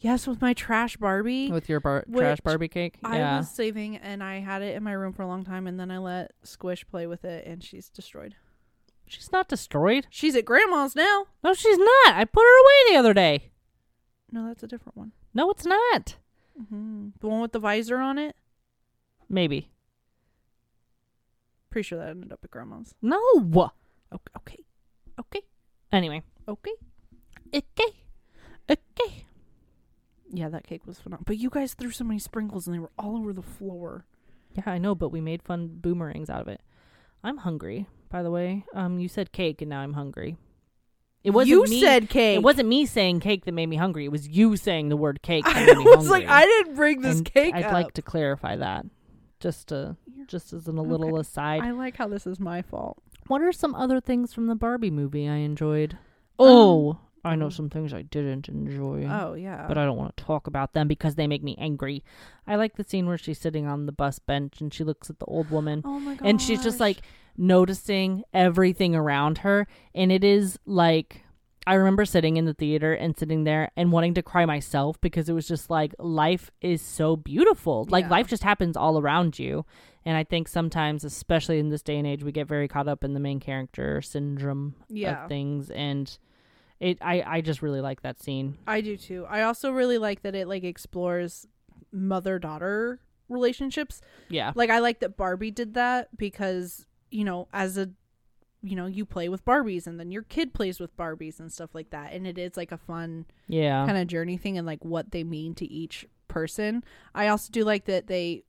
Yes, 0.00 0.26
with 0.26 0.42
my 0.42 0.52
trash 0.52 0.96
Barbie. 0.98 1.50
with 1.50 1.68
your 1.68 1.80
bar- 1.80 2.04
trash 2.12 2.40
Barbie 2.40 2.68
cake? 2.68 2.98
I 3.02 3.16
yeah. 3.18 3.36
was 3.38 3.50
saving 3.50 3.96
and 3.96 4.22
I 4.22 4.40
had 4.40 4.60
it 4.60 4.76
in 4.76 4.82
my 4.82 4.92
room 4.92 5.12
for 5.14 5.22
a 5.22 5.26
long 5.26 5.44
time 5.44 5.66
and 5.66 5.80
then 5.80 5.90
I 5.90 5.98
let 5.98 6.32
Squish 6.42 6.86
play 6.86 7.06
with 7.06 7.24
it 7.24 7.46
and 7.46 7.62
she's 7.64 7.88
destroyed. 7.88 8.34
She's 9.06 9.30
not 9.32 9.48
destroyed. 9.48 10.06
She's 10.10 10.34
at 10.34 10.44
grandma's 10.44 10.96
now. 10.96 11.26
No, 11.42 11.52
she's 11.54 11.78
not. 11.78 12.14
I 12.14 12.24
put 12.24 12.42
her 12.42 12.60
away 12.62 12.92
the 12.92 12.98
other 12.98 13.14
day. 13.14 13.50
No, 14.32 14.46
that's 14.48 14.62
a 14.62 14.66
different 14.66 14.96
one. 14.96 15.12
No, 15.34 15.50
it's 15.50 15.66
not. 15.66 16.16
hmm 16.70 17.08
The 17.20 17.26
one 17.28 17.40
with 17.40 17.52
the 17.52 17.58
visor 17.58 17.98
on 17.98 18.18
it. 18.18 18.34
Maybe. 19.28 19.70
Pretty 21.70 21.86
sure 21.86 21.98
that 21.98 22.08
ended 22.10 22.32
up 22.32 22.40
at 22.44 22.50
grandma's. 22.50 22.94
No. 23.02 23.20
Okay, 24.12 24.32
okay, 24.36 24.58
okay, 25.18 25.40
Anyway. 25.92 26.22
okay. 26.48 26.70
Okay. 27.54 27.92
Okay. 28.70 29.24
Yeah, 30.32 30.48
that 30.48 30.66
cake 30.66 30.86
was 30.86 30.98
phenomenal. 30.98 31.24
But 31.26 31.38
you 31.38 31.50
guys 31.50 31.74
threw 31.74 31.90
so 31.90 32.04
many 32.04 32.18
sprinkles 32.18 32.66
and 32.66 32.74
they 32.74 32.78
were 32.80 32.90
all 32.98 33.16
over 33.16 33.32
the 33.32 33.42
floor. 33.42 34.04
Yeah, 34.52 34.64
I 34.66 34.78
know, 34.78 34.94
but 34.94 35.10
we 35.10 35.20
made 35.20 35.42
fun 35.42 35.68
boomerangs 35.80 36.30
out 36.30 36.40
of 36.40 36.48
it. 36.48 36.60
I'm 37.22 37.38
hungry, 37.38 37.86
by 38.14 38.22
the 38.22 38.30
way. 38.30 38.64
Um, 38.72 39.00
you 39.00 39.08
said 39.08 39.32
cake, 39.32 39.60
and 39.60 39.68
now 39.70 39.80
I'm 39.80 39.94
hungry. 39.94 40.36
It 41.24 41.30
wasn't 41.30 41.48
you 41.50 41.64
me. 41.64 41.80
said 41.80 42.08
cake. 42.08 42.36
It 42.36 42.42
wasn't 42.44 42.68
me 42.68 42.86
saying 42.86 43.18
cake 43.18 43.44
that 43.44 43.50
made 43.52 43.66
me 43.66 43.74
hungry. 43.74 44.04
It 44.04 44.12
was 44.12 44.28
you 44.28 44.56
saying 44.56 44.88
the 44.88 44.96
word 44.96 45.20
cake 45.20 45.44
that 45.44 45.56
I 45.56 45.66
made 45.66 45.78
me 45.78 45.84
was 45.84 46.08
like. 46.08 46.28
I 46.28 46.44
didn't 46.44 46.76
bring 46.76 47.00
this 47.00 47.16
And 47.16 47.24
cake 47.24 47.52
I'd 47.56 47.64
up. 47.64 47.72
like 47.72 47.92
to 47.94 48.02
clarify 48.02 48.54
that, 48.54 48.86
just 49.40 49.66
to 49.68 49.96
just 50.28 50.52
as 50.52 50.68
an, 50.68 50.78
a 50.78 50.82
little 50.82 51.08
Okay. 51.14 51.20
aside. 51.22 51.62
I 51.62 51.72
like 51.72 51.96
how 51.96 52.06
this 52.06 52.24
is 52.24 52.38
my 52.38 52.62
fault. 52.62 53.02
what 53.26 53.42
are 53.42 53.50
some 53.52 53.74
other 53.74 54.00
things 54.00 54.32
from 54.32 54.46
the 54.46 54.54
Barbie 54.54 54.92
movie 54.92 55.28
I 55.28 55.38
enjoyed? 55.38 55.94
Um, 56.38 56.46
Oh, 56.46 56.98
I 57.24 57.36
know 57.36 57.46
mm-hmm. 57.46 57.54
some 57.54 57.70
things 57.70 57.94
I 57.94 58.02
didn't 58.02 58.48
enjoy. 58.48 59.06
Oh 59.10 59.34
yeah. 59.34 59.66
But 59.66 59.78
I 59.78 59.84
don't 59.84 59.96
want 59.96 60.16
to 60.16 60.24
talk 60.24 60.46
about 60.46 60.72
them 60.74 60.88
because 60.88 61.14
they 61.14 61.26
make 61.26 61.42
me 61.42 61.56
angry. 61.58 62.04
I 62.46 62.56
like 62.56 62.76
the 62.76 62.84
scene 62.84 63.06
where 63.06 63.18
she's 63.18 63.38
sitting 63.38 63.66
on 63.66 63.86
the 63.86 63.92
bus 63.92 64.18
bench 64.18 64.60
and 64.60 64.72
she 64.72 64.84
looks 64.84 65.10
at 65.10 65.18
the 65.18 65.26
old 65.26 65.50
woman 65.50 65.82
oh 65.84 66.00
my 66.00 66.14
god. 66.14 66.26
and 66.26 66.42
she's 66.42 66.62
just 66.62 66.80
like 66.80 66.98
noticing 67.36 68.22
everything 68.32 68.94
around 68.94 69.38
her 69.38 69.66
and 69.94 70.12
it 70.12 70.22
is 70.22 70.58
like 70.66 71.24
I 71.66 71.74
remember 71.74 72.04
sitting 72.04 72.36
in 72.36 72.44
the 72.44 72.54
theater 72.54 72.92
and 72.92 73.16
sitting 73.16 73.44
there 73.44 73.70
and 73.76 73.90
wanting 73.90 74.14
to 74.14 74.22
cry 74.22 74.44
myself 74.44 75.00
because 75.00 75.28
it 75.28 75.32
was 75.32 75.48
just 75.48 75.70
like 75.70 75.94
life 75.98 76.50
is 76.60 76.82
so 76.82 77.16
beautiful. 77.16 77.86
Like 77.88 78.04
Yeah. 78.04 78.10
life 78.10 78.26
just 78.28 78.42
happens 78.42 78.76
all 78.76 78.98
around 78.98 79.38
you. 79.38 79.64
And 80.04 80.16
I 80.16 80.24
think 80.24 80.48
sometimes, 80.48 81.04
especially 81.04 81.58
in 81.58 81.70
this 81.70 81.82
day 81.82 81.96
and 81.96 82.06
age, 82.06 82.22
we 82.22 82.32
get 82.32 82.46
very 82.46 82.68
caught 82.68 82.88
up 82.88 83.02
in 83.02 83.14
the 83.14 83.20
main 83.20 83.40
character 83.40 84.02
syndrome 84.02 84.74
Yeah. 84.90 85.22
of 85.22 85.28
things 85.28 85.70
and 85.70 86.18
it 86.84 86.98
I, 87.00 87.22
I 87.26 87.40
just 87.40 87.62
really 87.62 87.80
like 87.80 88.02
that 88.02 88.20
scene. 88.22 88.58
I 88.66 88.80
do 88.80 88.96
too. 88.96 89.26
I 89.28 89.42
also 89.42 89.70
really 89.70 89.98
like 89.98 90.22
that 90.22 90.34
it 90.34 90.46
like 90.48 90.64
explores 90.64 91.46
mother 91.92 92.38
daughter 92.38 93.00
relationships. 93.28 94.00
Yeah. 94.28 94.52
Like 94.54 94.70
I 94.70 94.78
like 94.80 95.00
that 95.00 95.16
Barbie 95.16 95.50
did 95.50 95.74
that 95.74 96.16
because, 96.16 96.86
you 97.10 97.24
know, 97.24 97.48
as 97.52 97.76
a 97.78 97.90
you 98.62 98.76
know, 98.76 98.86
you 98.86 99.04
play 99.04 99.28
with 99.28 99.44
Barbies 99.44 99.86
and 99.86 100.00
then 100.00 100.10
your 100.10 100.22
kid 100.22 100.54
plays 100.54 100.80
with 100.80 100.96
Barbies 100.96 101.38
and 101.38 101.52
stuff 101.52 101.74
like 101.74 101.90
that. 101.90 102.14
And 102.14 102.26
it 102.26 102.38
is 102.38 102.56
like 102.56 102.72
a 102.72 102.78
fun 102.78 103.26
Yeah. 103.46 103.84
kind 103.84 103.98
of 103.98 104.06
journey 104.06 104.38
thing 104.38 104.56
and 104.56 104.66
like 104.66 104.82
what 104.82 105.10
they 105.10 105.22
mean 105.22 105.54
to 105.56 105.66
each 105.70 106.06
person. 106.28 106.82
I 107.14 107.28
also 107.28 107.50
do 107.52 107.62
like 107.62 107.84
that 107.84 108.06
they 108.06 108.44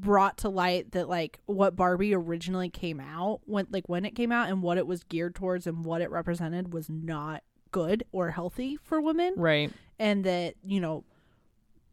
brought 0.00 0.36
to 0.38 0.48
light 0.48 0.92
that 0.92 1.08
like 1.08 1.38
what 1.46 1.74
Barbie 1.76 2.14
originally 2.14 2.68
came 2.68 3.00
out 3.00 3.40
when 3.44 3.66
like 3.70 3.88
when 3.88 4.04
it 4.04 4.14
came 4.14 4.30
out 4.30 4.48
and 4.48 4.62
what 4.62 4.76
it 4.78 4.86
was 4.86 5.02
geared 5.04 5.34
towards 5.34 5.66
and 5.66 5.84
what 5.84 6.00
it 6.02 6.10
represented 6.10 6.72
was 6.72 6.90
not 6.90 7.42
good 7.72 8.04
or 8.12 8.30
healthy 8.30 8.76
for 8.82 9.00
women 9.00 9.32
Right. 9.36 9.72
and 9.98 10.22
that 10.24 10.54
you 10.62 10.80
know 10.80 11.04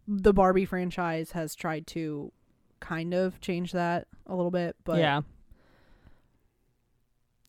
the 0.07 0.33
Barbie 0.33 0.65
franchise 0.65 1.31
has 1.31 1.55
tried 1.55 1.87
to 1.87 2.31
kind 2.81 3.13
of 3.13 3.39
change 3.39 3.71
that 3.71 4.07
a 4.27 4.35
little 4.35 4.51
bit 4.51 4.75
but 4.83 4.99
yeah. 4.99 5.21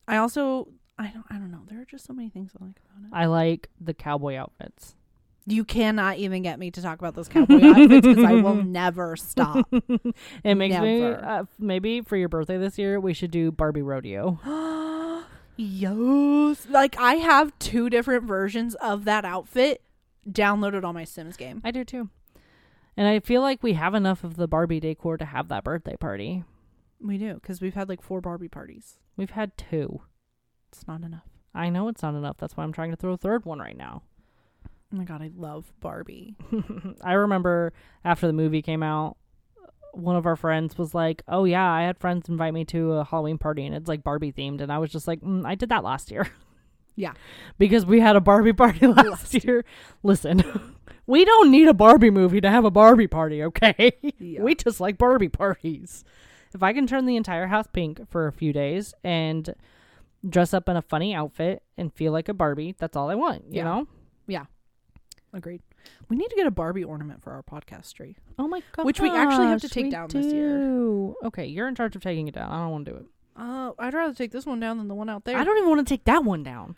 I 0.07 0.17
also 0.17 0.67
I 0.97 1.07
don't 1.07 1.25
I 1.29 1.33
don't 1.35 1.51
know 1.51 1.63
there 1.67 1.81
are 1.81 1.85
just 1.85 2.05
so 2.05 2.13
many 2.13 2.29
things 2.29 2.51
I 2.59 2.63
like 2.65 2.79
about 2.85 3.05
it. 3.07 3.09
I 3.13 3.25
like 3.25 3.69
the 3.79 3.93
cowboy 3.93 4.35
outfits. 4.35 4.95
You 5.47 5.63
cannot 5.63 6.17
even 6.17 6.41
get 6.41 6.57
me 6.57 6.71
to 6.71 6.81
talk 6.81 6.97
about 6.97 7.13
those 7.13 7.27
cowboy 7.27 7.63
outfits 7.63 8.07
because 8.07 8.23
I 8.23 8.33
will 8.33 8.55
never 8.63 9.15
stop. 9.15 9.67
It 10.43 10.55
makes 10.55 10.75
me 10.79 11.01
Never. 11.01 11.23
uh, 11.23 11.43
maybe 11.59 12.01
for 12.01 12.17
your 12.17 12.29
birthday 12.29 12.57
this 12.57 12.79
year 12.79 12.99
we 12.99 13.13
should 13.13 13.29
do 13.29 13.51
Barbie 13.51 13.83
rodeo. 13.83 14.39
yes. 15.55 16.67
Like 16.69 16.97
I 16.97 17.15
have 17.15 17.57
two 17.59 17.89
different 17.91 18.23
versions 18.23 18.73
of 18.75 19.05
that 19.05 19.23
outfit 19.23 19.81
downloaded 20.27 20.83
on 20.83 20.95
my 20.95 21.03
Sims 21.03 21.37
game. 21.37 21.61
I 21.63 21.69
do 21.71 21.83
too. 21.83 22.09
And 22.97 23.07
I 23.07 23.19
feel 23.19 23.41
like 23.41 23.61
we 23.61 23.73
have 23.73 23.93
enough 23.93 24.23
of 24.23 24.37
the 24.37 24.47
Barbie 24.47 24.79
decor 24.79 25.17
to 25.17 25.25
have 25.25 25.49
that 25.49 25.63
birthday 25.63 25.95
party. 25.97 26.43
We 26.99 27.17
do 27.17 27.35
because 27.35 27.61
we've 27.61 27.73
had 27.75 27.89
like 27.89 28.01
four 28.01 28.19
Barbie 28.21 28.47
parties. 28.47 28.97
We've 29.17 29.31
had 29.31 29.57
two. 29.57 30.01
It's 30.71 30.87
not 30.87 31.03
enough. 31.03 31.27
I 31.53 31.69
know 31.69 31.87
it's 31.87 32.01
not 32.01 32.15
enough. 32.15 32.37
That's 32.37 32.57
why 32.57 32.63
I'm 32.63 32.73
trying 32.73 32.91
to 32.91 32.97
throw 32.97 33.13
a 33.13 33.17
third 33.17 33.45
one 33.45 33.59
right 33.59 33.77
now. 33.77 34.03
Oh 34.93 34.97
my 34.97 35.03
god, 35.03 35.21
I 35.21 35.31
love 35.35 35.71
Barbie. 35.79 36.35
I 37.03 37.13
remember 37.13 37.73
after 38.03 38.27
the 38.27 38.33
movie 38.33 38.61
came 38.61 38.83
out, 38.83 39.17
one 39.93 40.15
of 40.15 40.25
our 40.25 40.35
friends 40.35 40.77
was 40.77 40.93
like, 40.93 41.23
"Oh 41.27 41.45
yeah, 41.45 41.69
I 41.69 41.83
had 41.83 41.97
friends 41.97 42.29
invite 42.29 42.53
me 42.53 42.65
to 42.65 42.93
a 42.93 43.03
Halloween 43.05 43.37
party 43.37 43.65
and 43.65 43.73
it's 43.75 43.87
like 43.87 44.03
Barbie 44.03 44.31
themed," 44.31 44.61
and 44.61 44.71
I 44.71 44.77
was 44.77 44.91
just 44.91 45.07
like, 45.07 45.21
mm, 45.21 45.45
"I 45.45 45.55
did 45.55 45.69
that 45.69 45.83
last 45.83 46.11
year." 46.11 46.27
Yeah. 46.97 47.11
because 47.57 47.85
we 47.85 47.99
had 47.99 48.15
a 48.15 48.21
Barbie 48.21 48.53
party 48.63 48.87
last, 48.87 49.43
year. 49.43 49.65
Listen, 50.01 50.41
we 51.05 51.25
don't 51.25 51.51
need 51.51 51.67
a 51.67 51.73
Barbie 51.73 52.09
movie 52.09 52.39
to 52.39 52.49
have 52.49 52.63
a 52.63 52.71
Barbie 52.71 53.07
party, 53.07 53.43
okay? 53.43 53.91
Yeah. 54.17 54.41
we 54.41 54.55
just 54.55 54.79
like 54.79 54.97
Barbie 54.97 55.27
parties. 55.27 56.05
If 56.53 56.63
I 56.63 56.71
can 56.71 56.87
turn 56.87 57.05
the 57.05 57.17
entire 57.17 57.47
house 57.47 57.67
pink 57.73 58.09
for 58.09 58.27
a 58.27 58.31
few 58.31 58.53
days 58.53 58.93
and 59.03 59.53
dress 60.29 60.53
up 60.53 60.69
in 60.69 60.77
a 60.77 60.81
funny 60.81 61.13
outfit 61.13 61.63
and 61.77 61.91
feel 61.93 62.13
like 62.13 62.29
a 62.29 62.33
Barbie, 62.33 62.75
that's 62.79 62.95
all 62.95 63.09
I 63.09 63.15
want, 63.15 63.43
you 63.53 63.61
know? 63.61 63.87
Yeah. 64.25 64.39
know? 64.39 64.47
Agreed. 65.35 65.61
We 66.09 66.15
need 66.15 66.29
to 66.29 66.35
get 66.35 66.47
a 66.47 66.51
Barbie 66.51 66.83
ornament 66.83 67.21
for 67.21 67.33
our 67.33 67.43
podcast 67.43 67.93
tree. 67.93 68.15
Oh 68.39 68.47
my 68.47 68.63
god. 68.71 68.85
Which 68.85 69.01
we 69.01 69.09
actually 69.11 69.47
have 69.47 69.61
to 69.61 69.69
take 69.69 69.85
we 69.85 69.91
down 69.91 70.07
this 70.07 70.31
year. 70.31 71.13
Okay, 71.25 71.45
you're 71.45 71.67
in 71.67 71.75
charge 71.75 71.95
of 71.95 72.01
taking 72.01 72.27
it 72.27 72.33
down. 72.33 72.49
I 72.49 72.59
don't 72.59 72.71
want 72.71 72.85
to 72.85 72.91
do 72.91 72.97
it. 72.97 73.05
Uh, 73.35 73.71
I'd 73.77 73.93
rather 73.93 74.13
take 74.13 74.31
this 74.31 74.45
one 74.45 74.61
down 74.61 74.77
than 74.77 74.87
the 74.87 74.95
one 74.95 75.09
out 75.09 75.25
there. 75.25 75.37
I 75.37 75.43
don't 75.43 75.57
even 75.57 75.69
want 75.69 75.85
to 75.85 75.93
take 75.93 76.05
that 76.05 76.23
one 76.23 76.41
down. 76.41 76.77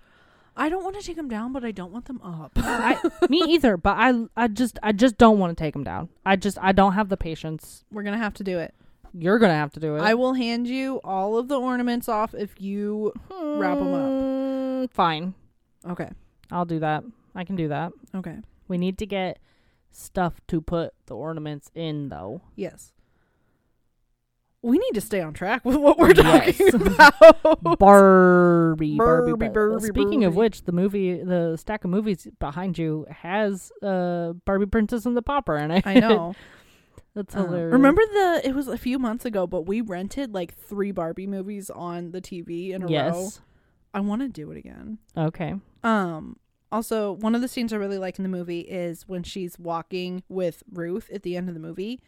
I 0.60 0.70
don't 0.70 0.84
want 0.84 1.00
to 1.00 1.06
take 1.06 1.18
them 1.18 1.30
down, 1.30 1.54
but 1.54 1.64
I 1.64 1.70
don't 1.70 1.94
want 1.94 2.06
them 2.06 2.20
up. 2.24 2.54
I, 2.58 3.00
me 3.30 3.44
either, 3.48 3.78
but 3.78 3.96
I 3.96 4.26
I 4.36 4.48
just 4.48 4.80
I 4.82 4.92
just 4.92 5.20
don't 5.20 5.38
want 5.38 5.56
to 5.56 5.64
take 5.64 5.74
them 5.74 5.84
down. 5.84 6.10
I 6.26 6.36
just 6.36 6.58
I 6.60 6.72
don't 6.72 6.94
have 6.94 7.10
the 7.10 7.18
patience. 7.18 7.86
We're 7.92 8.04
gonna 8.04 8.18
have 8.18 8.34
to 8.36 8.44
do 8.44 8.58
it. 8.58 8.74
You're 9.14 9.40
going 9.40 9.50
to 9.50 9.56
have 9.56 9.72
to 9.72 9.80
do 9.80 9.96
it. 9.96 10.02
I 10.02 10.14
will 10.14 10.34
hand 10.34 10.68
you 10.68 11.00
all 11.04 11.38
of 11.38 11.48
the 11.48 11.60
ornaments 11.60 12.08
off 12.08 12.36
if 12.36 12.62
you. 12.62 13.14
wrap 13.32 13.78
them 13.80 13.94
up. 13.94 14.10
Mm, 14.12 14.92
Fine. 14.92 15.34
Okay. 15.90 16.10
I'll 16.52 16.66
do 16.66 16.80
that. 16.80 17.04
I 17.38 17.44
can 17.46 17.56
do 17.56 17.68
that. 17.70 17.92
Okay. 18.16 18.38
We 18.68 18.78
need 18.78 18.98
to 18.98 19.06
get 19.06 19.40
stuff 19.92 20.42
to 20.48 20.60
put 20.60 20.94
the 21.06 21.16
ornaments 21.16 21.72
in 21.74 22.10
though. 22.10 22.42
Yes. 22.56 22.92
We 24.64 24.80
need 24.80 24.92
to 24.96 25.02
stay 25.02 25.22
on 25.22 25.34
track 25.34 25.64
with 25.64 25.76
what 25.78 25.98
we're 26.00 26.14
Yes. 26.14 26.58
talking 26.58 26.88
about. 26.88 27.80
Barbie, 27.80 28.98
Barbie, 28.98 28.98
Barbie, 28.98 29.32
Barbie. 29.32 29.50
Barbie, 29.50 29.86
Speaking 29.86 30.24
of 30.26 30.34
Barbie. 30.34 30.46
which, 30.46 30.64
the 30.64 30.72
movie, 30.72 31.24
the 31.24 31.56
stack 31.58 31.84
of 31.84 31.92
movies 31.92 32.28
behind 32.40 32.78
you 32.78 33.06
has 33.10 33.72
uh 33.84 34.34
Barbie 34.46 34.66
Princess 34.66 35.06
and 35.06 35.16
the 35.16 35.22
Pauper 35.22 35.56
in 35.58 35.72
it. 35.72 35.86
I 35.86 36.00
know. 36.00 36.36
That's 37.14 37.36
Um, 37.36 37.46
hilarious. 37.46 37.74
remember 37.74 38.02
the? 38.12 38.42
It 38.46 38.56
was 38.56 38.68
a 38.68 38.78
few 38.78 39.00
months 39.00 39.26
ago, 39.26 39.48
but 39.48 39.62
we 39.68 39.82
rented 39.82 40.34
like 40.34 40.54
three 40.56 40.92
Barbie 40.92 41.28
movies 41.28 41.70
on 41.70 42.12
the 42.12 42.22
TV 42.22 42.72
in 42.72 42.82
a 42.82 42.86
row. 42.86 42.92
Yes. 42.92 43.42
I 43.94 44.02
want 44.02 44.22
to 44.22 44.28
do 44.28 44.52
it 44.52 44.58
again. 44.58 44.98
Okay. 45.16 45.56
Um. 45.84 46.38
Also, 46.72 47.14
one 47.14 47.34
of 47.36 47.42
the 47.42 47.48
scenes 47.48 47.72
I 47.72 47.78
really 47.78 47.98
like 47.98 48.20
in 48.20 48.24
the 48.24 48.30
movie 48.30 48.62
is 48.62 49.08
when 49.08 49.24
she's 49.24 49.58
walking 49.58 50.24
with 50.30 50.64
Ruth 50.72 51.10
at 51.14 51.24
the 51.24 51.38
end 51.38 51.48
of 51.48 51.54
the 51.56 51.62
movie, 51.62 52.02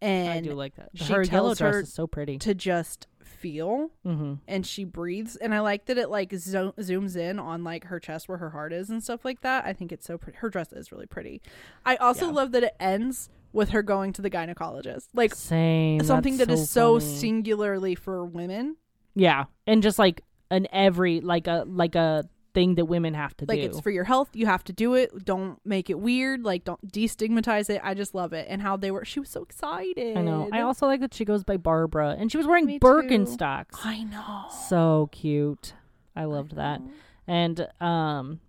and 0.00 0.28
I 0.28 0.40
do 0.40 0.54
like 0.54 0.76
that. 0.76 0.90
she 0.94 1.04
Her 1.12 1.22
yellow 1.22 1.48
tells 1.54 1.58
dress 1.58 1.74
her 1.74 1.80
is 1.80 1.92
so 1.92 2.06
pretty. 2.06 2.38
to 2.38 2.54
just 2.54 3.06
feel, 3.24 3.90
mm-hmm. 4.06 4.34
and 4.46 4.66
she 4.66 4.84
breathes. 4.84 5.36
And 5.36 5.54
I 5.54 5.60
like 5.60 5.86
that 5.86 5.98
it 5.98 6.10
like 6.10 6.32
zo- 6.34 6.72
zooms 6.78 7.16
in 7.16 7.38
on 7.38 7.64
like 7.64 7.84
her 7.84 7.98
chest 7.98 8.28
where 8.28 8.38
her 8.38 8.50
heart 8.50 8.72
is 8.72 8.88
and 8.90 9.02
stuff 9.02 9.24
like 9.24 9.40
that. 9.40 9.64
I 9.64 9.72
think 9.72 9.90
it's 9.92 10.06
so 10.06 10.16
pretty. 10.18 10.38
Her 10.38 10.48
dress 10.50 10.72
is 10.72 10.92
really 10.92 11.06
pretty. 11.06 11.42
I 11.84 11.96
also 11.96 12.26
Yeah. 12.26 12.32
love 12.32 12.52
that 12.52 12.62
it 12.64 12.76
ends 12.78 13.28
with 13.52 13.70
her 13.70 13.82
going 13.82 14.12
to 14.12 14.22
the 14.22 14.30
gynecologist, 14.30 15.08
like 15.14 15.34
Same. 15.34 16.00
something 16.04 16.36
That's 16.36 16.48
that 16.48 16.54
is 16.54 16.70
so 16.70 16.98
funny. 17.00 17.16
singularly 17.16 17.94
for 17.94 18.24
women. 18.24 18.76
Yeah, 19.14 19.44
and 19.66 19.82
just 19.82 19.98
like 19.98 20.22
an 20.50 20.66
every 20.72 21.20
like 21.20 21.46
a 21.46 21.64
like 21.66 21.94
a 21.94 22.28
thing 22.54 22.76
that 22.76 22.84
women 22.84 23.12
have 23.14 23.36
to 23.36 23.44
like 23.48 23.56
do. 23.58 23.62
Like 23.62 23.70
it's 23.72 23.80
for 23.80 23.90
your 23.90 24.04
health 24.04 24.30
you 24.32 24.46
have 24.46 24.62
to 24.64 24.72
do 24.72 24.94
it 24.94 25.24
don't 25.24 25.58
make 25.66 25.90
it 25.90 25.98
weird 25.98 26.44
like 26.44 26.64
don't 26.64 26.80
destigmatize 26.92 27.68
it 27.68 27.80
i 27.84 27.94
just 27.94 28.14
love 28.14 28.32
it 28.32 28.46
and 28.48 28.62
how 28.62 28.76
they 28.76 28.90
were 28.92 29.04
she 29.04 29.18
was 29.20 29.28
so 29.28 29.42
excited 29.42 30.16
I 30.16 30.22
know. 30.22 30.48
I 30.52 30.60
also 30.60 30.86
like 30.86 31.00
that 31.00 31.12
she 31.12 31.24
goes 31.24 31.42
by 31.44 31.56
Barbara, 31.56 32.14
and 32.18 32.30
she 32.30 32.38
was 32.38 32.46
wearing 32.46 32.66
Me 32.66 32.78
too. 32.78 32.86
Birkenstocks. 32.86 33.84
i 33.84 34.04
know 34.04 34.46
So 34.68 35.08
cute. 35.12 35.74
I 36.14 36.24
loved 36.24 36.52
I 36.52 36.56
that. 36.56 36.80
And 37.26 37.68
um, 37.80 38.40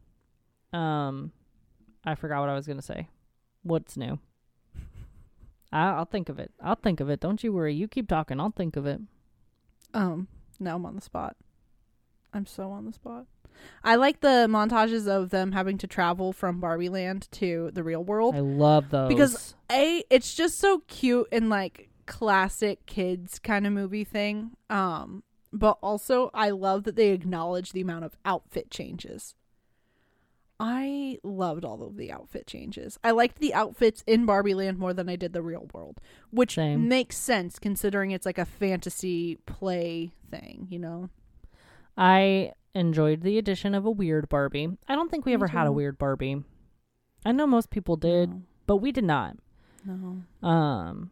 um, 0.72 1.32
I 2.06 2.14
forgot 2.16 2.42
what 2.42 2.50
I 2.50 2.54
was 2.54 2.68
gonna 2.68 2.82
say. 2.84 3.10
What's 3.64 3.98
new? 3.98 4.20
I, 5.72 5.90
I'll 5.90 6.06
think 6.06 6.30
of 6.30 6.38
it. 6.40 6.52
I'll 6.62 6.76
think 6.76 7.00
of 7.00 7.10
it. 7.10 7.20
Don't 7.20 7.44
you 7.44 7.52
worry. 7.52 7.74
You 7.74 7.88
keep 7.88 8.08
talking. 8.08 8.40
I'll 8.40 8.52
think 8.52 8.76
of 8.76 8.86
it. 8.86 9.00
um 9.94 10.28
now 10.60 10.76
i'm 10.76 10.86
on 10.86 10.96
the 10.96 11.02
spot 11.02 11.36
i'm 12.34 12.46
so 12.46 12.70
on 12.72 12.86
the 12.86 12.94
spot 12.94 13.26
i 13.84 13.96
like 13.96 14.22
the 14.22 14.48
montages 14.50 15.08
of 15.08 15.30
them 15.30 15.52
having 15.52 15.78
to 15.78 15.88
travel 15.88 16.34
from 16.34 16.60
barbie 16.60 16.90
land 16.90 17.28
to 17.32 17.72
the 17.74 17.84
real 17.84 18.04
world 18.04 18.36
I 18.36 18.40
love 18.40 18.90
those. 18.90 19.10
Because- 19.10 19.56
a 19.72 20.04
it's 20.10 20.34
just 20.36 20.60
so 20.60 20.84
cute 20.88 21.28
and 21.32 21.50
like 21.50 21.90
classic 22.06 22.86
kids 22.86 23.40
kind 23.40 23.66
of 23.66 23.74
movie 23.74 24.04
thing 24.04 24.52
um 24.70 25.24
but 25.52 25.78
also 25.82 26.30
i 26.34 26.50
love 26.52 26.84
that 26.84 26.96
they 26.96 27.10
acknowledge 27.10 27.72
the 27.72 27.82
amount 27.82 28.06
of 28.06 28.16
outfit 28.26 28.70
changes. 28.70 29.36
I 30.58 31.18
loved 31.22 31.66
all 31.66 31.84
of 31.84 31.98
the 31.98 32.14
outfit 32.14 32.48
changes. 32.48 32.98
I 33.04 33.12
liked 33.12 33.40
the 33.40 33.54
outfits 33.54 34.06
in 34.08 34.26
barbie 34.26 34.54
land 34.54 34.78
more 34.78 34.94
than 34.94 35.10
i 35.10 35.16
did 35.18 35.34
the 35.34 35.42
real 35.42 35.68
world 35.74 36.00
which 36.30 36.56
Same. 36.56 36.88
makes 36.88 37.18
sense 37.18 37.60
considering 37.60 38.12
it's 38.12 38.26
like 38.26 38.38
a 38.38 38.46
fantasy 38.46 39.36
play 39.46 40.12
thing 40.32 40.68
you 40.70 40.80
know? 40.80 41.10
I 41.98 42.54
enjoyed 42.76 43.22
the 43.22 43.38
addition 43.38 43.74
of 43.74 43.86
a 43.86 43.92
weird 43.92 44.30
Barbie. 44.30 44.78
I 44.88 44.96
don't 44.96 45.10
think 45.10 45.26
we 45.26 45.32
Me 45.32 45.36
ever 45.36 45.48
had 45.48 45.66
a 45.68 45.72
weird 45.72 45.98
Barbie. 45.98 46.44
I 47.26 47.32
know 47.32 47.48
most 47.48 47.70
people 47.72 47.96
did, 47.96 48.30
No. 48.30 48.42
but 48.68 48.76
we 48.78 48.92
did 48.92 49.04
not. 49.06 49.38
no. 49.86 50.48
Um, 50.48 51.12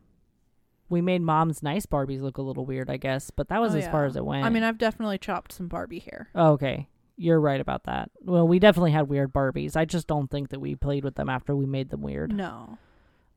we 0.89 1.01
made 1.01 1.21
mom's 1.23 1.63
nice 1.63 1.85
Barbies 1.87 2.21
look 2.21 2.37
a 2.37 2.41
little 2.43 2.65
weird, 2.65 2.89
I 2.89 2.97
guess, 2.97 3.31
but 3.31 3.47
that 3.49 3.59
was 3.61 3.73
Oh, 3.73 3.79
as 3.79 3.87
far 3.87 4.05
as 4.05 4.15
it 4.15 4.23
went. 4.25 4.45
I 4.45 4.49
mean, 4.49 4.61
I've 4.63 4.77
definitely 4.77 5.17
chopped 5.17 5.51
some 5.53 5.67
Barbie 5.67 5.99
hair. 5.99 6.29
Oh, 6.35 6.51
okay, 6.51 6.87
you're 7.17 7.39
right 7.39 7.59
about 7.61 7.85
that. 7.85 8.11
Well, 8.21 8.47
we 8.47 8.59
definitely 8.59 8.91
had 8.91 9.07
weird 9.09 9.33
Barbies. 9.33 9.75
I 9.75 9.85
just 9.85 10.05
don't 10.07 10.29
think 10.29 10.49
that 10.49 10.59
we 10.59 10.75
played 10.75 11.03
with 11.03 11.15
them 11.15 11.29
after 11.29 11.55
we 11.55 11.65
made 11.65 11.89
them 11.89 12.01
weird. 12.03 12.31
No. 12.31 12.77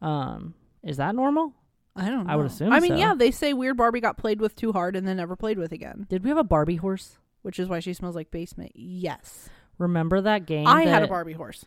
Um, 0.02 0.52
is 0.82 0.98
that 0.98 1.14
normal? 1.14 1.54
I 1.94 2.10
don't 2.10 2.26
know. 2.26 2.32
I 2.32 2.36
would 2.36 2.44
assume 2.46 2.72
I 2.72 2.80
mean, 2.80 2.90
so. 2.92 2.96
yeah, 2.98 3.14
they 3.14 3.30
say 3.30 3.54
weird 3.54 3.78
Barbie 3.78 4.00
got 4.00 4.18
played 4.18 4.38
with 4.40 4.54
too 4.54 4.72
hard 4.72 4.96
and 4.96 5.08
then 5.08 5.16
never 5.16 5.34
played 5.34 5.56
with 5.58 5.72
again, 5.72 6.06
Did 6.10 6.24
we 6.24 6.28
have 6.28 6.36
a 6.38 6.44
Barbie 6.44 6.76
horse? 6.76 7.16
Which 7.46 7.61
is 7.61 7.68
why 7.68 7.78
she 7.78 7.94
smells 7.94 8.16
like 8.16 8.32
basement. 8.32 8.72
Yes. 8.74 9.48
Remember 9.78 10.20
that 10.20 10.46
game? 10.46 10.66
I 10.66 10.82
had 10.82 11.04
a 11.04 11.06
Barbie 11.06 11.35
horse. 11.35 11.64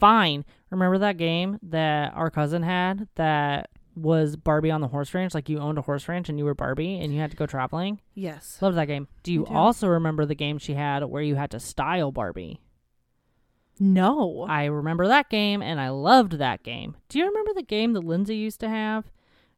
Fine. 0.00 0.46
Remember 0.70 0.96
that 0.96 1.18
game 1.18 1.58
that 1.64 2.14
our 2.14 2.30
cousin 2.30 2.62
had 2.62 3.08
that 3.16 3.68
was 3.94 4.36
Barbie 4.36 4.70
on 4.70 4.80
the 4.80 4.88
horse 4.88 5.12
ranch? 5.12 5.34
Like 5.34 5.50
you 5.50 5.58
owned 5.58 5.76
a 5.76 5.82
horse 5.82 6.08
ranch 6.08 6.30
and 6.30 6.38
you 6.38 6.46
were 6.46 6.54
Barbie 6.54 6.98
and 6.98 7.12
you 7.12 7.20
had 7.20 7.30
to 7.30 7.36
go 7.36 7.44
traveling? 7.44 8.00
Yes. 8.14 8.56
Loved 8.62 8.78
that 8.78 8.86
game. 8.86 9.06
Do 9.22 9.34
you 9.34 9.44
also 9.44 9.86
remember 9.86 10.24
the 10.24 10.34
game 10.34 10.56
she 10.56 10.72
had 10.72 11.04
where 11.04 11.22
you 11.22 11.34
had 11.34 11.50
to 11.50 11.60
style 11.60 12.10
Barbie? 12.10 12.62
No. 13.78 14.46
I 14.48 14.64
remember 14.64 15.08
that 15.08 15.28
game 15.28 15.60
and 15.60 15.78
I 15.78 15.90
loved 15.90 16.38
that 16.38 16.62
game. 16.62 16.96
Do 17.10 17.18
you 17.18 17.26
remember 17.26 17.52
the 17.52 17.62
game 17.62 17.92
that 17.92 18.04
Lindsay 18.04 18.36
used 18.36 18.60
to 18.60 18.68
have? 18.70 19.10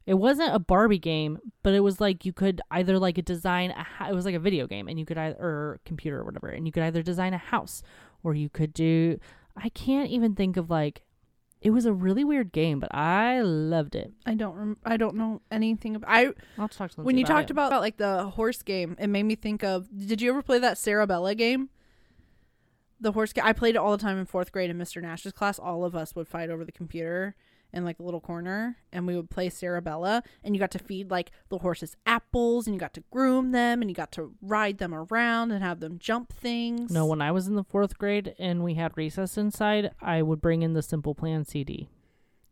It 0.05 0.13
wasn't 0.15 0.53
a 0.53 0.59
Barbie 0.59 0.99
game, 0.99 1.39
but 1.63 1.73
it 1.73 1.79
was 1.79 1.99
like 1.99 2.25
you 2.25 2.33
could 2.33 2.61
either 2.69 2.99
like 2.99 3.23
design 3.25 3.71
a 3.71 3.83
ho- 3.83 4.09
it 4.11 4.13
was 4.13 4.25
like 4.25 4.35
a 4.35 4.39
video 4.39 4.67
game 4.67 4.87
and 4.87 4.99
you 4.99 5.05
could 5.05 5.17
either 5.17 5.35
or 5.39 5.79
computer 5.85 6.19
or 6.19 6.23
whatever 6.25 6.47
and 6.49 6.67
you 6.67 6.71
could 6.71 6.83
either 6.83 7.01
design 7.01 7.33
a 7.33 7.39
house 7.39 7.81
or 8.23 8.35
you 8.35 8.47
could 8.49 8.71
do 8.73 9.19
I 9.57 9.69
can't 9.69 10.09
even 10.11 10.35
think 10.35 10.57
of 10.57 10.69
like 10.69 11.01
it 11.61 11.71
was 11.71 11.87
a 11.87 11.93
really 11.93 12.23
weird 12.23 12.51
game, 12.51 12.79
but 12.79 12.93
I 12.93 13.41
loved 13.41 13.95
it. 13.95 14.13
I 14.25 14.35
don't. 14.35 14.55
Rem- 14.55 14.77
I 14.85 14.97
don't 14.97 15.15
know 15.15 15.41
anything 15.49 15.95
about. 15.95 16.11
I 16.11 16.25
I'll 16.59 16.67
talk 16.67 16.91
to 16.91 16.97
Lindsay 16.97 17.01
when 17.03 17.17
you 17.17 17.23
about 17.23 17.33
talked 17.33 17.49
it. 17.49 17.53
about 17.53 17.71
like 17.81 17.97
the 17.97 18.25
horse 18.29 18.61
game, 18.61 18.95
it 18.99 19.07
made 19.07 19.23
me 19.23 19.33
think 19.35 19.63
of. 19.63 19.87
Did 19.97 20.21
you 20.21 20.29
ever 20.29 20.43
play 20.43 20.59
that 20.59 20.77
Sarabella 20.77 21.35
game? 21.35 21.69
The 22.99 23.13
horse 23.13 23.33
game. 23.33 23.45
I 23.45 23.53
played 23.53 23.75
it 23.75 23.79
all 23.79 23.91
the 23.91 23.97
time 23.97 24.19
in 24.19 24.25
fourth 24.25 24.51
grade 24.51 24.69
in 24.69 24.77
Mr. 24.77 25.01
Nash's 25.01 25.31
class. 25.33 25.57
All 25.57 25.83
of 25.83 25.95
us 25.95 26.15
would 26.15 26.27
fight 26.27 26.49
over 26.51 26.63
the 26.63 26.71
computer 26.71 27.35
in 27.75 27.85
like 27.85 27.99
a 27.99 28.03
little 28.03 28.21
corner, 28.21 28.77
and 28.91 29.05
we 29.05 29.15
would 29.15 29.29
play 29.29 29.49
Sarabella. 29.49 30.23
And 30.43 30.55
you 30.55 30.59
got 30.59 30.71
to 30.71 30.79
feed 30.79 31.11
like 31.11 31.29
the 31.49 31.59
horses 31.59 31.95
apples, 32.05 32.65
and 32.65 32.73
you 32.73 32.79
got 32.79 32.93
to 32.95 33.03
groom 33.11 33.51
them, 33.51 33.81
and 33.81 33.91
you 33.91 33.95
got 33.95 34.11
to 34.13 34.33
ride 34.41 34.77
them 34.79 34.93
around 34.95 35.51
and 35.51 35.63
have 35.63 35.81
them 35.81 35.99
jump 35.99 36.33
things. 36.33 36.89
No, 36.91 37.05
when 37.05 37.21
I 37.21 37.31
was 37.31 37.47
in 37.47 37.55
the 37.55 37.63
fourth 37.63 37.97
grade 37.97 38.33
and 38.39 38.63
we 38.63 38.73
had 38.75 38.97
recess 38.97 39.37
inside, 39.37 39.91
I 40.01 40.21
would 40.21 40.41
bring 40.41 40.63
in 40.63 40.73
the 40.73 40.81
Simple 40.81 41.13
Plan 41.13 41.45
CD. 41.45 41.89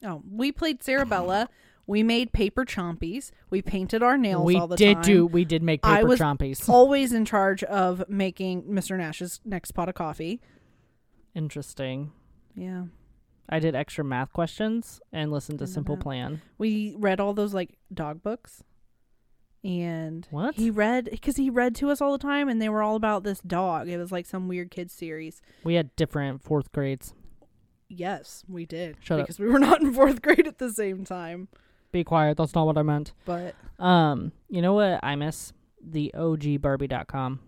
Oh, 0.06 0.22
we 0.30 0.52
played 0.52 0.82
Sarabella. 0.82 1.48
we 1.88 2.04
made 2.04 2.34
paper 2.34 2.66
chompies. 2.66 3.32
We 3.50 3.62
painted 3.62 4.04
our 4.04 4.18
nails 4.18 4.46
we 4.46 4.58
all 4.58 4.68
the 4.68 4.76
did 4.76 4.96
time. 4.96 5.04
do. 5.04 5.26
We 5.26 5.46
did 5.46 5.64
make 5.64 5.80
I 5.84 5.98
paper 5.98 6.08
was 6.08 6.20
chompies. 6.20 6.68
always 6.70 7.14
in 7.14 7.24
charge 7.26 7.64
of 7.64 8.04
making 8.10 8.64
Mr. 8.64 8.98
Nash's 8.98 9.40
next 9.46 9.72
pot 9.72 9.88
of 9.90 9.96
coffee. 9.96 10.42
Interesting. 11.36 12.12
Yeah. 12.56 12.84
I 13.54 13.60
did 13.60 13.76
extra 13.76 14.04
math 14.04 14.34
questions 14.34 15.00
and 15.12 15.32
listened 15.32 15.60
to 15.60 15.66
Didn't 15.66 15.72
know 15.72 15.76
Simple. 15.76 15.98
Plan. 15.98 16.42
We 16.58 16.96
read 16.98 17.20
all 17.20 17.34
those 17.34 17.54
like 17.54 17.78
dog 17.94 18.24
books. 18.24 18.63
And 19.63 20.28
What? 20.32 20.56
he 20.56 20.70
read 20.70 21.08
because 21.10 21.38
he 21.38 21.50
read 21.50 21.74
to 21.76 21.89
us 21.89 22.02
all 22.02 22.12
the 22.12 22.18
time, 22.18 22.50
and 22.50 22.62
they 22.62 22.68
were 22.68 22.82
all 22.84 22.96
about 22.98 23.24
this 23.24 23.39
dog. 23.39 23.88
It 23.88 23.98
was 23.98 24.12
like 24.12 24.26
some 24.26 24.48
weird 24.50 24.72
kids 24.72 24.94
series. 24.94 25.42
We 25.63 25.76
had 25.76 25.96
different 25.96 26.44
fourth 26.44 26.72
grades. 26.74 27.13
Yes, 27.88 28.44
we 28.50 28.66
did. 28.66 28.98
Shut 29.00 29.20
up. 29.20 29.26
because 29.26 29.39
we 29.39 29.48
were 29.48 29.60
not 29.68 29.82
in 29.82 29.94
fourth 29.94 30.22
grade 30.22 30.48
at 30.48 30.58
the 30.58 30.72
same 30.72 31.06
time. 31.06 31.48
Be 31.94 32.04
quiet. 32.04 32.38
That's 32.38 32.56
not 32.56 32.66
what 32.66 32.78
I 32.78 32.82
meant. 32.82 33.13
But 33.24 33.56
Um, 33.80 34.32
you 34.50 34.62
know 34.62 34.74
what 34.74 35.00
I 35.04 35.16
miss? 35.16 35.54
The 35.82 36.13
OG 36.16 36.60
Barbie.com. 36.60 37.39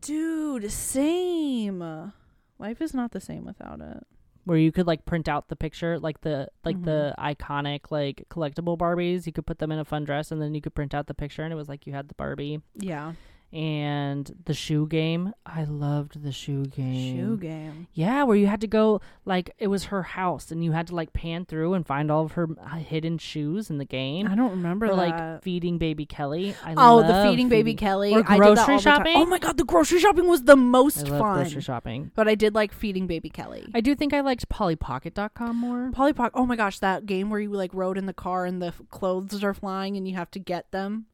dude, 0.00 0.70
same. 0.72 2.12
Life 2.58 2.80
is 2.80 2.94
not 2.94 3.12
the 3.12 3.20
same 3.20 3.44
without 3.44 3.80
it. 3.80 4.06
Where 4.44 4.58
you 4.58 4.72
could 4.72 4.86
like 4.86 5.04
print 5.04 5.28
out 5.28 5.48
the 5.48 5.56
picture, 5.56 5.98
like 5.98 6.22
the 6.22 6.48
like 6.64 6.76
Mhm. 6.78 6.84
the 6.84 7.14
iconic 7.18 7.90
like 7.90 8.26
collectible 8.30 8.76
Barbies. 8.78 9.26
You 9.26 9.32
could 9.32 9.46
put 9.46 9.58
them 9.58 9.70
in 9.70 9.78
a 9.78 9.84
fun 9.84 10.04
dress, 10.04 10.32
and 10.32 10.40
then 10.40 10.54
you 10.54 10.60
could 10.60 10.74
print 10.74 10.94
out 10.94 11.06
the 11.06 11.14
picture, 11.14 11.42
and 11.42 11.52
it 11.52 11.56
was 11.56 11.68
like 11.68 11.86
you 11.86 11.92
had 11.92 12.08
the 12.08 12.14
Barbie. 12.14 12.60
Yeah, 12.74 13.12
And 13.52 14.32
the 14.44 14.54
shoe 14.54 14.86
game. 14.86 15.32
I 15.44 15.64
loved 15.64 16.22
the 16.22 16.30
shoe 16.30 16.66
game. 16.66 17.16
shoe 17.16 17.36
game. 17.36 17.88
Yeah, 17.92 18.22
where 18.22 18.36
you 18.36 18.46
had 18.46 18.60
to 18.60 18.68
go 18.68 19.00
like 19.24 19.50
it 19.58 19.66
was 19.66 19.86
her 19.86 20.02
house, 20.02 20.52
and 20.52 20.62
you 20.64 20.72
had 20.72 20.86
to 20.88 20.94
like 20.94 21.12
pan 21.12 21.46
through 21.46 21.74
and 21.74 21.84
find 21.84 22.10
all 22.10 22.24
of 22.24 22.32
her 22.32 22.48
uh, 22.60 22.76
hidden 22.76 23.18
shoes 23.18 23.68
in 23.68 23.78
the 23.78 23.84
game. 23.84 24.28
I 24.28 24.36
don't 24.36 24.52
remember 24.52 24.86
or 24.86 24.94
like 24.94 25.42
feeding 25.42 25.78
baby 25.78 26.06
Kelly. 26.06 26.54
I 26.64 26.74
oh, 26.76 27.02
the 27.02 27.08
love 27.08 27.28
feeding 27.28 27.48
baby 27.48 27.74
Kelly. 27.74 28.14
Or 28.14 28.18
I 28.18 28.20
did 28.20 28.28
that 28.28 28.36
grocery 28.36 28.50
all 28.52 28.56
the 28.56 28.66
time. 28.66 28.78
shopping? 28.78 29.16
Oh 29.16 29.26
my 29.26 29.38
god, 29.38 29.56
the 29.56 29.64
grocery 29.64 29.98
shopping 29.98 30.28
was 30.28 30.44
the 30.44 30.56
most 30.56 31.08
fun. 31.08 31.34
grocery 31.34 31.60
shopping. 31.60 32.12
But 32.14 32.28
I 32.28 32.36
did 32.36 32.54
like 32.54 32.72
feeding 32.72 33.06
baby 33.06 33.30
Kelly. 33.30 33.68
I 33.74 33.80
do 33.80 33.94
think 33.94 34.14
I 34.14 34.20
liked 34.20 34.48
PollyPocket.com 34.48 35.56
more. 35.56 35.90
Polly 35.92 36.12
Pocket. 36.12 36.38
Oh 36.38 36.46
my 36.46 36.56
gosh, 36.56 36.78
that 36.78 37.06
game 37.06 37.30
where 37.30 37.40
you 37.40 37.50
like 37.50 37.74
rode 37.74 37.98
in 37.98 38.06
the 38.06 38.14
car 38.14 38.46
and 38.46 38.62
the 38.62 38.68
f- 38.68 38.82
clothes 38.90 39.42
are 39.42 39.54
flying 39.54 39.96
and 39.96 40.06
you 40.06 40.14
have 40.14 40.30
to 40.32 40.38
get 40.38 40.70
them. 40.70 41.06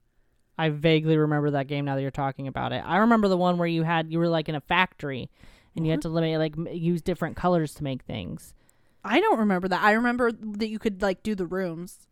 I 0.59 0.71
vaguely 0.71 1.17
remember 1.17 1.51
that 1.53 1.67
game 1.67 1.85
now 1.85 1.95
that 1.97 2.03
you're 2.03 2.11
talking 2.11 2.49
about 2.49 2.73
it. 2.73 2.83
I 2.87 2.99
remember 2.99 3.29
the 3.29 3.37
one 3.37 3.59
where 3.59 3.69
you 3.69 3.83
had 3.83 4.11
you 4.11 4.19
were 4.19 4.29
like 4.29 4.49
in 4.49 4.55
a 4.55 4.61
factory 4.61 5.31
and 5.75 5.85
you 5.85 5.91
had 5.91 6.03
to 6.03 6.09
uh-huh. 6.09 6.15
limit 6.21 6.39
like 6.39 6.75
use 6.75 7.03
different 7.03 7.37
colors 7.37 7.75
to 7.75 7.85
make 7.85 8.03
things. 8.03 8.55
I 9.05 9.21
don't 9.21 9.39
remember 9.39 9.69
that. 9.69 9.83
I 9.83 9.93
remember 9.93 10.33
that 10.33 10.69
you 10.69 10.79
could 10.79 11.03
like 11.03 11.23
do 11.23 11.35
the 11.35 11.47
rooms. 11.47 12.09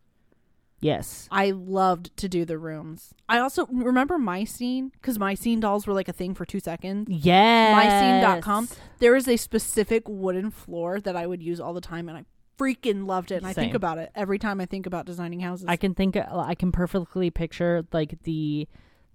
Yes. 0.79 1.27
I 1.31 1.51
loved 1.51 2.15
to 2.17 2.29
do 2.29 2.45
the 2.45 2.57
rooms. 2.57 3.13
I 3.27 3.39
also 3.39 3.65
remember 3.67 4.17
my 4.19 4.43
scene 4.43 4.89
because 4.89 5.17
my 5.17 5.33
scene 5.33 5.59
dolls 5.59 5.87
were 5.87 5.93
like 5.93 6.07
a 6.07 6.13
thing 6.13 6.35
for 6.35 6.45
two 6.45 6.59
seconds. 6.59 7.07
Yes. 7.09 8.23
MyScene.com. 8.23 8.69
There 8.99 9.15
is 9.15 9.27
a 9.27 9.37
specific 9.37 10.03
wooden 10.07 10.51
floor 10.51 10.99
that 11.01 11.15
I 11.15 11.25
would 11.25 11.41
use 11.41 11.59
all 11.59 11.73
the 11.73 11.81
time, 11.81 12.07
and 12.07 12.19
I 12.19 12.25
freaking 12.57 13.05
loved 13.07 13.31
it. 13.31 13.37
And 13.37 13.47
I 13.47 13.53
think 13.53 13.73
about 13.73 13.97
it 13.97 14.11
every 14.15 14.39
time 14.39 14.59
I 14.61 14.65
think 14.65 14.85
about 14.85 15.05
designing 15.05 15.39
houses. 15.39 15.65
I 15.67 15.75
can 15.77 15.93
think 15.93 16.15
I 16.17 16.55
can 16.55 16.71
perfectly 16.71 17.29
picture 17.29 17.85
like 17.91 18.21
the 18.23 18.67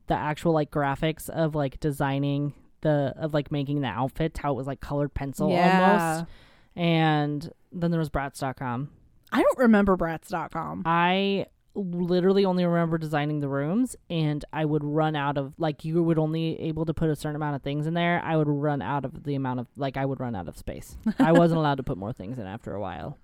the 0.07 0.15
actual 0.15 0.53
like 0.53 0.71
graphics 0.71 1.29
of 1.29 1.55
like 1.55 1.79
designing 1.81 2.53
the 2.81 3.15
of 3.17 3.33
like 3.35 3.53
making 3.53 3.81
the 3.83 3.89
outfits 3.89 4.41
how 4.41 4.53
it 4.53 4.57
was 4.57 4.67
like 4.67 4.81
colored 4.81 5.15
pencil 5.15 5.51
Yeah. 5.51 6.17
almost. 6.17 6.31
And 6.77 7.53
then 7.73 7.91
there 7.91 8.01
was 8.01 8.11
Bratz.com. 8.11 8.91
I 9.33 9.43
don't 9.43 9.59
remember 9.59 9.97
Bratz.com. 9.97 10.83
I 10.87 11.47
literally 11.75 12.45
only 12.45 12.65
remember 12.65 12.99
designing 12.99 13.39
the 13.39 13.49
rooms 13.49 13.95
and 14.09 14.45
I 14.53 14.65
would 14.65 14.83
run 14.83 15.15
out 15.15 15.39
of 15.39 15.55
like 15.57 15.85
you 15.85 16.03
would 16.03 16.19
only 16.19 16.59
able 16.61 16.85
to 16.85 16.93
put 16.93 17.09
a 17.11 17.15
certain 17.17 17.37
amount 17.37 17.55
of 17.57 17.63
things 17.63 17.87
in 17.87 17.95
there. 17.95 18.21
I 18.25 18.37
would 18.37 18.49
run 18.49 18.83
out 18.83 19.05
of 19.05 19.23
the 19.23 19.37
amount 19.37 19.61
of 19.61 19.69
like 19.77 19.97
I 19.97 20.05
would 20.05 20.19
run 20.19 20.35
out 20.35 20.49
of 20.49 20.57
space. 20.57 20.97
I 21.21 21.31
wasn't 21.33 21.59
allowed 21.61 21.77
to 21.77 21.85
put 21.85 21.97
more 21.97 22.13
things 22.13 22.39
in 22.39 22.47
after 22.47 22.75
a 22.75 22.81
while. 22.81 23.19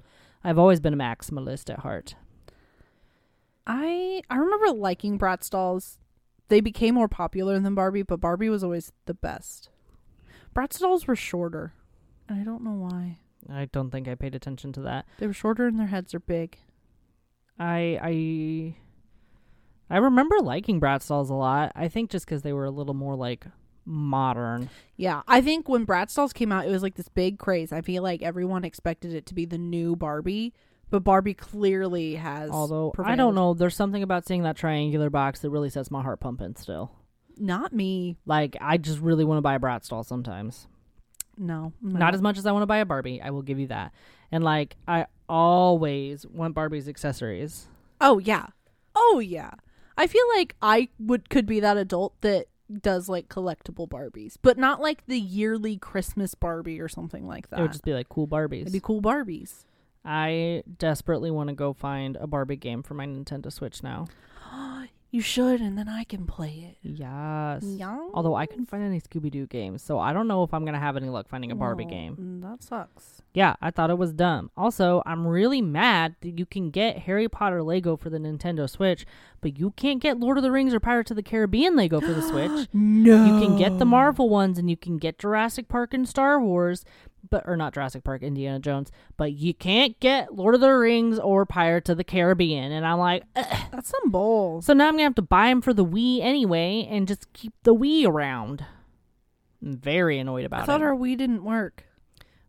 I've 0.45 0.59
always 0.59 0.81
been 0.81 0.95
a 0.95 0.97
maximalist 0.97 1.71
at 1.71 1.81
heart. 1.81 2.15
I 3.67 4.23
I 4.31 4.37
remember 4.37 4.71
liking 4.71 5.19
Bratz 5.19 5.51
dolls. 5.51 5.99
They 6.49 6.61
became 6.61 6.95
more 6.95 7.09
popular 7.09 7.59
than 7.59 7.75
Barbie, 7.75 8.03
but 8.03 8.21
Barbie 8.21 8.49
was 8.49 8.63
always 8.63 8.93
the 9.07 9.15
best. 9.15 9.71
Bratz 10.55 10.79
dolls 10.79 11.07
were 11.07 11.17
shorter. 11.17 11.73
and 12.29 12.41
I 12.41 12.45
don't 12.45 12.63
know 12.63 12.71
why. 12.73 13.19
I 13.49 13.67
don't 13.67 13.91
think 13.91 14.09
I 14.09 14.15
paid 14.15 14.35
attention 14.35 14.73
to 14.75 14.81
that. 14.83 15.07
They 15.19 15.27
were 15.27 15.33
shorter 15.33 15.67
and 15.67 15.79
their 15.79 15.87
heads 15.89 16.15
are 16.15 16.21
big. 16.21 16.59
I 17.59 17.99
I 18.03 18.77
I 19.95 19.99
remember 19.99 20.37
liking 20.41 20.81
Bratz 20.81 21.09
dolls 21.09 21.31
a 21.31 21.35
lot. 21.35 21.73
I 21.75 21.89
think 21.89 22.11
just 22.11 22.27
because 22.27 22.43
they 22.43 22.53
were 22.53 22.65
a 22.65 22.71
little 22.71 22.95
more 22.95 23.17
like 23.17 23.47
modern. 23.87 24.69
Yeah, 24.97 25.23
I 25.29 25.41
think 25.41 25.69
when 25.69 25.87
Bratz 25.87 26.15
dolls 26.15 26.33
came 26.33 26.53
out, 26.53 26.67
it 26.67 26.71
was 26.71 26.83
like 26.83 26.97
this 26.97 27.09
big 27.09 27.39
craze. 27.39 27.73
I 27.73 27.81
feel 27.81 28.03
like 28.03 28.23
everyone 28.23 28.65
expected 28.65 29.15
it 29.15 29.27
to 29.27 29.35
be 29.35 29.45
the 29.45 29.59
new 29.59 29.97
Barbie, 29.97 30.53
but 30.91 31.05
Barbie 31.05 31.35
clearly 31.35 32.17
has. 32.17 32.51
Although 32.51 32.93
I 32.99 33.17
don't 33.17 33.35
know, 33.35 33.55
there's 33.55 33.77
something 33.77 34.03
about 34.03 34.27
seeing 34.27 34.43
that 34.43 34.57
triangular 34.57 35.11
box 35.11 35.41
that 35.41 35.51
really 35.51 35.71
sets 35.71 35.91
my 35.91 36.03
heart 36.03 36.21
pumping. 36.21 36.57
Still, 36.57 36.91
Not 37.39 37.73
me. 37.73 38.17
like 38.27 38.57
I 38.61 38.77
just 38.77 39.01
really 39.01 39.25
want 39.25 39.39
to 39.39 39.43
buy 39.43 39.55
a 39.55 39.61
Bratz 39.61 39.89
doll 39.89 40.03
sometimes. 40.05 40.67
No, 41.39 41.73
no. 41.83 41.99
Not 41.99 42.15
as 42.15 42.23
much 42.23 42.39
as 42.39 42.47
I 42.47 42.53
want 42.53 42.63
to 42.63 42.67
buy 42.67 42.79
a 42.79 42.87
Barbie. 42.87 43.21
I 43.21 43.31
will 43.31 43.43
give 43.43 43.59
you 43.59 43.67
that. 43.69 43.93
And 44.33 44.43
like 44.43 44.77
I 44.89 45.07
always 45.29 46.27
want 46.27 46.55
Barbie's 46.55 46.89
accessories. 46.89 47.69
Oh 48.01 48.19
yeah. 48.19 48.47
Oh 48.95 49.21
yeah. 49.25 49.51
I 49.99 50.07
feel 50.07 50.25
like 50.37 50.55
I 50.61 50.89
would 50.99 51.29
could 51.31 51.47
be 51.47 51.61
that 51.61 51.77
adult 51.77 52.21
that 52.23 52.47
does 52.81 53.09
like 53.09 53.29
collectible 53.29 53.89
Barbies, 53.89 54.37
but 54.43 54.59
not 54.59 54.81
like 54.81 55.07
the 55.07 55.19
yearly 55.19 55.77
Christmas 55.77 56.35
Barbie 56.35 56.81
or 56.81 56.89
something 56.89 57.27
like 57.27 57.51
that. 57.51 57.59
It 57.59 57.63
would 57.63 57.73
just 57.73 57.85
be 57.85 57.95
like 57.95 58.09
cool 58.09 58.27
Barbies. 58.27 58.63
It'd 58.63 58.73
be 58.73 58.81
cool 58.81 59.03
Barbies. 59.03 59.65
I 60.05 60.63
desperately 60.79 61.31
want 61.31 61.49
to 61.49 61.55
go 61.55 61.73
find 61.73 62.17
a 62.17 62.27
Barbie 62.27 62.57
game 62.57 62.83
for 62.83 62.95
my 62.95 63.07
Nintendo 63.07 63.53
Switch 63.53 63.83
now. 63.83 64.07
You 65.17 65.23
should, 65.23 65.63
and 65.63 65.79
then 65.79 65.89
I 65.89 66.05
can 66.05 66.27
play 66.27 66.69
it. 66.69 66.77
Yes. 66.83 67.65
Although 68.13 68.35
I 68.35 68.45
couldn't 68.45 68.67
find 68.67 68.83
any 68.83 69.01
Scooby 69.01 69.31
Doo 69.31 69.47
games, 69.47 69.81
so 69.81 69.99
I 69.99 70.13
don't 70.13 70.29
know 70.29 70.43
if 70.43 70.53
I'm 70.53 70.63
gonna 70.67 70.79
have 70.79 70.95
any 70.95 71.09
luck 71.09 71.27
finding 71.27 71.51
a 71.51 71.55
Barbie 71.55 71.87
game. 71.87 72.17
Mm, 72.17 72.43
that 72.43 72.63
sucks. 72.63 73.23
Yeah, 73.33 73.57
I 73.63 73.71
thought 73.71 73.89
it 73.89 73.97
was 73.97 74.13
dumb. 74.13 74.51
Also, 74.59 75.03
I'm 75.07 75.27
really 75.27 75.63
mad 75.63 76.17
that 76.21 76.39
you 76.39 76.45
can 76.45 76.69
get 76.69 76.99
Harry 76.99 77.31
Potter 77.31 77.63
Lego 77.63 77.97
for 77.97 78.11
the 78.11 78.19
Nintendo 78.19 78.69
Switch, 78.69 79.07
but 79.41 79.59
you 79.59 79.71
can't 79.71 80.03
get 80.03 80.21
Lord 80.21 80.37
of 80.37 80.43
the 80.43 80.53
Rings 80.53 80.75
or 80.75 80.81
Pirates 80.81 81.11
of 81.11 81.17
the 81.17 81.23
Caribbean 81.23 81.77
Lego 81.77 81.99
for 81.99 82.13
the 82.13 82.21
Switch. 82.21 82.69
No. 82.75 83.25
You 83.27 83.41
can 83.41 83.57
get 83.57 83.79
the 83.79 83.87
Marvel 83.87 84.29
ones 84.29 84.59
and 84.59 84.69
you 84.69 84.77
can 84.77 84.99
get 84.99 85.19
Jurassic 85.19 85.67
Park 85.67 85.95
and 85.95 86.07
Star 86.07 86.39
Wars, 86.39 86.85
but 87.31 87.45
or 87.47 87.57
not 87.57 87.75
Jurassic 87.75 88.05
Park, 88.05 88.23
Indiana 88.23 88.59
Jones, 88.59 88.91
but 89.17 89.33
you 89.33 89.53
can't 89.55 89.99
get 90.01 90.35
Lord 90.35 90.55
of 90.55 90.61
the 90.61 90.71
Rings 90.71 91.19
or 91.19 91.45
Pirates 91.47 91.89
of 91.91 91.97
the 91.97 92.05
Caribbean. 92.05 92.73
And 92.73 92.87
I'm 92.87 92.99
like, 92.99 93.23
Ugh. 93.37 93.59
That's 93.73 93.89
some 93.91 94.11
balls. 94.11 94.67
so 94.67 94.73
now 94.73 94.87
I'm 94.89 94.95
gonna 94.95 95.03
have 95.05 95.15
to 95.17 95.23
buy 95.23 95.49
them 95.49 95.61
for 95.63 95.75
the 95.75 95.85
Wii 95.85 96.21
anyway, 96.23 96.87
and 96.91 97.07
just 97.09 97.33
keep 97.33 97.53
the 97.63 97.75
Wii 97.75 98.07
around. 98.07 98.65
I'm 99.63 99.77
very 99.77 100.19
annoyed 100.19 100.45
about 100.45 100.57
it. 100.57 100.61
I 100.61 100.65
about 100.65 100.67
thought 100.67 100.81
it. 100.83 100.85
our 100.85 100.95
Wii 100.97 101.17
didn't 101.17 101.45
work. 101.45 101.85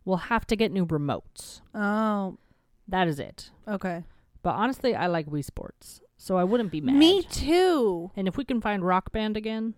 we'll 0.06 0.18
have 0.18 0.46
to 0.48 0.56
get 0.56 0.72
new 0.72 0.86
remotes. 0.86 1.62
Oh, 1.76 2.38
That 2.88 3.08
is 3.08 3.20
it. 3.20 3.50
okay. 3.68 4.04
But 4.44 4.52
honestly, 4.56 4.96
I 4.96 5.08
like 5.08 5.28
Wii 5.28 5.44
Sports, 5.44 6.00
so 6.18 6.38
I 6.38 6.44
wouldn't 6.46 6.72
be 6.72 6.80
mad. 6.80 6.96
Me 6.96 7.24
too. 7.24 8.12
And 8.16 8.28
if 8.28 8.38
we 8.38 8.46
can 8.46 8.62
find 8.62 8.86
Rock 8.86 9.12
Band 9.12 9.36
again, 9.36 9.74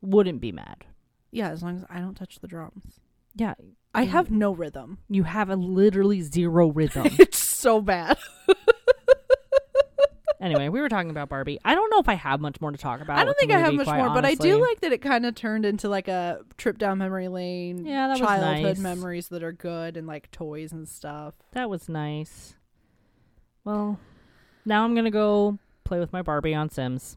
wouldn't 0.00 0.40
be 0.40 0.52
mad. 0.52 0.84
Yeah, 1.32 1.48
as 1.50 1.62
long 1.62 1.76
as 1.76 1.84
I 1.90 1.98
don't 2.00 2.14
touch 2.14 2.38
the 2.38 2.46
drums. 2.48 3.00
Yeah, 3.34 3.54
I 3.96 4.04
Mm. 4.04 4.08
have 4.10 4.30
no 4.30 4.52
rhythm. 4.52 4.98
you 5.08 5.22
have 5.24 5.48
a 5.50 5.56
literally 5.56 6.20
zero 6.20 6.68
rhythm. 6.70 7.06
it's 7.18 7.38
so 7.38 7.80
bad. 7.80 8.18
anyway, 10.40 10.68
we 10.68 10.80
were 10.80 10.88
talking 10.88 11.10
about 11.10 11.28
Barbie. 11.28 11.58
I 11.64 11.74
don't 11.74 11.90
know 11.90 11.98
if 11.98 12.08
I 12.08 12.14
have 12.14 12.40
much 12.40 12.60
more 12.60 12.70
to 12.70 12.76
talk 12.78 13.00
about. 13.00 13.18
I 13.18 13.24
don't 13.24 13.36
think 13.38 13.52
I 13.52 13.58
have 13.58 13.74
much 13.74 13.86
more, 13.86 14.10
but 14.10 14.24
I 14.24 14.34
do 14.34 14.60
like 14.60 14.80
that 14.80 14.92
it 14.92 14.98
kind 14.98 15.24
of 15.24 15.34
turned 15.34 15.64
into 15.64 15.88
like 15.88 16.08
a 16.08 16.40
trip 16.58 16.78
down 16.78 16.98
memory 16.98 17.28
lane. 17.28 17.86
Yeah, 17.86 18.08
that 18.08 18.20
was 18.20 18.20
childhood 18.20 18.62
nice. 18.62 18.78
memories 18.78 19.28
that 19.28 19.42
are 19.42 19.52
good 19.52 19.96
and 19.96 20.06
like 20.06 20.30
toys 20.30 20.72
and 20.72 20.86
stuff. 20.88 21.34
that 21.52 21.70
was 21.70 21.88
nice. 21.88 22.54
Well, 23.64 23.98
now 24.64 24.84
I'm 24.84 24.94
gonna 24.94 25.10
go 25.10 25.58
play 25.84 25.98
with 25.98 26.12
my 26.12 26.22
Barbie 26.22 26.54
on 26.54 26.68
Sims 26.70 27.16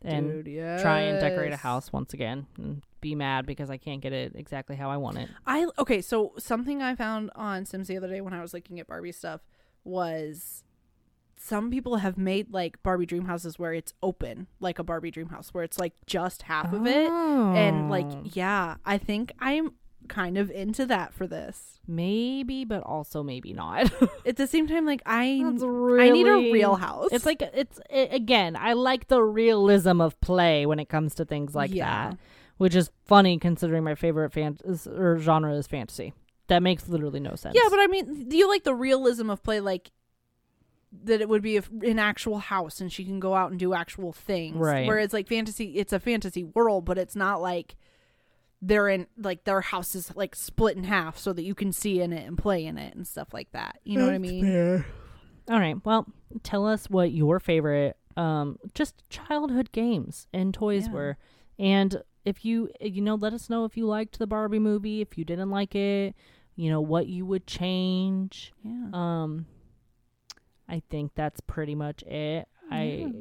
and 0.00 0.44
Dude, 0.44 0.80
try 0.80 1.00
and 1.00 1.20
decorate 1.20 1.52
a 1.52 1.56
house 1.56 1.92
once 1.92 2.12
again 2.14 2.46
and 2.56 2.82
be 3.02 3.14
mad 3.14 3.44
because 3.44 3.68
I 3.68 3.76
can't 3.76 4.00
get 4.00 4.14
it 4.14 4.32
exactly 4.34 4.76
how 4.76 4.88
I 4.90 4.96
want 4.96 5.18
it. 5.18 5.28
I 5.46 5.66
okay, 5.78 6.00
so 6.00 6.32
something 6.38 6.80
I 6.80 6.94
found 6.94 7.30
on 7.34 7.66
Sims 7.66 7.88
the 7.88 7.98
other 7.98 8.08
day 8.08 8.22
when 8.22 8.32
I 8.32 8.40
was 8.40 8.54
looking 8.54 8.80
at 8.80 8.86
Barbie 8.86 9.12
stuff 9.12 9.42
was 9.84 10.64
some 11.36 11.70
people 11.70 11.96
have 11.96 12.16
made 12.16 12.52
like 12.52 12.82
Barbie 12.82 13.06
dream 13.06 13.24
houses 13.24 13.58
where 13.58 13.74
it's 13.74 13.92
open, 14.02 14.46
like 14.60 14.78
a 14.78 14.84
Barbie 14.84 15.10
dream 15.10 15.28
house 15.28 15.52
where 15.52 15.64
it's 15.64 15.78
like 15.78 15.92
just 16.06 16.42
half 16.42 16.72
of 16.72 16.86
it. 16.86 17.10
And 17.10 17.90
like, 17.90 18.06
Oh. 18.06 18.22
yeah, 18.32 18.76
I 18.86 18.96
think 18.98 19.32
I'm 19.40 19.72
kind 20.08 20.36
of 20.38 20.50
into 20.50 20.86
that 20.86 21.12
for 21.14 21.26
this. 21.26 21.80
maybe, 21.86 22.64
but 22.64 22.82
also 22.84 23.22
maybe 23.24 23.52
not. 23.52 23.90
At 24.26 24.36
the 24.36 24.46
same 24.46 24.68
time, 24.68 24.86
like 24.86 25.02
I 25.04 25.40
That's 25.44 25.62
I 25.64 26.10
need 26.10 26.26
a 26.28 26.52
real 26.52 26.76
house. 26.76 27.08
It's 27.12 27.26
like 27.26 27.42
it's 27.42 27.80
i 27.92 28.08
again. 28.12 28.54
I 28.56 28.74
like 28.74 29.08
the 29.08 29.20
realism 29.22 30.00
of 30.00 30.20
play 30.20 30.64
when 30.66 30.78
it 30.78 30.88
comes 30.88 31.16
to 31.16 31.24
things 31.24 31.54
like 31.56 31.74
Yeah. 31.74 32.10
that, 32.10 32.18
which 32.56 32.74
is 32.74 32.90
funny 33.04 33.38
considering 33.38 33.84
my 33.84 33.94
favorite 33.94 34.32
fan 34.32 34.58
or 34.86 35.18
genre 35.18 35.52
is 35.54 35.66
fantasy. 35.66 36.12
That 36.48 36.62
makes 36.62 36.88
literally 36.88 37.20
no 37.20 37.34
sense. 37.34 37.54
Yeah, 37.56 37.68
but 37.70 37.78
I 37.80 37.86
mean, 37.86 38.28
do 38.28 38.36
you 38.36 38.48
like 38.48 38.64
the 38.64 38.74
realism 38.74 39.30
of 39.30 39.42
play 39.42 39.60
like 39.60 39.90
that 41.04 41.20
it 41.22 41.28
would 41.28 41.42
be 41.42 41.56
a, 41.56 41.62
an 41.82 41.98
actual 41.98 42.38
house 42.38 42.80
and 42.80 42.92
she 42.92 43.04
can 43.04 43.18
go 43.18 43.34
out 43.34 43.50
and 43.50 43.58
do 43.58 43.72
actual 43.72 44.12
things. 44.12 44.56
Right. 44.56 44.86
Whereas 44.86 45.12
like 45.12 45.26
fantasy 45.28 45.76
it's 45.76 45.92
a 45.92 45.98
fantasy 45.98 46.44
world, 46.44 46.84
but 46.84 46.98
it's 46.98 47.16
not 47.16 47.40
like 47.40 47.76
they're 48.60 48.88
in 48.88 49.06
like 49.16 49.44
their 49.44 49.60
house 49.62 49.94
is 49.94 50.14
like 50.14 50.34
split 50.36 50.76
in 50.76 50.84
half 50.84 51.16
so 51.16 51.32
that 51.32 51.42
you 51.44 51.54
can 51.54 51.72
see 51.72 52.00
in 52.00 52.12
it 52.12 52.26
and 52.26 52.36
play 52.36 52.64
in 52.66 52.76
it 52.76 52.94
and 52.94 53.06
stuff 53.06 53.32
like 53.32 53.50
that. 53.52 53.78
You 53.84 53.98
know 53.98 54.04
what 54.04 54.14
I 54.14 54.18
mean? 54.18 54.84
all 55.50 55.58
right. 55.58 55.76
Well, 55.84 56.06
tell 56.42 56.66
us 56.66 56.90
what 56.90 57.10
your 57.12 57.40
favorite 57.40 57.96
um 58.16 58.58
just 58.74 59.08
childhood 59.08 59.72
games 59.72 60.26
and 60.34 60.52
toys 60.52 60.86
Yeah. 60.88 60.92
were, 60.92 61.16
and 61.58 62.02
if 62.24 62.44
you 62.44 62.70
you 62.80 63.02
know 63.02 63.14
let 63.14 63.32
us 63.32 63.50
know 63.50 63.64
if 63.64 63.76
you 63.76 63.86
liked 63.86 64.18
the 64.18 64.26
Barbie 64.26 64.58
movie, 64.58 65.00
if 65.00 65.18
you 65.18 65.24
didn't 65.24 65.50
like 65.50 65.74
it, 65.74 66.14
you 66.56 66.70
know 66.70 66.80
what 66.80 67.06
you 67.06 67.26
would 67.26 67.46
change. 67.46 68.52
Yeah. 68.64 68.90
Um, 68.92 69.46
I 70.68 70.82
think 70.90 71.12
that's 71.14 71.40
pretty 71.40 71.74
much 71.74 72.02
it. 72.04 72.48
I 72.70 73.12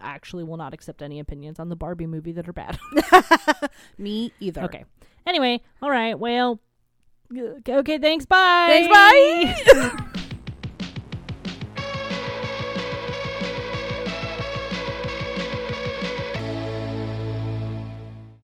actually 0.00 0.44
will 0.44 0.56
not 0.56 0.72
accept 0.72 1.02
any 1.02 1.18
opinions 1.18 1.58
on 1.58 1.68
the 1.68 1.74
Barbie 1.74 2.06
movie 2.06 2.32
that 2.32 2.48
are 2.48 2.52
bad. 2.52 2.78
Me 3.98 4.32
either. 4.38 4.62
okay. 4.62 4.84
Anyway, 5.26 5.60
all 5.82 5.90
right. 5.90 6.16
Well, 6.18 6.60
okay. 7.68 7.98
Thanks. 7.98 8.26
Bye. 8.26 8.88
Thanks, 8.88 9.74
bye. 9.74 10.04